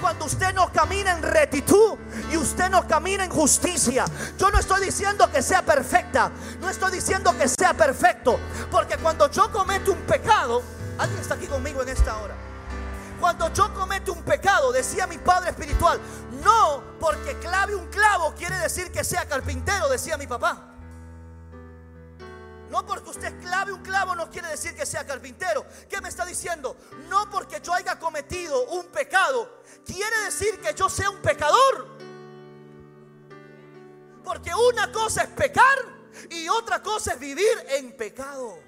cuando 0.00 0.24
usted 0.24 0.54
no 0.54 0.72
camina 0.72 1.12
en 1.12 1.22
rectitud 1.22 1.98
y 2.30 2.36
usted 2.36 2.70
no 2.70 2.86
camina 2.86 3.24
en 3.24 3.30
justicia. 3.30 4.04
Yo 4.38 4.50
no 4.50 4.58
estoy 4.58 4.84
diciendo 4.84 5.30
que 5.30 5.42
sea 5.42 5.62
perfecta, 5.62 6.30
no 6.60 6.68
estoy 6.68 6.92
diciendo 6.92 7.36
que 7.36 7.48
sea 7.48 7.74
perfecto, 7.74 8.38
porque 8.70 8.96
cuando 8.96 9.30
yo 9.30 9.50
cometo 9.50 9.92
un 9.92 10.00
pecado, 10.00 10.62
alguien 10.98 11.20
está 11.20 11.34
aquí 11.34 11.46
conmigo 11.46 11.82
en 11.82 11.88
esta 11.90 12.16
hora. 12.18 12.34
Cuando 13.20 13.52
yo 13.52 13.74
cometo 13.74 14.12
un 14.12 14.22
pecado, 14.22 14.70
decía 14.72 15.06
mi 15.06 15.18
padre 15.18 15.50
espiritual, 15.50 16.00
no 16.44 16.82
porque 17.00 17.36
clave 17.38 17.74
un 17.74 17.86
clavo 17.88 18.34
quiere 18.36 18.56
decir 18.58 18.92
que 18.92 19.02
sea 19.02 19.26
carpintero, 19.26 19.88
decía 19.88 20.16
mi 20.16 20.26
papá. 20.26 20.67
No 22.70 22.84
porque 22.84 23.10
usted 23.10 23.40
clave 23.40 23.72
un 23.72 23.82
clavo 23.82 24.14
no 24.14 24.30
quiere 24.30 24.48
decir 24.48 24.74
que 24.74 24.84
sea 24.84 25.06
carpintero. 25.06 25.64
¿Qué 25.88 26.00
me 26.00 26.08
está 26.08 26.24
diciendo? 26.26 26.76
No 27.08 27.30
porque 27.30 27.60
yo 27.60 27.72
haya 27.72 27.98
cometido 27.98 28.66
un 28.66 28.86
pecado 28.88 29.58
quiere 29.84 30.24
decir 30.24 30.60
que 30.60 30.74
yo 30.74 30.88
sea 30.88 31.10
un 31.10 31.20
pecador. 31.20 31.88
Porque 34.22 34.52
una 34.54 34.92
cosa 34.92 35.22
es 35.22 35.30
pecar 35.30 35.78
y 36.30 36.48
otra 36.48 36.82
cosa 36.82 37.14
es 37.14 37.18
vivir 37.18 37.66
en 37.68 37.96
pecado. 37.96 38.58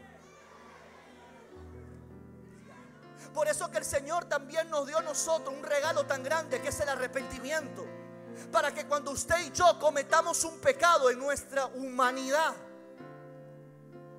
Por 3.35 3.47
eso 3.47 3.71
que 3.71 3.79
el 3.79 3.85
Señor 3.85 4.25
también 4.25 4.71
nos 4.71 4.87
dio 4.87 4.99
a 4.99 5.03
nosotros 5.03 5.55
un 5.55 5.63
regalo 5.63 6.05
tan 6.07 6.23
grande 6.23 6.61
que 6.61 6.69
es 6.69 6.81
el 6.81 6.89
arrepentimiento. 6.89 7.87
Para 8.51 8.73
que 8.73 8.87
cuando 8.87 9.11
usted 9.11 9.39
y 9.47 9.51
yo 9.53 9.79
cometamos 9.79 10.45
un 10.45 10.59
pecado 10.61 11.11
en 11.11 11.19
nuestra 11.19 11.67
humanidad, 11.67 12.55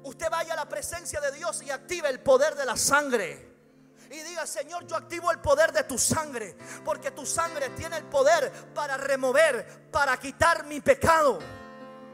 usted 0.04 0.30
vaya 0.30 0.54
a 0.54 0.56
la 0.56 0.70
presencia 0.70 1.20
de 1.22 1.32
Dios 1.32 1.62
y 1.64 1.72
active 1.72 2.10
el 2.10 2.20
poder 2.20 2.56
de 2.56 2.66
la 2.66 2.78
sangre. 2.78 3.52
Y 4.10 4.22
diga, 4.24 4.46
Señor, 4.46 4.86
yo 4.86 4.98
activo 4.98 5.32
el 5.32 5.40
poder 5.40 5.72
de 5.72 5.84
tu 5.84 5.98
sangre. 5.98 6.58
Porque 6.84 7.12
tu 7.12 7.26
sangre 7.26 7.70
tiene 7.70 7.98
el 7.98 8.04
poder 8.04 8.52
para 8.74 8.98
remover, 8.98 9.90
para 9.90 10.18
quitar 10.18 10.66
mi 10.66 10.82
pecado. 10.82 11.40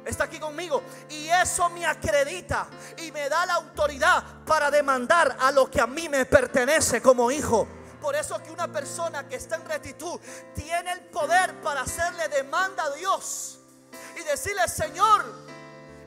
Está 0.05 0.25
aquí 0.25 0.39
conmigo. 0.39 0.83
Y 1.09 1.27
eso 1.27 1.69
me 1.71 1.85
acredita 1.85 2.67
y 2.97 3.11
me 3.11 3.27
da 3.27 3.45
la 3.47 3.55
autoridad 3.55 4.23
para 4.45 4.69
demandar 4.69 5.37
a 5.39 5.51
lo 5.51 5.69
que 5.71 5.81
a 5.81 5.87
mí 5.87 6.07
me 6.07 6.25
pertenece 6.25 7.01
como 7.01 7.31
hijo. 7.31 7.67
Por 7.99 8.15
eso 8.15 8.41
que 8.43 8.51
una 8.51 8.71
persona 8.71 9.27
que 9.27 9.35
está 9.35 9.55
en 9.55 9.65
rectitud 9.65 10.19
tiene 10.53 10.91
el 10.91 11.01
poder 11.05 11.59
para 11.61 11.81
hacerle 11.81 12.27
demanda 12.29 12.83
a 12.83 12.91
Dios 12.91 13.59
y 14.15 14.23
decirle, 14.23 14.67
Señor, 14.67 15.25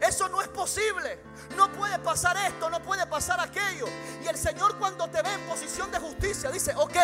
eso 0.01 0.29
no 0.29 0.41
es 0.41 0.49
posible. 0.49 1.19
No 1.57 1.71
puede 1.73 1.99
pasar 1.99 2.37
esto, 2.47 2.71
no 2.71 2.81
puede 2.81 3.07
pasar 3.07 3.41
aquello. 3.41 3.87
Y 4.23 4.29
el 4.29 4.37
Señor 4.37 4.77
cuando 4.79 5.09
te 5.09 5.21
ve 5.23 5.33
en 5.33 5.41
posición 5.43 5.91
de 5.91 5.99
justicia 5.99 6.51
dice, 6.51 6.73
ok, 6.77 6.97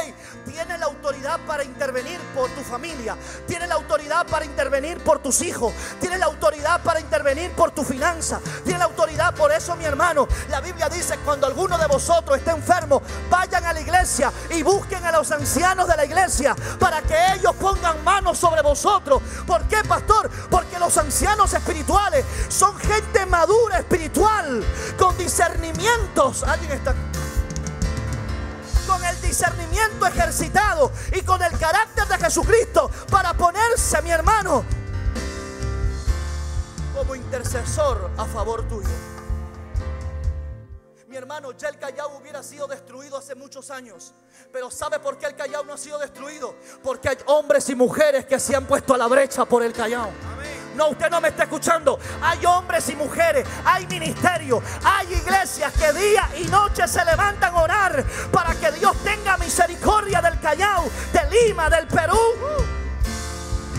tiene 0.45 0.79
la 0.79 0.87
autoridad 0.87 1.41
para 1.47 1.65
intervenir 1.65 2.21
por 2.35 2.49
tu 2.51 2.63
familia, 2.63 3.17
tiene 3.47 3.67
la 3.67 3.75
autoridad 3.75 4.27
para 4.27 4.45
intervenir 4.45 4.99
por 4.99 5.19
tus 5.19 5.41
hijos, 5.41 5.73
tiene 6.01 6.19
la 6.19 6.27
autoridad 6.27 6.83
para 6.83 7.01
intervenir 7.01 7.51
por 7.53 7.71
tu 7.73 7.83
finanza, 7.83 8.41
tiene 8.65 8.79
la 8.79 8.85
autoridad 8.85 9.35
por 9.35 9.53
eso 9.53 9.75
mi 9.77 9.85
hermano. 9.85 10.29
La 10.49 10.61
Biblia 10.61 10.89
dice, 10.89 11.19
cuando 11.25 11.47
alguno 11.47 11.77
de 11.79 11.87
vosotros 11.87 12.39
esté 12.39 12.51
enfermo, 12.51 13.03
vayan 13.29 13.65
a 13.65 13.73
la 13.73 13.81
iglesia 13.81 14.33
y 14.51 14.63
busquen 14.63 15.05
a 15.05 15.13
los 15.13 15.31
ancianos 15.33 15.89
de 15.89 15.97
la 15.97 16.05
iglesia 16.05 16.55
para 16.79 17.03
que 17.03 17.17
ellos 17.35 17.55
pongan 17.57 18.03
manos 18.05 18.39
sobre 18.39 18.63
vosotros. 18.63 19.23
¿Por 19.47 19.63
qué, 19.65 19.83
pastor? 19.85 20.31
Porque 20.51 20.79
los 20.79 20.97
ancianos 20.97 21.53
espirituales 21.53 22.25
son 22.49 22.77
gente 22.87 23.27
madura 23.27 23.79
espiritual 23.79 24.65
con 24.99 25.17
discernimientos. 25.19 26.43
Alguien 26.43 26.73
está 26.73 26.95
con 28.87 29.05
el 29.05 29.21
discernimiento 29.21 30.07
ejercitado 30.07 30.93
y 31.13 31.23
con 31.23 31.43
el 31.43 31.59
carácter 31.59 32.07
de 32.07 32.19
Jesucristo 32.19 32.91
para 33.11 33.35
ponerse, 33.35 34.01
mi 34.03 34.11
hermano, 34.11 34.65
como 36.95 37.15
intercesor 37.15 38.11
a 38.17 38.25
favor 38.25 38.67
tuyo. 38.69 38.89
Mi 41.09 41.17
hermano, 41.17 41.53
ya 41.53 41.69
el 41.69 41.79
Callao 41.79 42.19
hubiera 42.19 42.43
sido 42.43 42.67
destruido 42.67 43.17
hace 43.17 43.35
muchos 43.35 43.71
años. 43.71 44.13
Pero 44.53 44.71
¿sabe 44.71 44.99
por 44.99 45.17
qué 45.17 45.27
el 45.27 45.37
Callao 45.37 45.65
no 45.65 45.73
ha 45.73 45.79
sido 45.79 45.99
destruido? 45.99 46.55
Porque 46.83 47.09
hay 47.09 47.17
hombres 47.27 47.69
y 47.71 47.75
mujeres 47.75 48.27
que 48.27 48.39
se 48.39 48.57
han 48.57 48.67
puesto 48.67 48.93
a 48.93 48.99
la 48.99 49.07
brecha 49.07 49.45
por 49.45 49.63
el 49.63 49.73
Callao. 49.73 50.11
No, 50.77 50.89
usted 50.89 51.11
no 51.11 51.21
me 51.21 51.29
está 51.29 51.45
escuchando. 51.45 51.99
Hay 52.23 52.45
hombres 52.45 52.89
y 52.91 52.97
mujeres, 52.97 53.47
hay 53.65 53.87
ministerios, 53.87 54.63
hay 54.85 55.15
iglesias 55.15 55.73
que 55.73 55.93
día 55.93 56.29
y 56.39 56.45
noche 56.45 56.87
se 56.87 57.05
levantan 57.05 57.55
a 57.55 57.63
orar 57.63 58.05
para 58.31 58.55
que 58.55 58.71
Dios 58.73 58.95
tenga 59.03 59.37
misericordia 59.39 60.21
del 60.21 60.39
Callao, 60.39 60.85
de 61.13 61.21
Lima, 61.31 61.71
del 61.71 61.87
Perú. 61.87 62.19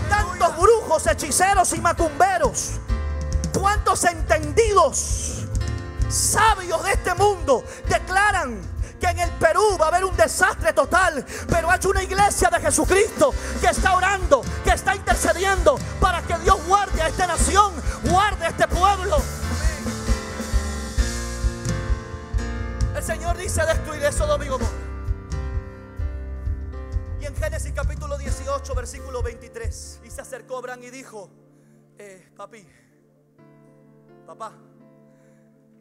Tantos 0.10 0.58
brujos, 0.58 1.06
hechiceros 1.06 1.72
y 1.74 1.82
macumberos. 1.82 2.80
Cuántos 3.54 4.04
entendidos, 4.06 5.46
sabios 6.10 6.84
de 6.84 6.92
este 6.94 7.14
mundo 7.14 7.64
declaran 7.88 8.60
que 9.00 9.08
en 9.08 9.20
el 9.20 9.30
Perú 9.32 9.78
va 9.80 9.86
a 9.86 9.88
haber 9.90 10.06
un 10.06 10.16
desastre 10.16 10.74
total, 10.74 11.26
pero 11.50 11.70
hay 11.70 11.80
una 11.88 12.04
iglesia 12.04 12.50
de 12.50 12.60
Jesucristo 12.60 13.34
que 13.62 13.68
está 13.68 13.96
orando, 13.96 14.42
que 14.64 14.72
está 14.72 14.96
intercediendo 14.96 15.78
para 16.00 16.22
que 16.22 16.38
Dios 16.40 16.58
guarde 16.68 17.02
a 17.02 17.08
esta 17.08 17.28
nación, 17.28 17.74
guarde 18.04 18.46
a 18.46 18.50
este 18.50 18.68
pueblo. 18.68 19.18
El 22.96 23.04
Señor 23.04 23.38
dice 23.38 23.64
destruir 23.66 24.04
eso 24.04 24.26
domingo. 24.26 24.58
Y 27.22 27.26
en 27.26 27.36
Génesis 27.36 27.72
capítulo 27.76 28.18
18, 28.18 28.74
versículo 28.74 29.22
23, 29.22 30.02
y 30.04 30.10
se 30.10 30.22
acercó 30.22 30.58
Abraham 30.58 30.84
y 30.84 30.90
dijo, 30.90 31.30
eh, 32.00 32.32
papi, 32.36 32.68
papá, 34.26 34.54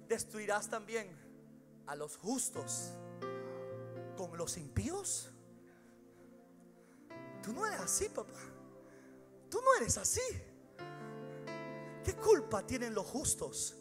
destruirás 0.09 0.69
también 0.69 1.09
a 1.87 1.95
los 1.95 2.17
justos 2.17 2.93
con 4.17 4.37
los 4.37 4.57
impíos. 4.57 5.31
Tú 7.43 7.53
no 7.53 7.67
eres 7.67 7.81
así, 7.81 8.09
papá. 8.09 8.33
Tú 9.49 9.61
no 9.61 9.75
eres 9.77 9.97
así. 9.99 10.21
¿Qué 12.05 12.15
culpa 12.17 12.67
tienen 12.67 12.95
los 12.95 13.07
justos 13.07 13.77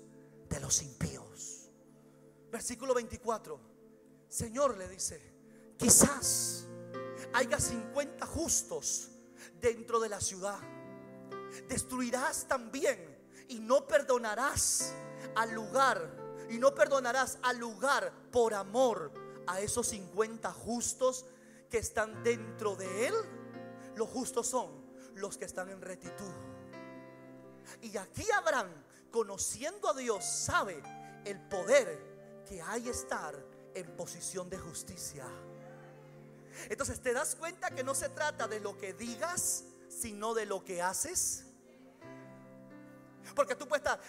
de 0.50 0.60
los 0.60 0.82
impíos? 0.82 1.70
Versículo 2.52 2.94
24. 2.94 3.60
Señor 4.30 4.78
le 4.78 4.88
dice, 4.88 5.22
quizás 5.78 6.66
haya 7.34 7.60
50 7.60 8.26
justos 8.26 9.10
dentro 9.60 10.00
de 10.00 10.10
la 10.10 10.20
ciudad. 10.20 10.60
Destruirás 11.68 12.48
también 12.48 13.16
y 13.48 13.60
no 13.60 13.88
perdonarás 13.88 14.94
al 15.36 15.54
lugar 15.54 16.46
y 16.50 16.58
no 16.58 16.76
perdonarás 16.76 17.40
al 17.42 17.58
lugar 17.58 18.14
por 18.32 18.54
amor 18.54 19.25
a 19.48 19.60
esos 19.60 19.88
50 19.88 20.52
justos 20.52 21.26
que 21.70 21.78
están 21.78 22.24
dentro 22.24 22.76
de 22.76 23.08
él. 23.08 23.14
Los 23.96 24.10
justos 24.10 24.48
son 24.48 24.70
los 25.16 25.38
que 25.38 25.46
están 25.46 25.70
en 25.70 25.82
rectitud. 25.82 26.34
Y 27.82 27.98
aquí 27.98 28.26
Abraham, 28.32 28.70
conociendo 29.12 29.90
a 29.90 29.94
Dios, 29.94 30.24
sabe 30.26 30.82
el 31.26 31.40
poder 31.48 32.44
que 32.48 32.62
hay 32.62 32.90
estar 32.90 33.36
en 33.74 33.96
posición 33.96 34.50
de 34.50 34.58
justicia. 34.58 35.26
Entonces, 36.70 37.02
¿te 37.02 37.14
das 37.14 37.36
cuenta 37.36 37.72
que 37.72 37.84
no 37.84 37.96
se 37.96 38.10
trata 38.10 38.48
de 38.48 38.60
lo 38.60 38.78
que 38.78 38.94
digas, 38.94 39.66
sino 39.90 40.34
de 40.34 40.46
lo 40.46 40.64
que 40.64 40.82
haces? 40.82 41.46
Porque 43.34 43.56
tú 43.56 43.68
puedes 43.68 43.84
estar, 43.84 44.00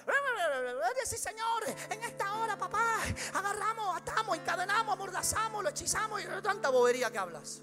sí 1.07 1.17
Señor, 1.17 1.63
en 1.91 2.03
esta 2.03 2.35
hora 2.35 2.59
papá, 2.59 2.99
agarramos, 3.33 3.97
atamos, 3.97 4.37
encadenamos, 4.37 4.93
amordazamos, 4.93 5.63
lo 5.63 5.71
hechizamos 5.71 6.21
y 6.21 6.27
tanta 6.43 6.69
bobería 6.69 7.11
que 7.11 7.19
hablas. 7.19 7.63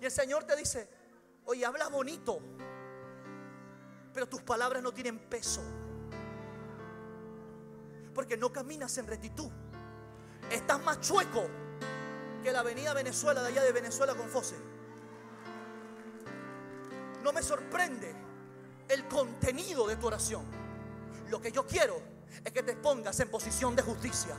Y 0.00 0.04
el 0.04 0.10
Señor 0.10 0.44
te 0.44 0.54
dice, 0.56 0.88
oye, 1.46 1.64
hablas 1.64 1.90
bonito, 1.90 2.38
pero 4.12 4.28
tus 4.28 4.42
palabras 4.42 4.82
no 4.82 4.92
tienen 4.92 5.18
peso. 5.18 5.62
Porque 8.14 8.36
no 8.36 8.52
caminas 8.52 8.96
en 8.98 9.06
rectitud. 9.06 9.50
Estás 10.50 10.80
más 10.82 11.00
chueco 11.00 11.48
que 12.42 12.52
la 12.52 12.60
avenida 12.60 12.94
Venezuela 12.94 13.42
de 13.42 13.48
allá 13.48 13.62
de 13.62 13.72
Venezuela 13.72 14.14
con 14.14 14.28
Fose. 14.28 14.56
No 17.22 17.32
me 17.32 17.42
sorprende 17.42 18.25
el 18.88 19.06
contenido 19.08 19.86
de 19.86 19.96
tu 19.96 20.06
oración. 20.06 20.44
Lo 21.28 21.40
que 21.40 21.50
yo 21.50 21.66
quiero 21.66 22.00
es 22.44 22.52
que 22.52 22.62
te 22.62 22.76
pongas 22.76 23.18
en 23.20 23.28
posición 23.28 23.74
de 23.74 23.82
justicia. 23.82 24.34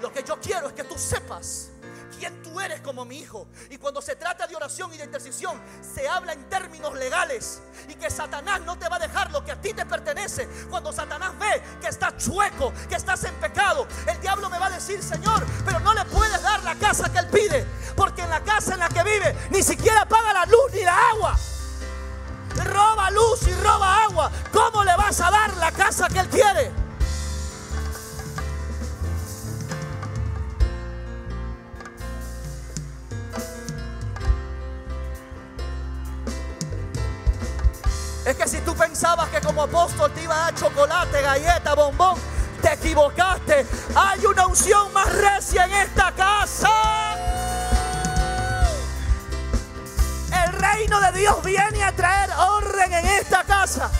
Lo 0.00 0.12
que 0.12 0.22
yo 0.22 0.38
quiero 0.40 0.68
es 0.68 0.74
que 0.74 0.84
tú 0.84 0.98
sepas 0.98 1.70
quién 2.18 2.42
tú 2.42 2.60
eres 2.60 2.80
como 2.80 3.04
mi 3.04 3.18
hijo. 3.18 3.46
Y 3.70 3.78
cuando 3.78 4.02
se 4.02 4.16
trata 4.16 4.46
de 4.46 4.54
oración 4.54 4.92
y 4.92 4.98
de 4.98 5.04
intercesión, 5.04 5.60
se 5.94 6.06
habla 6.06 6.32
en 6.32 6.48
términos 6.48 6.94
legales. 6.94 7.62
Y 7.88 7.94
que 7.94 8.10
Satanás 8.10 8.60
no 8.62 8.78
te 8.78 8.88
va 8.88 8.96
a 8.96 8.98
dejar 8.98 9.30
lo 9.30 9.44
que 9.44 9.52
a 9.52 9.60
ti 9.60 9.72
te 9.72 9.86
pertenece. 9.86 10.46
Cuando 10.68 10.92
Satanás 10.92 11.38
ve 11.38 11.62
que 11.80 11.88
estás 11.88 12.16
chueco, 12.18 12.72
que 12.88 12.96
estás 12.96 13.24
en 13.24 13.34
pecado, 13.36 13.86
el 14.06 14.20
diablo 14.20 14.50
me 14.50 14.58
va 14.58 14.66
a 14.66 14.70
decir, 14.70 15.02
Señor, 15.02 15.44
pero 15.64 15.80
no 15.80 15.94
le 15.94 16.04
puedes 16.06 16.42
dar 16.42 16.62
la 16.64 16.74
casa 16.74 17.10
que 17.10 17.18
él 17.18 17.28
pide. 17.28 17.64
Porque 17.96 18.22
en 18.22 18.30
la 18.30 18.42
casa 18.42 18.74
en 18.74 18.80
la 18.80 18.88
que 18.88 19.02
vive 19.02 19.34
ni 19.50 19.62
siquiera 19.62 20.06
paga 20.06 20.32
la 20.32 20.46
luz 20.46 20.72
ni 20.72 20.82
la 20.82 21.10
agua 21.10 21.38
roba 22.62 23.10
luz 23.10 23.46
y 23.48 23.54
roba 23.54 24.04
agua, 24.04 24.30
¿cómo 24.52 24.84
le 24.84 24.96
vas 24.96 25.20
a 25.20 25.30
dar 25.30 25.56
la 25.56 25.72
casa 25.72 26.08
que 26.08 26.20
él 26.20 26.28
quiere? 26.28 26.84
Es 38.24 38.36
que 38.36 38.48
si 38.48 38.58
tú 38.62 38.74
pensabas 38.74 39.28
que 39.28 39.40
como 39.40 39.64
apóstol 39.64 40.10
te 40.12 40.22
iba 40.22 40.34
a 40.34 40.50
dar 40.50 40.54
chocolate, 40.54 41.20
galleta, 41.20 41.74
bombón, 41.74 42.18
te 42.62 42.72
equivocaste. 42.72 43.66
Hay 43.94 44.24
una 44.24 44.46
unción 44.46 44.92
más 44.94 45.12
recia 45.12 45.66
en 45.66 45.72
esta 45.74 46.10
casa. 46.12 46.70
Reino 50.84 51.00
de 51.00 51.18
Dios 51.18 51.42
viene 51.42 51.82
a 51.82 51.92
traer 51.92 52.30
orden 52.30 52.92
en 52.92 53.06
esta 53.06 53.42
casa. 53.44 53.90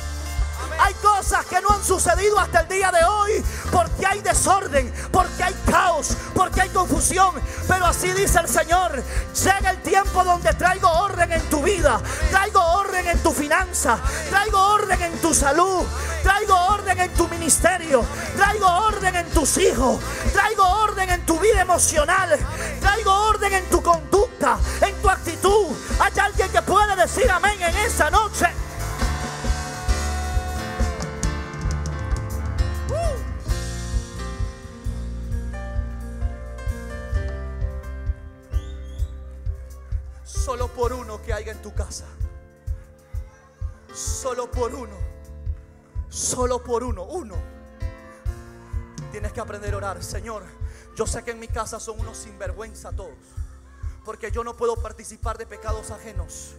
Hay 0.78 0.92
cosas 0.94 1.46
que 1.46 1.60
no 1.62 1.70
han 1.70 1.82
sucedido 1.82 2.38
hasta 2.38 2.60
el 2.60 2.68
día 2.68 2.90
de 2.90 3.02
hoy 3.04 3.44
porque 3.72 4.04
hay 4.06 4.20
desorden, 4.20 4.92
porque 5.10 5.42
hay 5.42 5.54
caos, 5.70 6.14
porque 6.34 6.60
hay 6.60 6.68
confusión. 6.70 7.32
Pero 7.66 7.86
así 7.86 8.12
dice 8.12 8.40
el 8.40 8.48
Señor, 8.48 9.02
llega 9.44 9.70
el 9.70 9.80
tiempo 9.82 10.24
donde 10.24 10.52
traigo 10.54 10.90
orden 10.90 11.32
en 11.32 11.42
tu 11.48 11.62
vida, 11.62 12.00
traigo 12.30 12.60
orden 12.60 13.06
en 13.06 13.18
tu 13.22 13.30
finanza, 13.32 13.98
traigo 14.28 14.58
orden 14.58 15.00
en 15.00 15.18
tu 15.20 15.32
salud, 15.32 15.84
traigo 16.22 16.54
orden 16.54 17.00
en 17.00 17.14
tu 17.14 17.28
ministerio, 17.28 18.04
traigo 18.36 18.66
orden 18.66 19.16
en 19.16 19.30
tus 19.30 19.56
hijos, 19.56 20.00
traigo 20.32 20.68
orden 20.68 21.08
en 21.08 21.24
tu 21.24 21.38
vida 21.38 21.62
emocional, 21.62 22.38
traigo 22.80 23.12
orden 23.28 23.54
en 23.54 23.64
tu 23.70 23.82
en 24.82 25.00
tu 25.00 25.08
actitud. 25.08 25.74
Hay 25.98 26.12
alguien 26.18 26.50
que 26.50 26.60
puede 26.62 26.94
decir 26.96 27.30
amén 27.30 27.60
en 27.62 27.76
esa 27.78 28.10
noche. 28.10 28.46
Solo 40.24 40.68
por 40.68 40.92
uno 40.92 41.22
que 41.22 41.32
haya 41.32 41.52
en 41.52 41.62
tu 41.62 41.72
casa. 41.72 42.04
Solo 43.94 44.50
por 44.50 44.74
uno. 44.74 44.96
Solo 46.10 46.62
por 46.62 46.84
uno. 46.84 47.04
Uno. 47.04 47.36
Tienes 49.10 49.32
que 49.32 49.40
aprender 49.40 49.72
a 49.72 49.78
orar. 49.78 50.04
Señor, 50.04 50.42
yo 50.96 51.06
sé 51.06 51.22
que 51.22 51.30
en 51.30 51.38
mi 51.38 51.48
casa 51.48 51.80
son 51.80 51.98
unos 51.98 52.18
sinvergüenza 52.18 52.92
todos. 52.92 53.43
Porque 54.04 54.30
yo 54.30 54.44
no 54.44 54.56
puedo 54.56 54.76
participar 54.76 55.38
de 55.38 55.46
pecados 55.46 55.90
ajenos. 55.90 56.54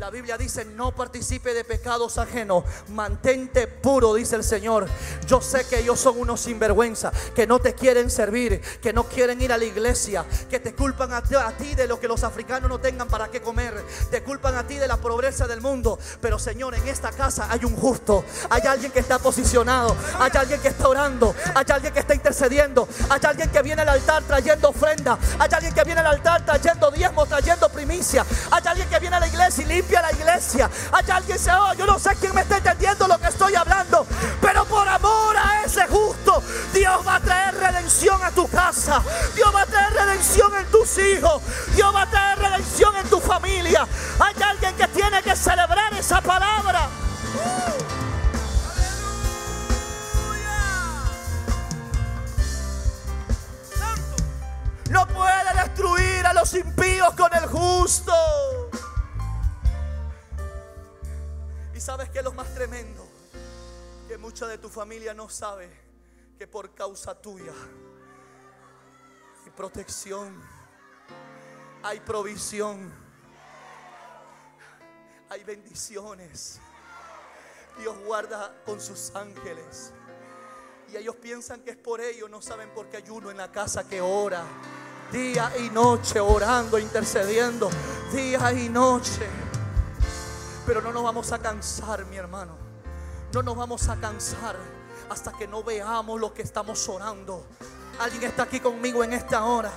La 0.00 0.08
Biblia 0.08 0.38
dice, 0.38 0.64
no 0.64 0.92
participe 0.92 1.52
de 1.52 1.62
pecados 1.62 2.16
ajenos, 2.16 2.64
mantente 2.88 3.66
puro, 3.66 4.14
dice 4.14 4.34
el 4.34 4.42
Señor. 4.42 4.88
Yo 5.26 5.42
sé 5.42 5.66
que 5.68 5.80
ellos 5.80 6.00
son 6.00 6.18
unos 6.18 6.40
sinvergüenza, 6.40 7.12
que 7.34 7.46
no 7.46 7.58
te 7.58 7.74
quieren 7.74 8.10
servir, 8.10 8.62
que 8.80 8.94
no 8.94 9.04
quieren 9.04 9.42
ir 9.42 9.52
a 9.52 9.58
la 9.58 9.66
iglesia, 9.66 10.24
que 10.48 10.58
te 10.58 10.74
culpan 10.74 11.12
a 11.12 11.22
ti, 11.22 11.34
a 11.34 11.50
ti 11.50 11.74
de 11.74 11.86
lo 11.86 12.00
que 12.00 12.08
los 12.08 12.24
africanos 12.24 12.70
no 12.70 12.78
tengan 12.80 13.08
para 13.08 13.28
qué 13.28 13.42
comer, 13.42 13.74
te 14.10 14.22
culpan 14.22 14.54
a 14.54 14.66
ti 14.66 14.76
de 14.76 14.88
la 14.88 14.96
pobreza 14.96 15.46
del 15.46 15.60
mundo. 15.60 15.98
Pero 16.22 16.38
Señor, 16.38 16.74
en 16.74 16.88
esta 16.88 17.12
casa 17.12 17.48
hay 17.50 17.66
un 17.66 17.76
justo, 17.76 18.24
hay 18.48 18.62
alguien 18.62 18.92
que 18.92 19.00
está 19.00 19.18
posicionado, 19.18 19.94
hay 20.18 20.30
alguien 20.34 20.62
que 20.62 20.68
está 20.68 20.88
orando, 20.88 21.34
hay 21.54 21.66
alguien 21.68 21.92
que 21.92 22.00
está 22.00 22.14
intercediendo, 22.14 22.88
hay 23.10 23.20
alguien 23.22 23.50
que 23.50 23.60
viene 23.60 23.82
al 23.82 23.90
altar 23.90 24.22
trayendo 24.22 24.70
ofrenda, 24.70 25.18
hay 25.38 25.50
alguien 25.52 25.74
que 25.74 25.84
viene 25.84 26.00
al 26.00 26.06
altar 26.06 26.42
trayendo 26.46 26.90
diezmo, 26.90 27.26
trayendo 27.26 27.68
primicia, 27.68 28.24
hay 28.50 28.62
alguien 28.64 28.88
que 28.88 28.98
viene 28.98 29.16
a 29.16 29.20
la 29.20 29.28
iglesia 29.28 29.62
y 29.62 29.66
limpia 29.66 29.89
a 29.96 30.02
la 30.02 30.12
iglesia. 30.12 30.70
Hay 30.92 31.10
alguien 31.10 31.36
que 31.36 31.42
se 31.42 31.50
oh, 31.52 31.72
yo 31.74 31.86
no 31.86 31.98
sé 31.98 32.10
quién 32.20 32.34
me 32.34 32.42
está 32.42 32.58
entendiendo 32.58 33.06
lo 33.08 33.18
que 33.18 33.28
estoy 33.28 33.54
hablando, 33.54 34.06
pero 34.40 34.64
por 34.64 34.86
amor 34.88 35.36
a 35.36 35.64
ese 35.64 35.86
justo, 35.86 36.42
Dios 36.72 37.06
va 37.06 37.16
a 37.16 37.20
traer 37.20 37.54
redención 37.54 38.22
a 38.22 38.30
tu 38.30 38.48
casa. 38.48 39.02
Dios 39.34 39.54
va 39.54 39.62
a 39.62 39.66
traer 39.66 39.92
redención 39.92 40.54
en 40.56 40.66
tus 40.66 40.98
hijos. 40.98 41.42
Dios 41.74 41.94
va 41.94 42.02
a 42.02 42.10
traer 42.10 42.38
redención 42.38 42.96
en 42.96 43.08
tu 43.08 43.20
familia. 43.20 43.86
Hay 44.18 44.42
alguien 44.42 44.74
que 44.76 44.88
tiene 44.88 45.22
que 45.22 45.36
celebrar 45.36 45.92
esa 45.94 46.20
palabra. 46.20 46.88
No 54.90 55.06
puede 55.06 55.54
destruir 55.62 56.26
a 56.26 56.34
los 56.34 56.52
impíos 56.54 57.14
con 57.14 57.32
el 57.34 57.46
justo. 57.46 58.12
Sabes 61.80 62.10
que 62.10 62.20
lo 62.20 62.32
más 62.34 62.52
tremendo, 62.52 63.08
que 64.06 64.18
mucha 64.18 64.46
de 64.46 64.58
tu 64.58 64.68
familia 64.68 65.14
no 65.14 65.30
sabe 65.30 65.70
que 66.36 66.46
por 66.46 66.74
causa 66.74 67.14
tuya 67.14 67.54
hay 69.42 69.50
protección, 69.52 70.38
hay 71.82 72.00
provisión, 72.00 72.92
hay 75.30 75.42
bendiciones. 75.42 76.60
Dios 77.78 77.96
guarda 78.04 78.54
con 78.66 78.78
sus 78.78 79.14
ángeles. 79.14 79.92
Y 80.92 80.98
ellos 80.98 81.16
piensan 81.16 81.62
que 81.62 81.70
es 81.70 81.76
por 81.78 82.02
ello, 82.02 82.28
no 82.28 82.42
saben 82.42 82.68
por 82.74 82.90
qué 82.90 82.98
hay 82.98 83.08
uno 83.08 83.30
en 83.30 83.38
la 83.38 83.50
casa 83.50 83.88
que 83.88 84.02
ora 84.02 84.44
día 85.10 85.50
y 85.58 85.70
noche, 85.70 86.20
orando, 86.20 86.78
intercediendo, 86.78 87.70
día 88.12 88.52
y 88.52 88.68
noche. 88.68 89.49
Pero 90.66 90.82
no 90.82 90.92
nos 90.92 91.02
vamos 91.02 91.32
a 91.32 91.38
cansar, 91.38 92.04
mi 92.06 92.16
hermano. 92.16 92.56
No 93.32 93.42
nos 93.42 93.56
vamos 93.56 93.88
a 93.88 93.98
cansar 93.98 94.56
hasta 95.08 95.32
que 95.32 95.46
no 95.46 95.62
veamos 95.62 96.20
lo 96.20 96.34
que 96.34 96.42
estamos 96.42 96.88
orando. 96.88 97.46
Alguien 97.98 98.24
está 98.24 98.44
aquí 98.44 98.60
conmigo 98.60 99.02
en 99.02 99.12
esta 99.12 99.44
hora. 99.44 99.72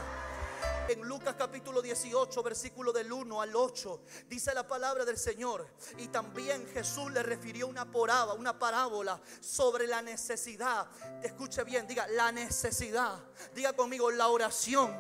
En 0.89 1.01
Lucas 1.07 1.35
capítulo 1.37 1.81
18, 1.81 2.43
versículo 2.43 2.91
del 2.91 3.11
1 3.11 3.41
al 3.41 3.55
8, 3.55 4.01
dice 4.27 4.53
la 4.53 4.67
palabra 4.67 5.05
del 5.05 5.17
Señor. 5.17 5.65
Y 5.97 6.07
también 6.07 6.67
Jesús 6.73 7.11
le 7.11 7.23
refirió 7.23 7.67
una 7.67 7.89
parábola, 7.89 8.33
una 8.33 8.59
parábola 8.59 9.19
sobre 9.39 9.87
la 9.87 10.01
necesidad. 10.01 10.87
Escuche 11.23 11.63
bien, 11.63 11.87
diga 11.87 12.05
la 12.07 12.31
necesidad. 12.31 13.17
Diga 13.55 13.73
conmigo, 13.73 14.11
la 14.11 14.27
oración 14.27 14.93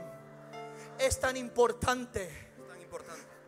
es 0.97 1.19
tan 1.19 1.35
importante 1.35 2.53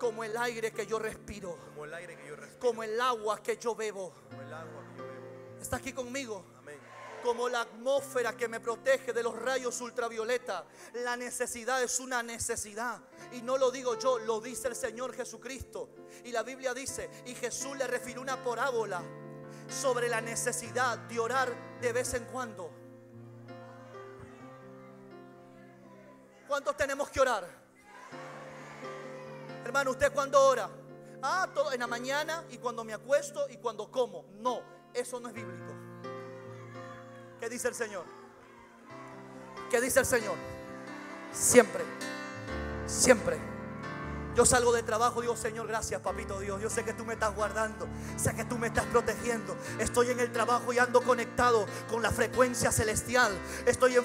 como 0.05 0.23
el 0.23 0.37
aire 0.37 0.71
que 0.71 0.85
yo 0.85 0.99
respiro, 0.99 1.57
como 1.65 1.85
el, 1.85 1.93
aire 1.95 2.15
que 2.15 2.27
yo 2.27 2.35
respiro, 2.35 2.59
como 2.59 2.83
el 2.83 3.01
agua 3.01 3.41
que 3.41 3.57
yo 3.57 3.73
bebo. 3.73 4.13
Como 4.29 4.41
el 4.43 4.53
agua 4.53 4.83
que 4.91 4.97
yo 4.99 5.03
bebo. 5.03 5.59
¿Está 5.59 5.77
aquí 5.77 5.93
conmigo? 5.93 6.45
Amén. 6.59 6.79
Como 7.23 7.49
la 7.49 7.61
atmósfera 7.61 8.37
que 8.37 8.47
me 8.47 8.59
protege 8.59 9.13
de 9.13 9.23
los 9.23 9.35
rayos 9.35 9.81
ultravioleta. 9.81 10.63
La 10.93 11.17
necesidad 11.17 11.81
es 11.81 11.99
una 11.99 12.21
necesidad. 12.21 13.01
Y 13.31 13.41
no 13.41 13.57
lo 13.57 13.71
digo 13.71 13.97
yo, 13.97 14.19
lo 14.19 14.39
dice 14.39 14.67
el 14.67 14.75
Señor 14.75 15.15
Jesucristo. 15.15 15.89
Y 16.23 16.31
la 16.31 16.43
Biblia 16.43 16.75
dice, 16.75 17.09
y 17.25 17.33
Jesús 17.33 17.75
le 17.75 17.87
refirió 17.87 18.21
una 18.21 18.43
parábola 18.43 19.01
sobre 19.67 20.07
la 20.07 20.21
necesidad 20.21 20.99
de 20.99 21.19
orar 21.19 21.51
de 21.81 21.91
vez 21.93 22.13
en 22.13 22.25
cuando. 22.25 22.69
¿Cuántos 26.47 26.77
tenemos 26.77 27.09
que 27.09 27.21
orar? 27.21 27.64
Hermano, 29.75 29.91
¿usted 29.91 30.13
cuando 30.13 30.41
ora? 30.41 30.69
Ah, 31.21 31.49
todo 31.53 31.73
en 31.73 31.81
la 31.81 31.87
mañana 31.87 32.45
y 32.49 32.59
cuando 32.59 32.85
me 32.85 32.93
acuesto 32.93 33.45
y 33.49 33.57
cuando 33.57 33.91
como. 33.91 34.23
No, 34.39 34.61
eso 34.93 35.19
no 35.19 35.27
es 35.27 35.33
bíblico. 35.33 35.73
¿Qué 37.41 37.49
dice 37.49 37.67
el 37.67 37.75
Señor? 37.75 38.05
¿Qué 39.69 39.81
dice 39.81 39.99
el 39.99 40.05
Señor? 40.05 40.37
Siempre, 41.33 41.83
siempre 42.85 43.54
yo 44.35 44.45
salgo 44.45 44.73
de 44.73 44.83
trabajo, 44.83 45.21
digo, 45.21 45.37
Señor, 45.37 45.65
gracias, 45.67 46.01
papito 46.01 46.39
Dios. 46.41 46.61
Yo 46.61 46.69
sé 46.69 46.83
que 46.83 46.93
tú 46.93 47.05
me 47.05 47.13
estás 47.13 47.33
guardando, 47.33 47.87
sé 48.17 48.35
que 48.35 48.43
tú 48.43 48.57
me 48.57 48.67
estás 48.67 48.83
protegiendo. 48.85 49.55
Estoy 49.79 50.09
en 50.09 50.19
el 50.19 50.31
trabajo 50.31 50.73
y 50.73 50.77
ando 50.77 51.01
conectado 51.01 51.65
con 51.89 52.01
la 52.01 52.11
frecuencia 52.11 52.69
celestial. 52.71 53.31
Estoy 53.65 53.95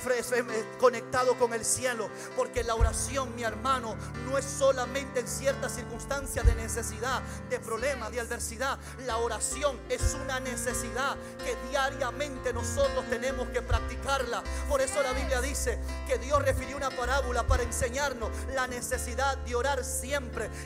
conectado 0.78 1.36
con 1.36 1.52
el 1.52 1.64
cielo, 1.64 2.08
porque 2.36 2.62
la 2.62 2.76
oración, 2.76 3.34
mi 3.34 3.42
hermano, 3.42 3.96
no 4.24 4.38
es 4.38 4.44
solamente 4.44 5.20
en 5.20 5.26
ciertas 5.26 5.72
circunstancias 5.72 6.46
de 6.46 6.54
necesidad, 6.54 7.22
de 7.48 7.58
problema, 7.58 8.08
de 8.08 8.20
adversidad. 8.20 8.78
La 9.06 9.16
oración 9.16 9.80
es 9.88 10.14
una 10.14 10.38
necesidad 10.38 11.16
que 11.44 11.56
diariamente 11.68 12.52
nosotros 12.52 13.04
tenemos 13.10 13.48
que 13.48 13.62
practicarla. 13.62 14.44
Por 14.68 14.80
eso 14.80 15.02
la 15.02 15.12
Biblia 15.12 15.40
dice 15.40 15.80
que 16.06 16.18
Dios 16.18 16.40
refirió 16.42 16.76
una 16.76 16.90
parábola 16.90 17.44
para 17.48 17.64
enseñarnos 17.64 18.30
la 18.54 18.68
necesidad 18.68 19.36
de 19.38 19.56
orar 19.56 19.82
siempre 19.84 20.19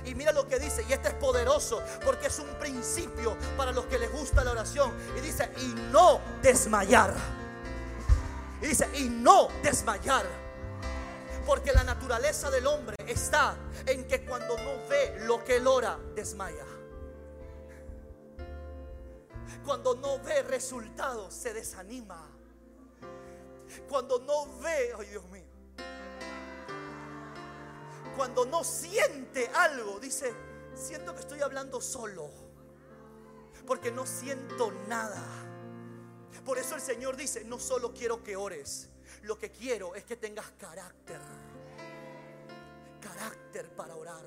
y 0.05 0.15
mira 0.15 0.33
lo 0.33 0.47
que 0.47 0.59
dice, 0.59 0.85
y 0.89 0.93
este 0.93 1.09
es 1.09 1.15
poderoso 1.15 1.83
porque 2.05 2.27
es 2.29 2.39
un 2.39 2.49
principio 2.59 3.37
para 3.57 3.73
los 3.73 3.87
que 3.87 3.99
les 3.99 4.11
gusta 4.13 4.45
la 4.45 4.53
oración. 4.53 4.93
Y 5.17 5.21
dice, 5.21 5.51
y 5.59 5.75
no 5.91 6.21
desmayar. 6.43 7.15
Y 8.61 8.67
dice, 8.67 8.89
y 8.95 9.05
no 9.05 9.49
desmayar. 9.63 10.27
Porque 11.47 11.73
la 11.73 11.85
naturaleza 11.85 12.51
del 12.51 12.67
hombre 12.67 12.97
está 13.07 13.57
en 13.87 14.07
que 14.07 14.25
cuando 14.25 14.57
no 14.57 14.89
ve 14.89 15.19
lo 15.21 15.45
que 15.45 15.57
él 15.57 15.67
ora, 15.67 15.99
desmaya. 16.15 16.65
Cuando 19.65 19.95
no 19.95 20.19
ve 20.21 20.43
resultados, 20.43 21.33
se 21.35 21.53
desanima. 21.53 22.31
Cuando 23.89 24.19
no 24.19 24.59
ve, 24.61 24.93
ay 24.99 25.07
Dios 25.09 25.25
mío, 25.27 25.44
cuando 28.17 28.45
no 28.45 28.65
siente 28.65 29.49
algo, 29.49 29.99
dice, 30.01 30.33
siento 30.75 31.15
que 31.15 31.21
estoy 31.21 31.41
hablando 31.41 31.81
solo, 31.81 32.31
porque 33.67 33.91
no 33.91 34.07
siento 34.07 34.73
nada. 34.89 35.25
Por 36.45 36.59
eso 36.59 36.75
el 36.75 36.81
Señor 36.81 37.17
dice, 37.17 37.45
no 37.45 37.59
solo 37.59 37.95
quiero 37.95 38.23
que 38.23 38.37
ores, 38.37 38.91
lo 39.23 39.39
que 39.39 39.51
quiero 39.51 39.95
es 39.95 40.05
que 40.05 40.17
tengas 40.17 40.51
carácter. 40.59 41.21
Carácter 43.01 43.71
para 43.75 43.95
orar. 43.97 44.25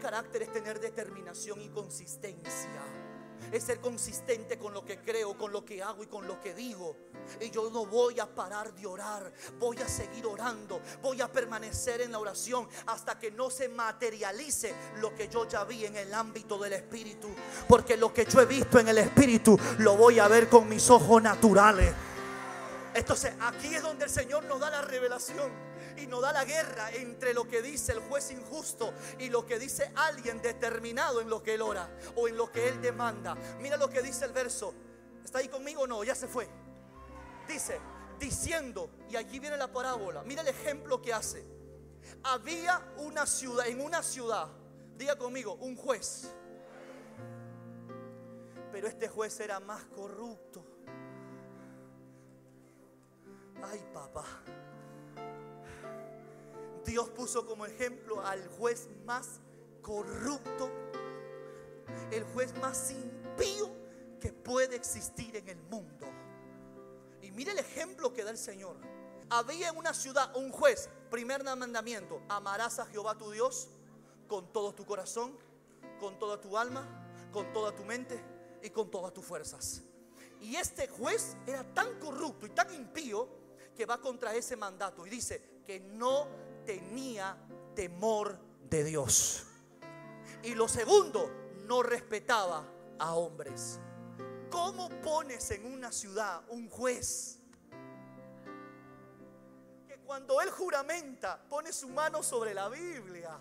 Carácter 0.00 0.42
es 0.42 0.52
tener 0.52 0.80
determinación 0.80 1.60
y 1.60 1.68
consistencia. 1.68 3.09
Es 3.52 3.64
ser 3.64 3.80
consistente 3.80 4.58
con 4.58 4.72
lo 4.72 4.84
que 4.84 4.98
creo, 4.98 5.36
con 5.36 5.52
lo 5.52 5.64
que 5.64 5.82
hago 5.82 6.02
y 6.02 6.06
con 6.06 6.26
lo 6.26 6.40
que 6.40 6.54
digo. 6.54 6.96
Y 7.40 7.50
yo 7.50 7.70
no 7.70 7.86
voy 7.86 8.20
a 8.20 8.26
parar 8.26 8.72
de 8.74 8.86
orar, 8.86 9.32
voy 9.58 9.78
a 9.78 9.88
seguir 9.88 10.26
orando, 10.26 10.80
voy 11.02 11.20
a 11.20 11.30
permanecer 11.30 12.00
en 12.00 12.12
la 12.12 12.18
oración 12.18 12.68
hasta 12.86 13.18
que 13.18 13.30
no 13.30 13.50
se 13.50 13.68
materialice 13.68 14.74
lo 14.96 15.14
que 15.14 15.28
yo 15.28 15.46
ya 15.48 15.64
vi 15.64 15.84
en 15.84 15.96
el 15.96 16.12
ámbito 16.14 16.58
del 16.58 16.74
Espíritu. 16.74 17.28
Porque 17.68 17.96
lo 17.96 18.12
que 18.12 18.24
yo 18.24 18.40
he 18.40 18.46
visto 18.46 18.78
en 18.78 18.88
el 18.88 18.98
Espíritu 18.98 19.58
lo 19.78 19.96
voy 19.96 20.18
a 20.18 20.28
ver 20.28 20.48
con 20.48 20.68
mis 20.68 20.88
ojos 20.90 21.22
naturales. 21.22 21.92
Entonces 22.94 23.32
aquí 23.40 23.74
es 23.74 23.82
donde 23.82 24.04
el 24.04 24.10
Señor 24.10 24.44
nos 24.44 24.60
da 24.60 24.70
la 24.70 24.82
revelación 24.82 25.69
y 26.00 26.06
nos 26.06 26.22
da 26.22 26.32
la 26.32 26.44
guerra 26.44 26.90
entre 26.92 27.34
lo 27.34 27.46
que 27.46 27.62
dice 27.62 27.92
el 27.92 28.00
juez 28.00 28.30
injusto 28.30 28.92
y 29.18 29.28
lo 29.28 29.46
que 29.46 29.58
dice 29.58 29.92
alguien 29.94 30.40
determinado 30.40 31.20
en 31.20 31.28
lo 31.28 31.42
que 31.42 31.54
él 31.54 31.62
ora 31.62 31.88
o 32.16 32.28
en 32.28 32.36
lo 32.36 32.50
que 32.50 32.68
él 32.68 32.80
demanda. 32.80 33.34
Mira 33.60 33.76
lo 33.76 33.88
que 33.88 34.02
dice 34.02 34.24
el 34.24 34.32
verso. 34.32 34.74
¿Está 35.24 35.38
ahí 35.38 35.48
conmigo 35.48 35.82
o 35.82 35.86
no? 35.86 36.02
Ya 36.04 36.14
se 36.14 36.26
fue. 36.26 36.48
Dice, 37.46 37.80
diciendo, 38.18 38.90
y 39.08 39.16
aquí 39.16 39.38
viene 39.38 39.56
la 39.56 39.72
parábola, 39.72 40.22
mira 40.22 40.42
el 40.42 40.48
ejemplo 40.48 41.00
que 41.00 41.12
hace. 41.12 41.44
Había 42.22 42.80
una 42.98 43.26
ciudad, 43.26 43.66
en 43.66 43.80
una 43.80 44.02
ciudad, 44.02 44.48
diga 44.96 45.16
conmigo, 45.16 45.54
un 45.54 45.76
juez. 45.76 46.32
Pero 48.72 48.86
este 48.86 49.08
juez 49.08 49.38
era 49.40 49.60
más 49.60 49.84
corrupto. 49.86 50.64
Ay, 53.62 53.84
papá. 53.92 54.24
Dios 56.84 57.10
puso 57.10 57.46
como 57.46 57.66
ejemplo 57.66 58.24
al 58.24 58.46
juez 58.48 58.88
más 59.04 59.40
corrupto, 59.82 60.70
el 62.10 62.24
juez 62.24 62.54
más 62.58 62.90
impío 62.90 63.70
que 64.20 64.32
puede 64.32 64.76
existir 64.76 65.36
en 65.36 65.48
el 65.48 65.60
mundo. 65.62 66.06
Y 67.22 67.30
mire 67.30 67.52
el 67.52 67.58
ejemplo 67.58 68.12
que 68.12 68.24
da 68.24 68.30
el 68.30 68.38
Señor. 68.38 68.76
Había 69.30 69.68
en 69.68 69.76
una 69.76 69.94
ciudad 69.94 70.34
un 70.36 70.50
juez, 70.50 70.88
primer 71.10 71.44
mandamiento, 71.44 72.20
amarás 72.28 72.78
a 72.78 72.86
Jehová 72.86 73.16
tu 73.16 73.30
Dios 73.30 73.68
con 74.26 74.52
todo 74.52 74.74
tu 74.74 74.84
corazón, 74.84 75.36
con 75.98 76.18
toda 76.18 76.40
tu 76.40 76.56
alma, 76.56 76.86
con 77.32 77.52
toda 77.52 77.74
tu 77.74 77.84
mente 77.84 78.20
y 78.62 78.70
con 78.70 78.90
todas 78.90 79.12
tus 79.12 79.24
fuerzas. 79.24 79.82
Y 80.40 80.56
este 80.56 80.88
juez 80.88 81.36
era 81.46 81.62
tan 81.74 81.98
corrupto 81.98 82.46
y 82.46 82.50
tan 82.50 82.72
impío 82.74 83.28
que 83.76 83.86
va 83.86 84.00
contra 84.00 84.34
ese 84.34 84.56
mandato 84.56 85.06
y 85.06 85.10
dice 85.10 85.60
que 85.64 85.80
no 85.80 86.26
tenía 86.70 87.36
temor 87.74 88.38
de 88.68 88.84
Dios. 88.84 89.44
Y 90.44 90.54
lo 90.54 90.68
segundo, 90.68 91.28
no 91.64 91.82
respetaba 91.82 92.64
a 92.96 93.14
hombres. 93.14 93.80
¿Cómo 94.50 94.88
pones 95.00 95.50
en 95.50 95.66
una 95.66 95.90
ciudad 95.90 96.42
un 96.48 96.68
juez 96.68 97.40
que 99.88 99.98
cuando 99.98 100.40
él 100.40 100.50
juramenta 100.50 101.42
pone 101.48 101.72
su 101.72 101.88
mano 101.88 102.22
sobre 102.22 102.54
la 102.54 102.68
Biblia? 102.68 103.36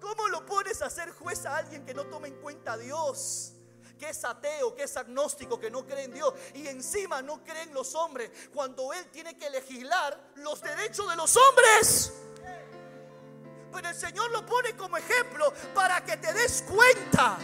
¿Cómo 0.00 0.28
lo 0.28 0.44
pones 0.44 0.82
a 0.82 0.90
ser 0.90 1.12
juez 1.12 1.46
a 1.46 1.58
alguien 1.58 1.86
que 1.86 1.94
no 1.94 2.06
toma 2.06 2.26
en 2.26 2.40
cuenta 2.40 2.72
a 2.72 2.76
Dios? 2.76 3.53
Que 3.98 4.10
es 4.10 4.24
ateo, 4.24 4.74
que 4.74 4.84
es 4.84 4.96
agnóstico, 4.96 5.58
que 5.58 5.70
no 5.70 5.86
cree 5.86 6.04
en 6.04 6.14
Dios 6.14 6.34
y 6.54 6.66
encima 6.66 7.22
no 7.22 7.42
cree 7.44 7.62
en 7.62 7.74
los 7.74 7.94
hombres, 7.94 8.30
cuando 8.52 8.92
Él 8.92 9.06
tiene 9.10 9.36
que 9.36 9.48
legislar 9.50 10.32
los 10.36 10.60
derechos 10.60 11.08
de 11.08 11.16
los 11.16 11.36
hombres. 11.36 12.12
Pero 13.72 13.88
el 13.88 13.94
Señor 13.94 14.30
lo 14.30 14.46
pone 14.46 14.76
como 14.76 14.96
ejemplo 14.96 15.52
para 15.74 16.04
que 16.04 16.16
te 16.16 16.32
des 16.32 16.62
cuenta. 16.62 17.38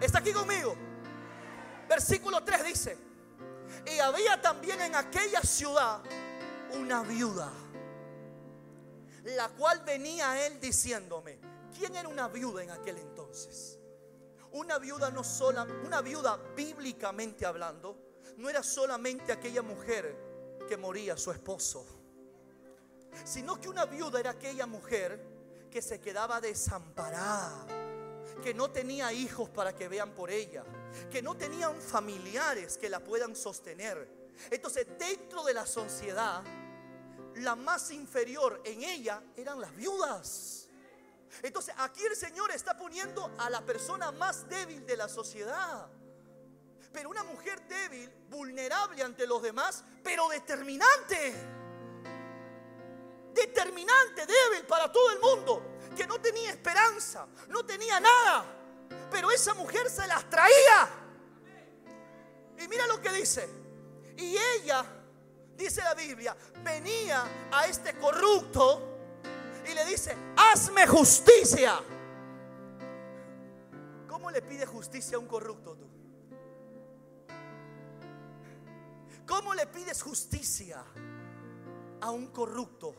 ¿Está 0.00 0.18
aquí 0.18 0.32
conmigo? 0.32 0.76
Versículo 1.88 2.42
3 2.44 2.64
dice, 2.64 2.98
y 3.86 3.98
había 3.98 4.40
también 4.40 4.80
en 4.80 4.94
aquella 4.94 5.40
ciudad 5.40 6.02
una 6.72 7.02
viuda, 7.02 7.50
la 9.24 9.48
cual 9.50 9.80
venía 9.80 10.32
a 10.32 10.46
él 10.46 10.60
diciéndome, 10.60 11.38
¿quién 11.76 11.96
era 11.96 12.08
una 12.08 12.28
viuda 12.28 12.62
en 12.62 12.70
aquel 12.70 12.98
entonces? 12.98 13.78
Una 14.56 14.78
viuda 14.78 15.10
no 15.10 15.22
sola, 15.22 15.66
una 15.84 16.00
viuda 16.00 16.38
bíblicamente 16.56 17.44
hablando, 17.44 18.14
no 18.38 18.48
era 18.48 18.62
solamente 18.62 19.30
aquella 19.30 19.60
mujer 19.60 20.16
que 20.66 20.78
moría 20.78 21.14
su 21.18 21.30
esposo, 21.30 21.84
sino 23.22 23.60
que 23.60 23.68
una 23.68 23.84
viuda 23.84 24.18
era 24.18 24.30
aquella 24.30 24.66
mujer 24.66 25.20
que 25.70 25.82
se 25.82 26.00
quedaba 26.00 26.40
desamparada, 26.40 27.66
que 28.42 28.54
no 28.54 28.70
tenía 28.70 29.12
hijos 29.12 29.50
para 29.50 29.74
que 29.74 29.88
vean 29.88 30.14
por 30.14 30.30
ella, 30.30 30.64
que 31.10 31.20
no 31.20 31.36
tenían 31.36 31.78
familiares 31.78 32.78
que 32.78 32.88
la 32.88 33.00
puedan 33.00 33.36
sostener. 33.36 34.08
Entonces, 34.50 34.86
dentro 34.98 35.44
de 35.44 35.52
la 35.52 35.66
sociedad, 35.66 36.42
la 37.34 37.56
más 37.56 37.90
inferior 37.90 38.62
en 38.64 38.84
ella 38.84 39.22
eran 39.36 39.60
las 39.60 39.76
viudas. 39.76 40.65
Entonces 41.42 41.74
aquí 41.78 42.02
el 42.04 42.16
Señor 42.16 42.50
está 42.50 42.76
poniendo 42.76 43.34
a 43.38 43.50
la 43.50 43.60
persona 43.60 44.10
más 44.12 44.48
débil 44.48 44.86
de 44.86 44.96
la 44.96 45.08
sociedad. 45.08 45.88
Pero 46.92 47.10
una 47.10 47.24
mujer 47.24 47.60
débil, 47.68 48.10
vulnerable 48.30 49.02
ante 49.02 49.26
los 49.26 49.42
demás, 49.42 49.84
pero 50.02 50.28
determinante. 50.28 51.34
Determinante, 53.34 54.26
débil 54.26 54.66
para 54.66 54.90
todo 54.90 55.10
el 55.10 55.20
mundo. 55.20 55.62
Que 55.94 56.06
no 56.06 56.20
tenía 56.20 56.50
esperanza, 56.50 57.26
no 57.48 57.64
tenía 57.66 58.00
nada. 58.00 58.44
Pero 59.10 59.30
esa 59.30 59.54
mujer 59.54 59.90
se 59.90 60.06
las 60.06 60.28
traía. 60.30 60.88
Y 62.58 62.68
mira 62.68 62.86
lo 62.86 63.00
que 63.00 63.10
dice. 63.10 63.48
Y 64.16 64.36
ella, 64.36 64.84
dice 65.54 65.82
la 65.82 65.94
Biblia, 65.94 66.34
venía 66.62 67.24
a 67.52 67.66
este 67.66 67.98
corrupto 67.98 68.95
y 69.68 69.74
le 69.74 69.84
dice, 69.84 70.16
hazme 70.36 70.86
justicia. 70.86 71.80
¿Cómo 74.08 74.30
le 74.30 74.42
pide 74.42 74.66
justicia 74.66 75.16
a 75.16 75.20
un 75.20 75.26
corrupto 75.26 75.76
tú? 75.76 75.86
¿Cómo 79.26 79.54
le 79.54 79.66
pides 79.66 80.02
justicia 80.02 80.84
a 82.00 82.10
un 82.10 82.28
corrupto? 82.28 82.94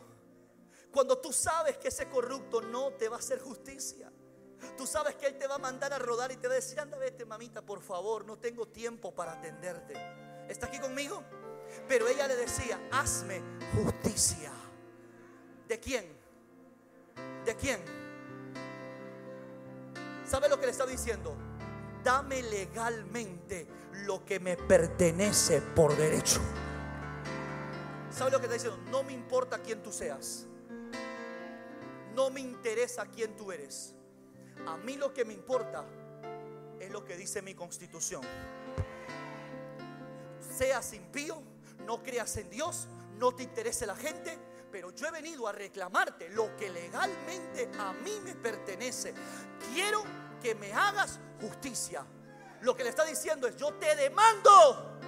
Cuando 0.92 1.18
tú 1.18 1.32
sabes 1.32 1.78
que 1.78 1.88
ese 1.88 2.08
corrupto 2.08 2.60
no 2.60 2.92
te 2.92 3.08
va 3.08 3.16
a 3.16 3.18
hacer 3.18 3.40
justicia. 3.40 4.12
Tú 4.76 4.86
sabes 4.86 5.14
que 5.14 5.26
Él 5.26 5.38
te 5.38 5.46
va 5.46 5.54
a 5.54 5.58
mandar 5.58 5.92
a 5.92 5.98
rodar 5.98 6.32
y 6.32 6.36
te 6.36 6.48
va 6.48 6.54
a 6.54 6.56
decir, 6.56 6.80
anda, 6.80 6.98
vete 6.98 7.24
mamita, 7.24 7.62
por 7.62 7.80
favor, 7.80 8.24
no 8.24 8.38
tengo 8.38 8.66
tiempo 8.66 9.14
para 9.14 9.32
atenderte. 9.32 9.94
¿Está 10.48 10.66
aquí 10.66 10.78
conmigo? 10.78 11.22
Pero 11.86 12.08
ella 12.08 12.26
le 12.26 12.36
decía, 12.36 12.80
hazme 12.90 13.40
justicia. 13.74 14.52
¿De 15.68 15.78
quién? 15.78 16.17
¿De 17.44 17.54
quién? 17.56 17.80
¿Sabe 20.26 20.48
lo 20.48 20.58
que 20.60 20.66
le 20.66 20.72
está 20.72 20.86
diciendo? 20.86 21.34
Dame 22.04 22.42
legalmente 22.42 23.66
lo 24.04 24.24
que 24.24 24.38
me 24.40 24.56
pertenece 24.56 25.60
por 25.60 25.96
derecho. 25.96 26.40
¿Sabe 28.10 28.30
lo 28.30 28.38
que 28.38 28.44
está 28.46 28.54
diciendo? 28.54 28.78
No 28.90 29.02
me 29.02 29.12
importa 29.12 29.58
quién 29.58 29.82
tú 29.82 29.92
seas. 29.92 30.46
No 32.14 32.30
me 32.30 32.40
interesa 32.40 33.06
quién 33.06 33.36
tú 33.36 33.52
eres. 33.52 33.94
A 34.66 34.76
mí 34.76 34.96
lo 34.96 35.14
que 35.14 35.24
me 35.24 35.32
importa 35.32 35.84
es 36.80 36.90
lo 36.90 37.04
que 37.04 37.16
dice 37.16 37.42
mi 37.42 37.54
constitución. 37.54 38.22
Seas 40.56 40.92
impío, 40.92 41.42
no 41.86 42.02
creas 42.02 42.36
en 42.36 42.50
Dios, 42.50 42.88
no 43.18 43.34
te 43.34 43.42
interese 43.44 43.86
la 43.86 43.96
gente, 43.96 44.36
pero 44.70 44.90
yo 44.90 45.06
he 45.06 45.10
venido 45.10 45.46
a 45.48 45.52
reclamarte 45.52 46.28
lo 46.30 46.56
que 46.56 46.70
legalmente 46.70 47.70
a 47.78 47.92
mí 47.92 48.20
me 48.24 48.34
pertenece. 48.34 49.14
Quiero 49.72 50.02
que 50.42 50.54
me 50.54 50.72
hagas 50.72 51.18
justicia. 51.40 52.04
Lo 52.60 52.76
que 52.76 52.84
le 52.84 52.90
está 52.90 53.04
diciendo 53.04 53.46
es, 53.46 53.56
yo 53.56 53.72
te 53.74 53.94
demando, 53.94 54.98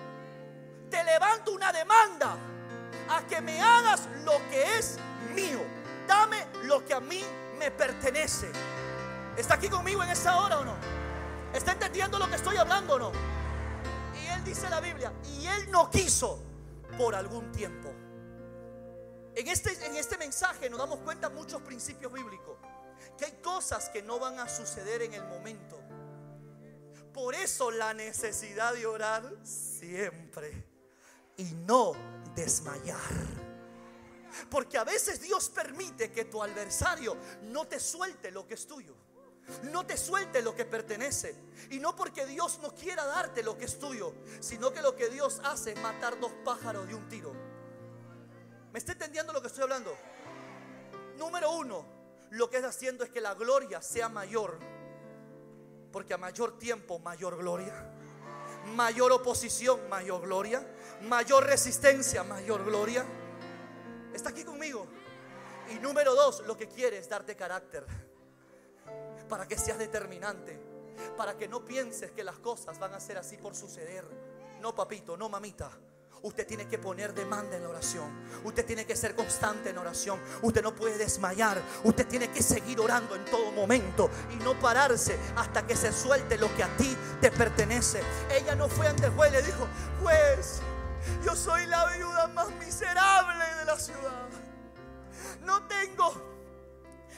te 0.88 1.02
levanto 1.04 1.52
una 1.52 1.72
demanda 1.72 2.36
a 3.08 3.26
que 3.26 3.40
me 3.40 3.60
hagas 3.60 4.08
lo 4.24 4.38
que 4.48 4.78
es 4.78 4.98
mío. 5.34 5.60
Dame 6.06 6.46
lo 6.64 6.84
que 6.84 6.94
a 6.94 7.00
mí 7.00 7.24
me 7.58 7.70
pertenece. 7.70 8.50
¿Está 9.36 9.54
aquí 9.54 9.68
conmigo 9.68 10.02
en 10.02 10.10
esta 10.10 10.36
hora 10.38 10.60
o 10.60 10.64
no? 10.64 10.74
¿Está 11.52 11.72
entendiendo 11.72 12.18
lo 12.18 12.28
que 12.28 12.36
estoy 12.36 12.56
hablando 12.56 12.94
o 12.94 12.98
no? 12.98 13.12
Y 14.20 14.26
él 14.26 14.44
dice 14.44 14.68
la 14.70 14.80
Biblia, 14.80 15.12
y 15.24 15.46
él 15.46 15.70
no 15.70 15.90
quiso 15.90 16.42
por 16.96 17.14
algún 17.14 17.50
tiempo. 17.52 17.92
En 19.34 19.48
este, 19.48 19.72
en 19.86 19.96
este 19.96 20.18
mensaje 20.18 20.68
nos 20.68 20.78
damos 20.78 21.00
cuenta 21.00 21.28
muchos 21.28 21.62
principios 21.62 22.12
bíblicos, 22.12 22.58
que 23.16 23.26
hay 23.26 23.32
cosas 23.42 23.88
que 23.88 24.02
no 24.02 24.18
van 24.18 24.38
a 24.38 24.48
suceder 24.48 25.02
en 25.02 25.14
el 25.14 25.24
momento. 25.24 25.78
Por 27.12 27.34
eso 27.34 27.70
la 27.70 27.94
necesidad 27.94 28.74
de 28.74 28.86
orar 28.86 29.24
siempre 29.42 30.64
y 31.36 31.44
no 31.66 31.92
desmayar. 32.34 32.98
Porque 34.48 34.78
a 34.78 34.84
veces 34.84 35.20
Dios 35.20 35.50
permite 35.50 36.12
que 36.12 36.24
tu 36.24 36.42
adversario 36.42 37.16
no 37.42 37.66
te 37.66 37.80
suelte 37.80 38.30
lo 38.30 38.46
que 38.46 38.54
es 38.54 38.66
tuyo. 38.66 38.94
No 39.64 39.84
te 39.84 39.96
suelte 39.96 40.42
lo 40.42 40.54
que 40.54 40.64
pertenece. 40.64 41.34
Y 41.70 41.80
no 41.80 41.96
porque 41.96 42.26
Dios 42.26 42.60
no 42.62 42.74
quiera 42.74 43.04
darte 43.04 43.42
lo 43.42 43.58
que 43.58 43.64
es 43.64 43.78
tuyo, 43.78 44.14
sino 44.40 44.72
que 44.72 44.80
lo 44.80 44.94
que 44.94 45.08
Dios 45.08 45.40
hace 45.44 45.72
es 45.72 45.80
matar 45.80 46.18
dos 46.20 46.32
pájaros 46.44 46.86
de 46.86 46.94
un 46.94 47.08
tiro. 47.08 47.32
¿Me 48.72 48.78
está 48.78 48.92
entendiendo 48.92 49.32
lo 49.32 49.40
que 49.40 49.48
estoy 49.48 49.64
hablando? 49.64 49.96
Número 51.16 51.50
uno, 51.52 51.84
lo 52.30 52.48
que 52.48 52.56
está 52.56 52.68
haciendo 52.68 53.04
es 53.04 53.10
que 53.10 53.20
la 53.20 53.34
gloria 53.34 53.82
sea 53.82 54.08
mayor. 54.08 54.58
Porque 55.92 56.14
a 56.14 56.18
mayor 56.18 56.58
tiempo, 56.58 56.98
mayor 56.98 57.36
gloria. 57.36 57.74
Mayor 58.74 59.10
oposición, 59.12 59.88
mayor 59.88 60.22
gloria. 60.22 60.64
Mayor 61.02 61.44
resistencia, 61.44 62.22
mayor 62.22 62.64
gloria. 62.64 63.04
¿Está 64.14 64.30
aquí 64.30 64.44
conmigo? 64.44 64.86
Y 65.70 65.78
número 65.78 66.14
dos, 66.14 66.44
lo 66.46 66.56
que 66.56 66.68
quiere 66.68 66.98
es 66.98 67.08
darte 67.08 67.36
carácter 67.36 67.84
para 69.28 69.46
que 69.46 69.56
seas 69.56 69.78
determinante, 69.78 70.58
para 71.16 71.36
que 71.36 71.46
no 71.46 71.64
pienses 71.64 72.10
que 72.10 72.24
las 72.24 72.38
cosas 72.38 72.78
van 72.78 72.94
a 72.94 73.00
ser 73.00 73.18
así 73.18 73.36
por 73.36 73.54
suceder. 73.54 74.04
No, 74.60 74.74
papito, 74.74 75.16
no, 75.16 75.28
mamita. 75.28 75.70
Usted 76.22 76.46
tiene 76.46 76.68
que 76.68 76.78
poner 76.78 77.14
demanda 77.14 77.56
en 77.56 77.62
la 77.62 77.68
oración. 77.70 78.08
Usted 78.44 78.66
tiene 78.66 78.84
que 78.84 78.94
ser 78.94 79.14
constante 79.14 79.70
en 79.70 79.78
oración. 79.78 80.20
Usted 80.42 80.62
no 80.62 80.74
puede 80.74 80.98
desmayar. 80.98 81.60
Usted 81.84 82.06
tiene 82.06 82.30
que 82.30 82.42
seguir 82.42 82.78
orando 82.80 83.14
en 83.14 83.24
todo 83.24 83.50
momento 83.52 84.10
y 84.30 84.36
no 84.44 84.58
pararse 84.58 85.18
hasta 85.36 85.66
que 85.66 85.74
se 85.74 85.92
suelte 85.92 86.36
lo 86.36 86.54
que 86.56 86.62
a 86.62 86.76
ti 86.76 86.96
te 87.20 87.30
pertenece. 87.30 88.02
Ella 88.30 88.54
no 88.54 88.68
fue 88.68 88.86
ante 88.86 89.06
el 89.06 89.12
juez 89.12 89.32
le 89.32 89.42
dijo, 89.42 89.66
juez, 90.02 90.60
yo 91.24 91.34
soy 91.34 91.66
la 91.66 91.86
viuda 91.96 92.28
más 92.28 92.50
miserable 92.56 93.44
de 93.58 93.64
la 93.64 93.78
ciudad. 93.78 94.28
No 95.42 95.66
tengo, 95.66 96.12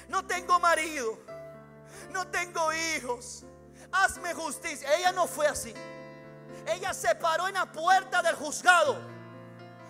no 0.09 0.25
tengo 0.27 0.61
marido 0.61 1.19
no 2.13 2.27
tengo 2.29 2.73
hijos, 2.73 3.45
hazme 3.91 4.35
justicia. 4.35 4.89
Ella 4.97 5.13
no 5.13 5.27
fue 5.27 5.47
así. 5.47 5.75
Ella 6.67 6.95
se 6.95 7.15
paró 7.15 7.49
en 7.49 7.55
la 7.55 7.71
puerta 7.71 8.23
del 8.23 8.35
juzgado. 8.35 8.97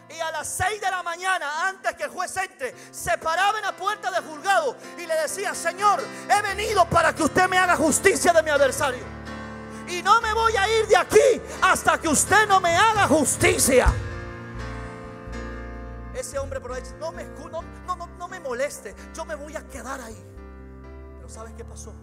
Y 0.08 0.20
a 0.20 0.30
las 0.30 0.48
6 0.48 0.80
de 0.80 0.90
la 0.90 1.02
mañana, 1.02 1.68
antes 1.68 1.94
que 1.94 2.04
el 2.04 2.10
juez 2.10 2.36
entre, 2.36 2.74
se 2.90 3.16
paraba 3.18 3.58
en 3.58 3.64
la 3.64 3.74
puerta 3.74 4.10
del 4.10 4.22
juzgado 4.22 4.76
y 4.98 5.06
le 5.06 5.14
decía, 5.14 5.54
Señor, 5.54 6.02
he 6.28 6.42
venido 6.42 6.84
para 6.86 7.14
que 7.14 7.22
usted 7.22 7.48
me 7.48 7.56
haga 7.56 7.76
justicia 7.76 8.32
de 8.32 8.42
mi 8.42 8.50
adversario. 8.50 9.04
Y 9.88 10.02
no 10.02 10.20
me 10.20 10.34
voy 10.34 10.54
a 10.56 10.68
ir 10.78 10.86
de 10.86 10.96
aquí 10.96 11.40
hasta 11.62 11.98
que 11.98 12.08
usted 12.08 12.46
no 12.46 12.60
me 12.60 12.76
haga 12.76 13.06
justicia. 13.08 13.86
Ese 16.14 16.38
hombre 16.38 16.60
por 16.60 16.72
ahí, 16.72 16.82
no 16.98 17.10
me, 17.10 17.24
no, 17.24 17.62
no, 17.86 18.06
no 18.06 18.28
me 18.28 18.38
moleste, 18.38 18.94
yo 19.14 19.24
me 19.24 19.34
voy 19.34 19.56
a 19.56 19.66
quedar 19.66 20.00
ahí. 20.00 20.22
Pero 21.16 21.28
¿sabes 21.28 21.54
qué 21.56 21.64
pasó? 21.64 21.94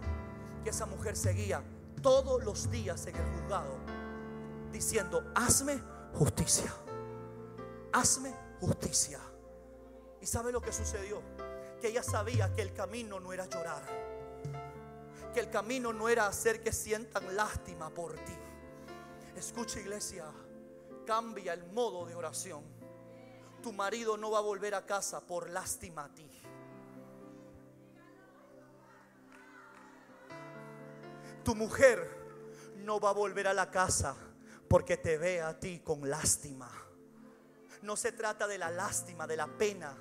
que 0.62 0.70
esa 0.70 0.86
mujer 0.86 1.16
seguía 1.16 1.62
todos 2.02 2.44
los 2.44 2.70
días 2.70 3.06
en 3.06 3.16
el 3.16 3.24
juzgado 3.34 3.78
diciendo, 4.70 5.32
hazme 5.34 5.80
justicia, 6.14 6.72
hazme 7.92 8.34
justicia. 8.60 9.20
¿Y 10.20 10.26
sabe 10.26 10.52
lo 10.52 10.60
que 10.60 10.72
sucedió? 10.72 11.22
Que 11.80 11.88
ella 11.88 12.02
sabía 12.02 12.52
que 12.52 12.62
el 12.62 12.74
camino 12.74 13.20
no 13.20 13.32
era 13.32 13.46
llorar, 13.46 13.82
que 15.32 15.40
el 15.40 15.50
camino 15.50 15.92
no 15.92 16.08
era 16.08 16.26
hacer 16.26 16.62
que 16.62 16.72
sientan 16.72 17.34
lástima 17.34 17.90
por 17.90 18.14
ti. 18.14 18.36
Escucha 19.36 19.80
iglesia, 19.80 20.26
cambia 21.06 21.54
el 21.54 21.64
modo 21.72 22.06
de 22.06 22.14
oración. 22.14 22.62
Tu 23.62 23.72
marido 23.72 24.16
no 24.16 24.30
va 24.30 24.38
a 24.38 24.42
volver 24.42 24.74
a 24.74 24.84
casa 24.84 25.20
por 25.20 25.48
lástima 25.48 26.04
a 26.04 26.14
ti. 26.14 26.30
Tu 31.44 31.54
mujer 31.54 32.20
no 32.76 33.00
va 33.00 33.10
a 33.10 33.14
volver 33.14 33.48
a 33.48 33.54
la 33.54 33.70
casa 33.70 34.14
porque 34.70 34.96
te 34.96 35.18
ve 35.18 35.42
a 35.42 35.58
ti 35.58 35.80
con 35.80 36.08
lástima. 36.08 36.70
No 37.82 37.96
se 37.96 38.12
trata 38.12 38.46
de 38.46 38.56
la 38.56 38.70
lástima, 38.70 39.26
de 39.26 39.36
la 39.36 39.48
pena. 39.48 39.98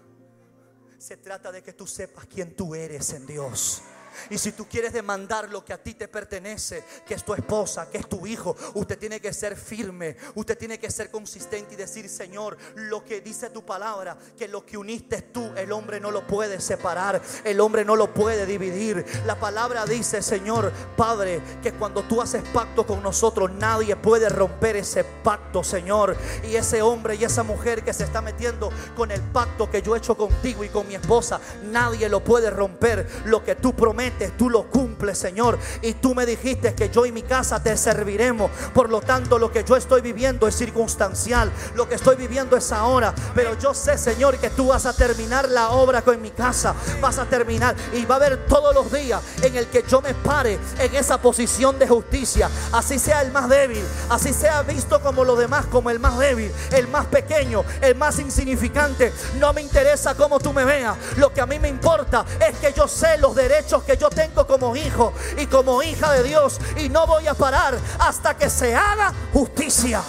Se 0.99 1.17
trata 1.17 1.51
de 1.51 1.63
que 1.63 1.73
tú 1.73 1.87
sepas 1.87 2.27
quién 2.27 2.55
tú 2.55 2.75
eres 2.75 3.11
en 3.13 3.25
Dios. 3.25 3.81
Y 4.29 4.37
si 4.37 4.51
tú 4.51 4.67
quieres 4.67 4.93
demandar 4.93 5.49
lo 5.49 5.63
que 5.63 5.73
a 5.73 5.77
ti 5.81 5.93
te 5.93 6.07
pertenece, 6.07 6.83
que 7.05 7.13
es 7.13 7.23
tu 7.23 7.33
esposa, 7.33 7.89
que 7.89 7.97
es 7.97 8.07
tu 8.07 8.25
hijo, 8.25 8.55
usted 8.73 8.97
tiene 8.97 9.19
que 9.19 9.33
ser 9.33 9.55
firme, 9.55 10.15
usted 10.35 10.57
tiene 10.57 10.79
que 10.79 10.89
ser 10.89 11.11
consistente 11.11 11.73
y 11.73 11.77
decir, 11.77 12.09
Señor, 12.09 12.57
lo 12.75 13.03
que 13.03 13.21
dice 13.21 13.49
tu 13.49 13.65
palabra, 13.65 14.17
que 14.37 14.47
lo 14.47 14.65
que 14.65 14.77
uniste 14.77 15.21
tú, 15.21 15.51
el 15.55 15.71
hombre 15.71 15.99
no 15.99 16.11
lo 16.11 16.25
puede 16.25 16.59
separar, 16.59 17.21
el 17.43 17.59
hombre 17.59 17.85
no 17.85 17.95
lo 17.95 18.13
puede 18.13 18.45
dividir. 18.45 19.05
La 19.25 19.39
palabra 19.39 19.85
dice, 19.85 20.21
Señor, 20.21 20.71
Padre, 20.95 21.41
que 21.61 21.73
cuando 21.73 22.03
tú 22.03 22.21
haces 22.21 22.43
pacto 22.53 22.85
con 22.85 23.03
nosotros, 23.03 23.51
nadie 23.51 23.95
puede 23.95 24.29
romper 24.29 24.77
ese 24.77 25.03
pacto, 25.03 25.63
Señor. 25.63 26.15
Y 26.43 26.55
ese 26.55 26.81
hombre 26.81 27.15
y 27.15 27.23
esa 27.23 27.43
mujer 27.43 27.83
que 27.83 27.93
se 27.93 28.03
está 28.03 28.21
metiendo 28.21 28.71
con 28.95 29.11
el 29.11 29.21
pacto 29.21 29.69
que 29.69 29.81
yo 29.81 29.95
he 29.95 29.99
hecho 29.99 30.15
contigo 30.15 30.63
y 30.63 30.69
con 30.69 30.87
mi 30.87 30.95
esposa, 30.95 31.39
nadie 31.63 32.09
lo 32.09 32.23
puede 32.23 32.49
romper. 32.49 33.07
Lo 33.25 33.43
que 33.43 33.55
tú 33.55 33.73
prometes 33.73 33.98
tú 34.37 34.49
lo 34.49 34.63
cumples, 34.63 35.17
Señor. 35.17 35.57
Y 35.81 35.93
tú 35.93 36.15
me 36.15 36.25
dijiste 36.25 36.73
que 36.73 36.89
yo 36.89 37.05
y 37.05 37.11
mi 37.11 37.23
casa 37.23 37.61
te 37.61 37.75
serviremos. 37.77 38.49
Por 38.73 38.89
lo 38.89 39.01
tanto, 39.01 39.37
lo 39.37 39.51
que 39.51 39.63
yo 39.63 39.75
estoy 39.75 40.01
viviendo 40.01 40.47
es 40.47 40.55
circunstancial. 40.55 41.51
Lo 41.75 41.87
que 41.87 41.95
estoy 41.95 42.15
viviendo 42.15 42.55
es 42.57 42.71
ahora. 42.71 43.13
Pero 43.35 43.57
yo 43.59 43.73
sé, 43.73 43.97
Señor, 43.97 44.37
que 44.37 44.49
tú 44.49 44.67
vas 44.67 44.85
a 44.85 44.93
terminar 44.93 45.49
la 45.49 45.71
obra 45.71 46.01
con 46.01 46.21
mi 46.21 46.31
casa. 46.31 46.73
Vas 47.01 47.17
a 47.19 47.25
terminar. 47.25 47.75
Y 47.93 48.05
va 48.05 48.15
a 48.15 48.17
haber 48.17 48.45
todos 48.45 48.73
los 48.73 48.91
días 48.91 49.21
en 49.41 49.55
el 49.55 49.67
que 49.67 49.83
yo 49.87 50.01
me 50.01 50.13
pare 50.13 50.59
en 50.79 50.95
esa 50.95 51.21
posición 51.21 51.77
de 51.77 51.87
justicia. 51.87 52.49
Así 52.71 52.99
sea 52.99 53.21
el 53.21 53.31
más 53.31 53.49
débil. 53.49 53.83
Así 54.09 54.33
sea 54.33 54.61
visto 54.63 55.01
como 55.01 55.23
los 55.23 55.37
demás, 55.37 55.65
como 55.65 55.89
el 55.89 55.99
más 55.99 56.17
débil, 56.17 56.51
el 56.71 56.87
más 56.87 57.05
pequeño, 57.07 57.63
el 57.81 57.95
más 57.95 58.19
insignificante. 58.19 59.13
No 59.39 59.53
me 59.53 59.61
interesa 59.61 60.15
cómo 60.15 60.39
tú 60.39 60.53
me 60.53 60.65
veas. 60.65 60.95
Lo 61.17 61.33
que 61.33 61.41
a 61.41 61.45
mí 61.45 61.59
me 61.59 61.67
importa 61.67 62.25
es 62.39 62.57
que 62.57 62.73
yo 62.73 62.87
sé 62.87 63.17
los 63.17 63.35
derechos 63.35 63.83
que 63.83 63.88
yo 63.97 64.09
tengo 64.09 64.45
como 64.45 64.75
hijo 64.75 65.13
y 65.37 65.45
como 65.47 65.81
hija 65.83 66.11
de 66.13 66.23
Dios. 66.23 66.59
Y 66.77 66.89
no 66.89 67.07
voy 67.07 67.27
a 67.27 67.33
parar 67.33 67.77
hasta 67.99 68.35
que 68.35 68.49
se 68.49 68.75
haga 68.75 69.13
justicia. 69.33 70.01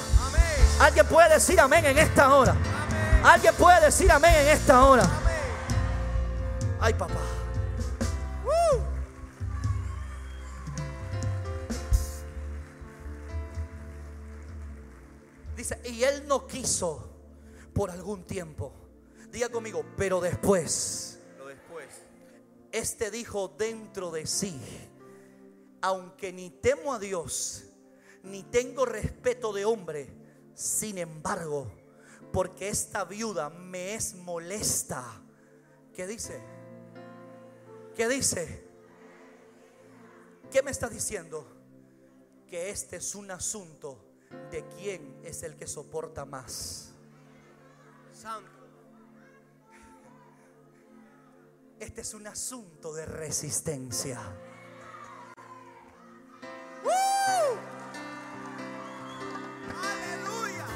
Alguien 0.80 1.06
puede 1.06 1.34
decir 1.34 1.60
amén 1.60 1.84
en 1.84 1.98
esta 1.98 2.34
hora. 2.34 2.54
Alguien 3.22 3.54
puede 3.54 3.80
decir 3.80 4.10
amén 4.10 4.34
en 4.34 4.48
esta 4.48 4.84
hora. 4.84 5.08
Ay, 6.80 6.94
papá. 6.94 7.20
Dice, 15.54 15.78
y 15.84 16.02
él 16.04 16.24
no 16.26 16.46
quiso 16.46 17.06
por 17.74 17.90
algún 17.90 18.24
tiempo. 18.24 18.72
Diga 19.30 19.50
conmigo, 19.50 19.84
pero 19.96 20.20
después 20.20 21.19
este 22.72 23.10
dijo 23.10 23.48
dentro 23.48 24.10
de 24.10 24.26
sí, 24.26 24.60
aunque 25.80 26.32
ni 26.32 26.50
temo 26.50 26.94
a 26.94 26.98
Dios, 26.98 27.64
ni 28.22 28.42
tengo 28.42 28.84
respeto 28.84 29.52
de 29.52 29.64
hombre, 29.64 30.08
sin 30.54 30.98
embargo, 30.98 31.70
porque 32.32 32.68
esta 32.68 33.04
viuda 33.04 33.50
me 33.50 33.94
es 33.94 34.14
molesta. 34.14 35.04
¿Qué 35.94 36.06
dice? 36.06 36.40
¿Qué 37.96 38.08
dice? 38.08 38.68
¿Qué 40.50 40.62
me 40.62 40.70
está 40.70 40.88
diciendo? 40.88 41.46
Que 42.46 42.70
este 42.70 42.96
es 42.96 43.14
un 43.14 43.30
asunto 43.30 43.98
de 44.50 44.66
quién 44.68 45.20
es 45.24 45.42
el 45.42 45.56
que 45.56 45.66
soporta 45.66 46.24
más. 46.24 46.92
Santo. 48.12 48.59
Este 51.80 52.02
es 52.02 52.12
un 52.12 52.26
asunto 52.26 52.92
de 52.92 53.06
resistencia. 53.06 54.20
¡Aleluya! 59.64 60.66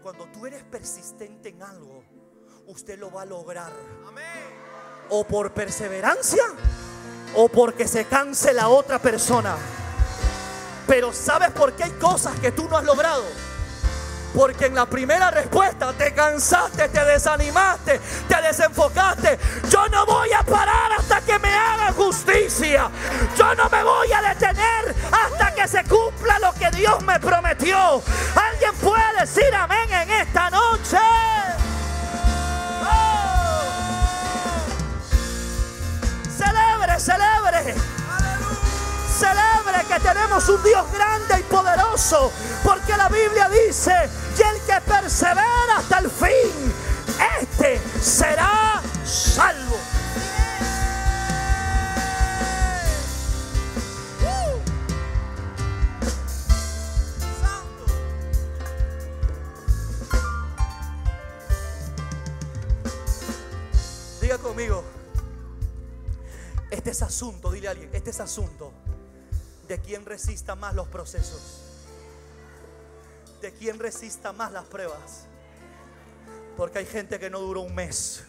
Cuando 0.00 0.26
tú 0.26 0.46
eres 0.46 0.62
persistente 0.62 1.48
en 1.48 1.64
algo, 1.64 2.04
usted 2.68 2.96
lo 2.96 3.10
va 3.10 3.22
a 3.22 3.26
lograr. 3.26 3.72
O 5.08 5.24
por 5.24 5.52
perseverancia 5.52 6.44
o 7.34 7.48
porque 7.48 7.88
se 7.88 8.04
canse 8.04 8.52
la 8.52 8.68
otra 8.68 9.00
persona. 9.00 9.56
Pero 10.86 11.12
¿sabes 11.12 11.50
por 11.50 11.72
qué 11.72 11.82
hay 11.82 11.92
cosas 11.92 12.38
que 12.38 12.52
tú 12.52 12.68
no 12.68 12.76
has 12.76 12.84
logrado? 12.84 13.24
Porque 14.34 14.66
en 14.66 14.74
la 14.74 14.86
primera 14.86 15.30
respuesta 15.30 15.92
te 15.92 16.12
cansaste, 16.14 16.88
te 16.88 17.04
desanimaste, 17.04 18.00
te 18.28 18.42
desenfocaste. 18.42 19.38
Yo 19.68 19.88
no 19.88 20.06
voy 20.06 20.32
a 20.32 20.42
parar 20.42 20.92
hasta 20.98 21.20
que 21.20 21.38
me 21.38 21.52
hagan 21.52 21.94
justicia. 21.94 22.90
Yo 23.36 23.54
no 23.54 23.68
me 23.68 23.82
voy 23.82 24.12
a 24.12 24.22
detener 24.22 24.94
hasta 25.10 25.54
que 25.54 25.66
se 25.66 25.82
cumpla 25.84 26.38
lo 26.38 26.52
que 26.54 26.70
Dios 26.70 27.02
me 27.02 27.18
prometió. 27.18 28.02
¿Alguien 28.36 28.74
puede 28.80 29.20
decir 29.20 29.54
amén 29.54 29.92
en 29.92 30.10
esta 30.10 30.50
noche? 30.50 30.98
¡Oh! 32.84 33.60
Celebre, 36.36 37.00
celebre 37.00 37.99
que 39.90 40.00
tenemos 40.00 40.48
un 40.48 40.62
Dios 40.62 40.92
grande 40.92 41.40
y 41.40 41.42
poderoso, 41.42 42.30
porque 42.62 42.96
la 42.96 43.08
Biblia 43.08 43.48
dice, 43.48 43.92
y 44.38 44.42
el 44.42 44.60
que 44.62 44.80
persevera 44.88 45.78
hasta 45.78 45.98
el 45.98 46.10
fin, 46.10 46.72
este 47.40 47.80
será 48.00 48.80
salvo. 49.04 49.76
Diga 64.20 64.38
conmigo, 64.38 64.84
este 66.70 66.90
es 66.90 67.02
asunto, 67.02 67.50
dile 67.50 67.66
a 67.66 67.70
alguien, 67.72 67.90
este 67.92 68.10
es 68.10 68.20
asunto 68.20 68.72
de 69.70 69.78
quien 69.78 70.04
resista 70.04 70.56
más 70.56 70.74
los 70.74 70.88
procesos, 70.88 71.60
de 73.40 73.52
quien 73.52 73.78
resista 73.78 74.32
más 74.32 74.50
las 74.50 74.64
pruebas. 74.64 75.26
Porque 76.56 76.80
hay 76.80 76.86
gente 76.86 77.20
que 77.20 77.30
no 77.30 77.38
duró 77.38 77.60
un 77.60 77.76
mes. 77.76 78.24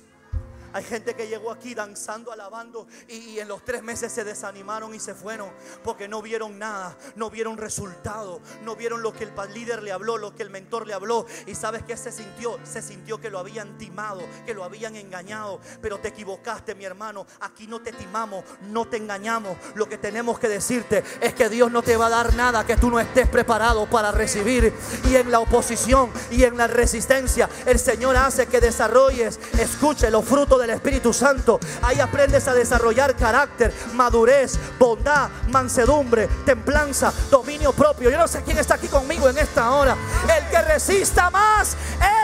Hay 0.74 0.84
gente 0.84 1.16
que 1.16 1.28
llegó 1.28 1.52
aquí 1.52 1.76
danzando, 1.76 2.32
alabando 2.32 2.88
y, 3.08 3.40
en 3.40 3.48
los 3.48 3.64
tres 3.66 3.84
meses 3.84 4.12
se 4.12 4.24
desanimaron 4.24 4.94
y 4.94 5.00
se 5.00 5.14
fueron 5.14 5.50
porque 5.84 6.08
no 6.08 6.22
vieron 6.22 6.60
nada, 6.60 6.98
no 7.16 7.30
vieron 7.30 7.58
resultado, 7.58 8.42
no 8.64 8.76
vieron 8.76 9.02
lo 9.02 9.14
que 9.14 9.24
el 9.24 9.32
líder 9.54 9.84
le 9.84 9.92
habló, 9.92 10.18
lo 10.18 10.36
que 10.36 10.44
el 10.44 10.50
mentor 10.50 10.88
le 10.88 10.94
habló. 10.94 11.26
Y 11.46 11.56
sabes 11.56 11.84
que 11.84 11.98
se 11.98 12.12
sintió, 12.12 12.60
se 12.64 12.82
sintió 12.82 13.20
que 13.20 13.30
lo 13.30 13.40
habían 13.40 13.78
timado, 13.78 14.22
que 14.46 14.54
lo 14.54 14.64
habían 14.64 14.96
engañado. 14.96 15.60
Pero 15.82 16.00
te 16.00 16.10
equivocaste, 16.10 16.76
mi 16.76 16.86
hermano. 16.86 17.26
Aquí 17.40 17.68
no 17.68 17.82
te 17.82 17.92
timamos, 17.92 18.46
no 18.62 18.88
te 18.88 18.98
engañamos. 18.98 19.58
Lo 19.76 19.90
que 19.90 19.98
tenemos 19.98 20.40
que 20.40 20.48
decirte 20.48 21.04
es 21.20 21.34
que 21.34 21.50
Dios 21.50 21.72
no 21.72 21.82
te 21.82 21.98
va 21.98 22.08
a 22.08 22.10
dar 22.10 22.36
nada 22.36 22.66
que 22.66 22.78
tú 22.78 22.90
no 22.90 23.00
estés 23.00 23.28
preparado 23.28 23.90
para 23.90 24.12
recibir. 24.12 24.74
Y 25.10 25.16
en 25.16 25.32
la 25.32 25.40
oposición 25.40 26.12
y 26.30 26.44
en 26.44 26.58
la 26.58 26.68
resistencia, 26.68 27.50
el 27.66 27.80
Señor 27.80 28.16
hace 28.16 28.48
que 28.48 28.62
desarrolles, 28.62 29.40
escuche 29.58 30.10
los 30.10 30.26
frutos 30.26 30.61
del 30.62 30.72
Espíritu 30.72 31.12
Santo. 31.14 31.60
Ahí 31.82 32.00
aprendes 32.00 32.48
a 32.48 32.54
desarrollar 32.54 33.16
carácter, 33.16 33.74
madurez, 33.94 34.58
bondad, 34.80 35.30
mansedumbre, 35.50 36.28
templanza, 36.46 37.12
dominio 37.30 37.74
propio. 37.74 38.10
Yo 38.10 38.18
no 38.18 38.28
sé 38.28 38.42
quién 38.44 38.58
está 38.58 38.76
aquí 38.76 38.88
conmigo 38.88 39.28
en 39.30 39.38
esta 39.38 39.72
hora. 39.72 39.96
El 40.38 40.48
que 40.50 40.62
resista 40.62 41.30
más, 41.30 41.76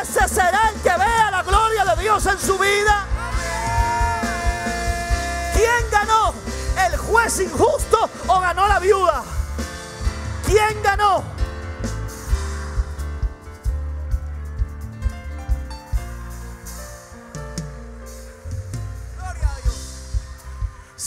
ese 0.02 0.28
será 0.28 0.72
el 0.74 0.82
que 0.82 0.90
vea 0.90 1.32
la 1.32 1.44
gloria 1.44 1.84
de 1.86 2.02
Dios 2.02 2.26
en 2.26 2.40
su 2.40 2.58
vida. 2.58 3.06
¿Quién 5.54 5.92
ganó? 5.92 6.34
¿El 6.86 6.98
juez 6.98 7.40
injusto 7.40 8.10
o 8.28 8.40
ganó 8.40 8.68
la 8.68 8.80
viuda? 8.80 9.24
¿Quién 10.46 10.82
ganó? 10.84 11.37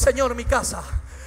Señor, 0.01 0.35
mi 0.35 0.47
casa. 0.47 0.83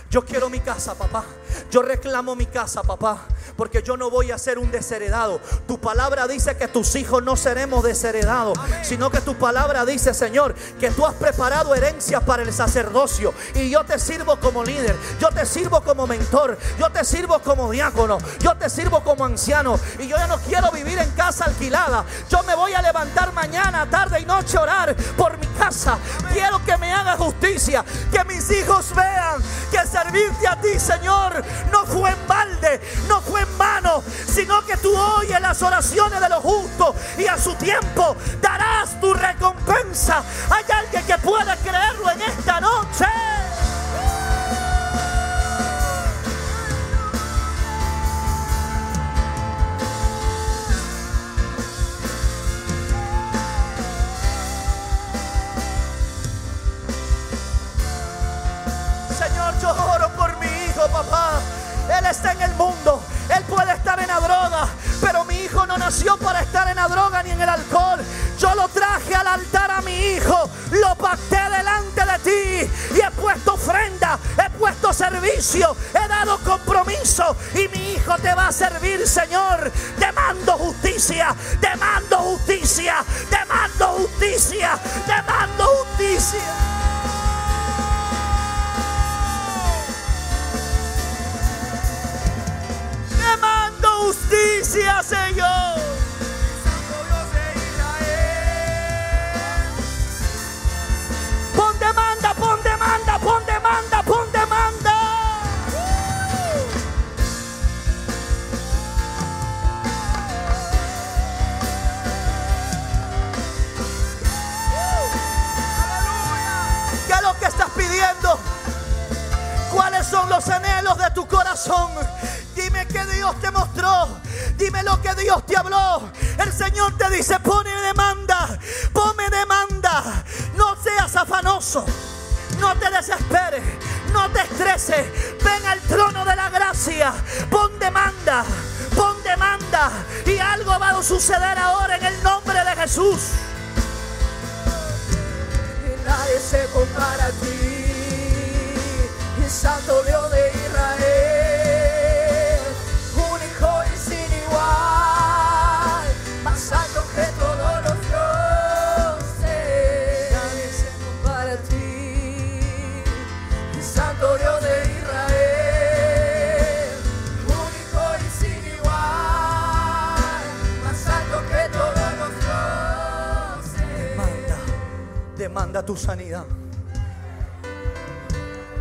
Yo 0.10 0.26
quiero 0.26 0.50
mi 0.50 0.60
casa, 0.60 0.96
papá. 0.96 1.24
Yo 1.70 1.84
reclamo 1.84 2.36
mi 2.36 2.48
casa, 2.48 2.82
papá 2.82 3.20
porque 3.56 3.84
yo 3.84 3.98
no 3.98 4.10
voy 4.10 4.32
a 4.32 4.38
ser 4.38 4.60
un 4.60 4.72
desheredado. 4.72 5.40
Tu 5.68 5.80
palabra 5.80 6.28
dice 6.28 6.58
que 6.58 6.68
tus 6.68 6.96
hijos 6.96 7.24
no 7.24 7.36
seremos 7.36 7.84
desheredados, 7.84 8.58
sino 8.82 9.10
que 9.10 9.22
tu 9.22 9.36
palabra 9.36 9.86
dice, 9.86 10.14
Señor, 10.14 10.56
que 10.80 10.92
tú 10.92 11.06
has 11.06 11.14
preparado 11.16 11.76
herencias 11.76 12.24
para 12.24 12.44
el 12.44 12.54
sacerdocio 12.54 13.34
y 13.56 13.70
yo 13.70 13.84
te 13.84 14.00
sirvo 14.00 14.38
como 14.40 14.64
líder, 14.64 14.96
yo 15.20 15.30
te 15.30 15.46
sirvo 15.46 15.82
como 15.82 16.08
mentor, 16.08 16.58
yo 16.80 16.90
te 16.92 17.04
sirvo 17.04 17.40
como 17.40 17.72
diácono, 17.72 18.18
yo 18.40 18.56
te 18.56 18.70
sirvo 18.70 19.04
como 19.04 19.26
anciano 19.26 19.80
y 20.00 20.08
yo 20.08 20.18
ya 20.18 20.28
no 20.28 20.38
quiero 20.40 20.72
vivir 20.72 20.98
en 21.00 21.10
casa 21.12 21.46
alquilada. 21.46 22.06
Yo 22.30 22.44
me 22.44 22.56
voy 22.56 22.74
a 22.74 22.82
levantar 22.82 23.34
mañana, 23.34 23.90
tarde 23.90 24.20
y 24.20 24.26
noche 24.26 24.58
a 24.58 24.62
orar 24.62 24.96
por 25.18 25.38
mi 25.38 25.48
casa. 25.48 25.98
Quiero 26.32 26.64
que 26.66 26.78
me 26.78 26.92
haga 26.92 27.18
justicia, 27.18 27.84
que 28.12 28.24
mis 28.26 28.50
hijos 28.52 28.94
vean 28.96 29.42
que 29.72 29.88
servirte 29.88 30.48
a 30.48 30.60
ti, 30.60 30.80
Señor, 30.80 31.44
no 31.72 31.86
fue 31.86 32.12
en 32.12 32.28
balde, 32.28 32.82
no 33.08 33.22
fue 33.22 33.43
en 33.44 34.04
sino 34.28 34.66
que 34.66 34.78
tú 34.78 34.96
oyes 34.96 35.40
las 35.40 35.62
oraciones 35.62 36.20
de 36.20 36.30
los 36.30 36.42
justos 36.42 36.96
y 37.18 37.28
a 37.28 37.38
su 37.38 37.54
tiempo 37.56 38.16
darás 38.42 39.00
tu 39.00 39.14
recompensa. 39.14 40.24
Hay 40.50 40.64
alguien 40.72 41.06
que 41.06 41.18
pueda 41.18 41.56
creerlo 41.58 42.10
en 42.12 42.22
esta 42.22 42.60
noche. 42.62 43.06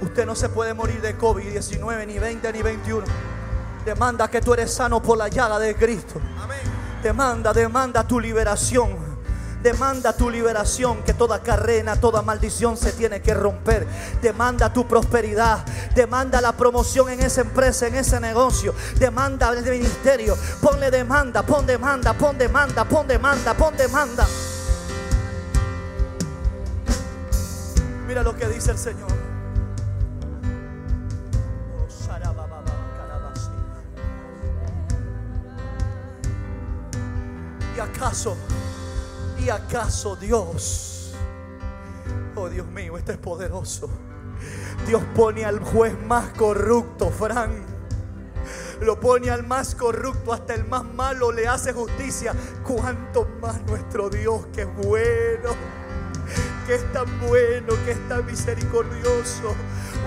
Usted 0.02 0.26
no 0.26 0.34
se 0.34 0.48
puede 0.48 0.74
morir 0.74 1.00
de 1.00 1.16
COVID-19, 1.16 2.06
ni 2.06 2.18
20, 2.18 2.52
ni 2.52 2.60
21. 2.60 3.06
Demanda 3.84 4.28
que 4.28 4.40
tú 4.40 4.52
eres 4.52 4.74
sano 4.74 5.00
por 5.00 5.16
la 5.16 5.28
llaga 5.28 5.60
de 5.60 5.76
Cristo. 5.76 6.20
Demanda, 7.02 7.52
demanda 7.52 8.06
tu 8.06 8.18
liberación. 8.18 9.12
Demanda 9.62 10.12
tu 10.12 10.28
liberación, 10.28 11.04
que 11.04 11.14
toda 11.14 11.40
cadena, 11.40 11.94
toda 12.00 12.20
maldición 12.20 12.76
se 12.76 12.90
tiene 12.92 13.22
que 13.22 13.32
romper. 13.32 13.86
Demanda 14.20 14.72
tu 14.72 14.88
prosperidad. 14.88 15.64
Demanda 15.94 16.40
la 16.40 16.50
promoción 16.50 17.08
en 17.08 17.20
esa 17.20 17.42
empresa, 17.42 17.86
en 17.86 17.94
ese 17.94 18.18
negocio. 18.18 18.74
Demanda 18.98 19.50
el 19.50 19.62
ministerio. 19.62 20.36
Ponle 20.60 20.90
demanda, 20.90 21.44
pon 21.44 21.64
demanda, 21.64 22.12
pon 22.12 22.36
demanda, 22.36 22.84
pon 22.84 23.06
demanda, 23.06 23.54
pon 23.54 23.76
demanda. 23.76 24.26
Mira 28.08 28.24
lo 28.24 28.36
que 28.36 28.48
dice 28.48 28.72
el 28.72 28.78
Señor. 28.78 29.31
Acaso, 38.02 38.36
y 39.38 39.48
acaso 39.48 40.16
Dios, 40.16 41.12
oh 42.34 42.48
Dios 42.48 42.66
mío, 42.66 42.98
este 42.98 43.12
es 43.12 43.18
poderoso. 43.18 43.88
Dios 44.88 45.00
pone 45.14 45.44
al 45.44 45.60
juez 45.60 45.96
más 46.04 46.30
corrupto, 46.30 47.10
Fran. 47.10 47.64
Lo 48.80 48.98
pone 48.98 49.30
al 49.30 49.46
más 49.46 49.76
corrupto, 49.76 50.32
hasta 50.32 50.52
el 50.52 50.64
más 50.64 50.82
malo 50.82 51.30
le 51.30 51.46
hace 51.46 51.72
justicia. 51.72 52.34
Cuanto 52.66 53.28
más 53.40 53.62
nuestro 53.66 54.10
Dios, 54.10 54.46
que 54.52 54.62
es 54.62 54.76
bueno, 54.78 55.50
que 56.66 56.74
es 56.74 56.92
tan 56.92 57.06
bueno, 57.20 57.74
que 57.84 57.92
es 57.92 58.08
tan 58.08 58.24
misericordioso 58.26 59.54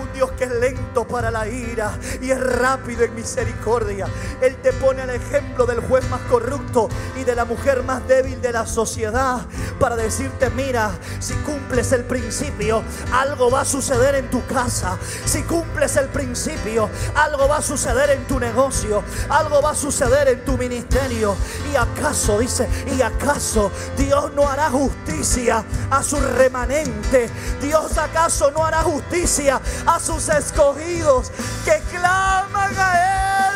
un 0.02 0.12
Dios 0.14 0.32
que 0.32 0.46
es 0.46 0.52
lento 0.52 1.08
para 1.08 1.32
la 1.32 1.48
ira 1.48 1.98
y 2.22 2.32
es 2.32 2.40
rápido 2.40 3.04
en 3.04 3.16
misericordia. 3.16 4.08
Él 4.42 4.56
te 4.58 4.74
pone 4.74 5.04
el 5.04 5.10
ejemplo 5.10 5.66
del 5.66 5.80
juez 5.80 6.08
más 6.10 6.22
corrupto 6.22 6.90
y 7.20 7.24
de 7.24 7.36
la 7.36 7.46
mujer 7.46 7.84
más 7.84 8.06
débil 8.08 8.42
de 8.42 8.52
la 8.52 8.66
sociedad 8.66 9.46
para 9.80 9.96
decirte, 9.96 10.50
mira, 10.50 10.92
si 11.20 11.34
cumples 11.36 11.92
el 11.92 12.04
principio, 12.04 12.84
algo 13.14 13.50
va 13.50 13.62
a 13.62 13.66
suceder 13.66 14.16
en 14.16 14.30
tu 14.30 14.46
casa. 14.46 14.98
Si 15.26 15.44
cumples 15.44 15.96
el 15.98 16.08
principio, 16.08 16.90
algo 17.16 17.48
va 17.48 17.58
a 17.58 17.62
suceder 17.62 18.10
en 18.12 18.26
tu 18.28 18.40
negocio, 18.40 19.04
algo 19.30 19.62
va 19.62 19.72
a 19.72 19.76
suceder 19.76 20.28
en 20.28 20.46
tu 20.46 20.58
ministerio. 20.58 21.36
Y 21.72 21.76
acaso, 21.76 22.40
dice, 22.40 22.68
y 22.98 23.02
acaso 23.02 23.72
Dios 23.98 24.32
no 24.34 24.48
hará 24.48 24.70
justicia 24.70 25.64
a 25.90 26.04
su 26.04 26.20
remanente. 26.46 27.28
Dios 27.60 27.98
acaso 27.98 28.52
no 28.52 28.64
hará 28.64 28.84
justicia 28.84 29.60
a 29.86 30.00
sus 30.00 30.30
escogidos 30.30 31.32
que 31.66 31.80
claman 31.90 32.72
a 32.78 33.48
Él 33.48 33.56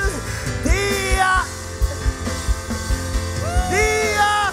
día, 0.64 1.44
día. 3.70 4.52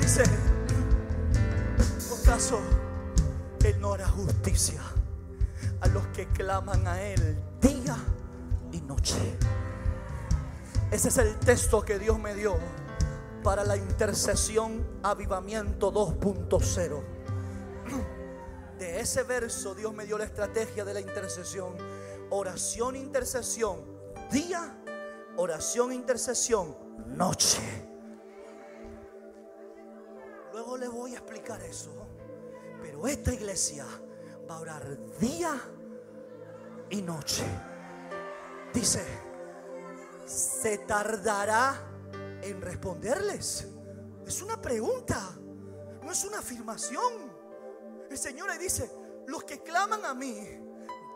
Dice, 0.00 0.22
¿acaso 2.22 2.60
Él 3.64 3.80
no 3.80 3.94
hará 3.94 4.06
justicia 4.06 4.80
a 5.80 5.88
los 5.88 6.06
que 6.08 6.26
claman 6.28 6.86
a 6.86 7.02
Él 7.02 7.36
día 7.60 7.96
noche? 8.88 9.38
Ese 10.90 11.08
es 11.08 11.18
el 11.18 11.38
texto 11.38 11.82
que 11.82 11.98
Dios 11.98 12.18
me 12.18 12.34
dio 12.34 12.56
para 13.44 13.62
la 13.62 13.76
intercesión 13.76 15.00
avivamiento 15.02 15.92
2.0. 15.92 17.02
De 18.78 19.00
ese 19.00 19.22
verso 19.24 19.74
Dios 19.74 19.92
me 19.92 20.06
dio 20.06 20.16
la 20.16 20.24
estrategia 20.24 20.84
de 20.84 20.94
la 20.94 21.00
intercesión. 21.00 21.76
Oración, 22.30 22.96
intercesión, 22.96 23.84
día, 24.30 24.82
oración, 25.36 25.92
intercesión, 25.92 26.76
noche. 27.06 27.60
Luego 30.52 30.76
le 30.76 30.88
voy 30.88 31.14
a 31.14 31.18
explicar 31.18 31.62
eso. 31.62 31.90
Pero 32.80 33.06
esta 33.06 33.32
iglesia 33.34 33.84
va 34.48 34.56
a 34.56 34.60
orar 34.60 34.98
día 35.18 35.54
y 36.90 37.02
noche. 37.02 37.44
Dice, 38.78 39.04
se 40.24 40.78
tardará 40.78 41.82
en 42.40 42.62
responderles. 42.62 43.66
Es 44.24 44.40
una 44.40 44.62
pregunta, 44.62 45.36
no 46.00 46.12
es 46.12 46.22
una 46.22 46.38
afirmación. 46.38 47.12
El 48.08 48.16
Señor 48.16 48.48
le 48.50 48.56
dice, 48.56 48.88
los 49.26 49.42
que 49.42 49.64
claman 49.64 50.04
a 50.04 50.14
mí 50.14 50.32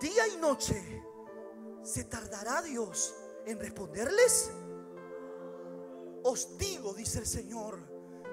día 0.00 0.26
y 0.26 0.38
noche, 0.38 1.04
¿se 1.84 2.02
tardará 2.02 2.62
Dios 2.62 3.14
en 3.46 3.60
responderles? 3.60 4.50
Os 6.24 6.58
digo, 6.58 6.94
dice 6.94 7.20
el 7.20 7.26
Señor, 7.28 7.78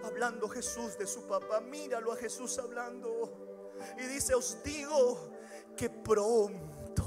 hablando 0.06 0.50
Jesús 0.50 0.98
de 0.98 1.06
su 1.06 1.28
papá, 1.28 1.62
míralo 1.62 2.14
a 2.14 2.16
Jesús 2.16 2.58
hablando. 2.58 3.78
Y 4.00 4.08
dice, 4.08 4.34
os 4.34 4.58
digo 4.64 5.30
que 5.78 5.88
pronto, 5.88 7.06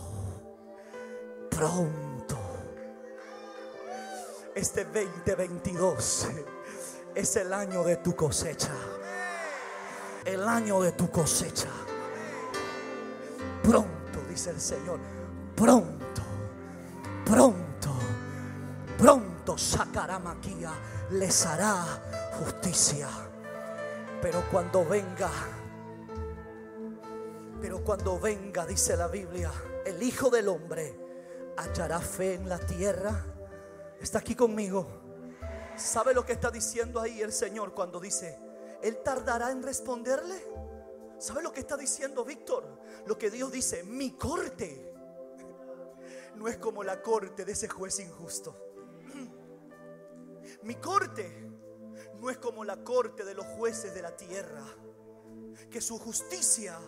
pronto 1.50 2.11
este 4.54 4.84
2022 4.84 6.28
es 7.14 7.36
el 7.36 7.52
año 7.52 7.82
de 7.84 7.96
tu 7.96 8.14
cosecha. 8.14 8.72
El 10.24 10.46
año 10.46 10.80
de 10.80 10.92
tu 10.92 11.10
cosecha. 11.10 11.68
Pronto, 13.62 14.20
dice 14.28 14.50
el 14.50 14.60
Señor. 14.60 14.98
Pronto, 15.56 16.22
pronto, 17.24 17.94
pronto 18.98 19.58
sacará 19.58 20.18
maquia, 20.18 20.72
les 21.10 21.46
hará 21.46 21.84
justicia. 22.38 23.08
Pero 24.20 24.44
cuando 24.50 24.84
venga, 24.84 25.30
pero 27.60 27.82
cuando 27.82 28.18
venga, 28.18 28.64
dice 28.66 28.96
la 28.96 29.08
Biblia, 29.08 29.50
el 29.84 30.02
Hijo 30.02 30.30
del 30.30 30.48
Hombre 30.48 30.98
hallará 31.56 32.00
fe 32.00 32.34
en 32.34 32.48
la 32.48 32.58
tierra 32.58 33.31
está 34.02 34.18
aquí 34.18 34.34
conmigo. 34.34 34.86
¿Sabe 35.76 36.12
lo 36.12 36.26
que 36.26 36.32
está 36.32 36.50
diciendo 36.50 37.00
ahí 37.00 37.22
el 37.22 37.32
Señor 37.32 37.72
cuando 37.72 38.00
dice, 38.00 38.38
Él 38.82 38.98
tardará 39.02 39.50
en 39.50 39.62
responderle? 39.62 40.36
¿Sabe 41.18 41.42
lo 41.42 41.52
que 41.52 41.60
está 41.60 41.76
diciendo 41.76 42.24
Víctor? 42.24 42.64
Lo 43.06 43.16
que 43.16 43.30
Dios 43.30 43.50
dice, 43.52 43.84
mi 43.84 44.12
corte 44.12 44.92
no 46.34 46.48
es 46.48 46.56
como 46.58 46.82
la 46.82 47.00
corte 47.00 47.44
de 47.44 47.52
ese 47.52 47.68
juez 47.68 48.00
injusto. 48.00 48.56
Mi 50.62 50.74
corte 50.76 51.48
no 52.20 52.30
es 52.30 52.38
como 52.38 52.64
la 52.64 52.82
corte 52.82 53.24
de 53.24 53.34
los 53.34 53.46
jueces 53.46 53.94
de 53.94 54.02
la 54.02 54.16
tierra, 54.16 54.64
que 55.70 55.80
su 55.80 55.98
justicia 55.98 56.78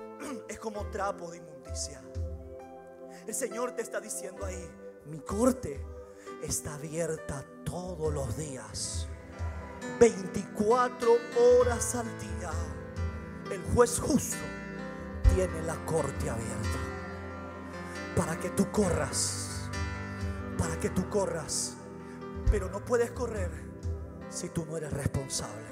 es 0.48 0.58
como 0.58 0.90
trapo 0.90 1.30
de 1.30 1.38
inmundicia. 1.38 2.02
El 3.26 3.34
Señor 3.34 3.72
te 3.72 3.82
está 3.82 4.00
diciendo 4.00 4.44
ahí, 4.44 4.70
mi 5.06 5.20
corte 5.20 5.80
está 6.42 6.74
abierta 6.74 7.44
todos 7.64 8.12
los 8.12 8.36
días. 8.36 9.06
24 9.98 11.08
horas 11.38 11.94
al 11.94 12.06
día. 12.18 12.50
El 13.50 13.62
juez 13.74 13.98
justo 14.00 14.36
tiene 15.34 15.62
la 15.62 15.76
corte 15.86 16.28
abierta. 16.28 16.78
Para 18.16 18.38
que 18.38 18.50
tú 18.50 18.70
corras. 18.70 19.70
Para 20.58 20.78
que 20.78 20.90
tú 20.90 21.08
corras. 21.08 21.74
Pero 22.50 22.68
no 22.68 22.84
puedes 22.84 23.10
correr 23.12 23.50
si 24.28 24.48
tú 24.48 24.66
no 24.66 24.76
eres 24.76 24.92
responsable. 24.92 25.71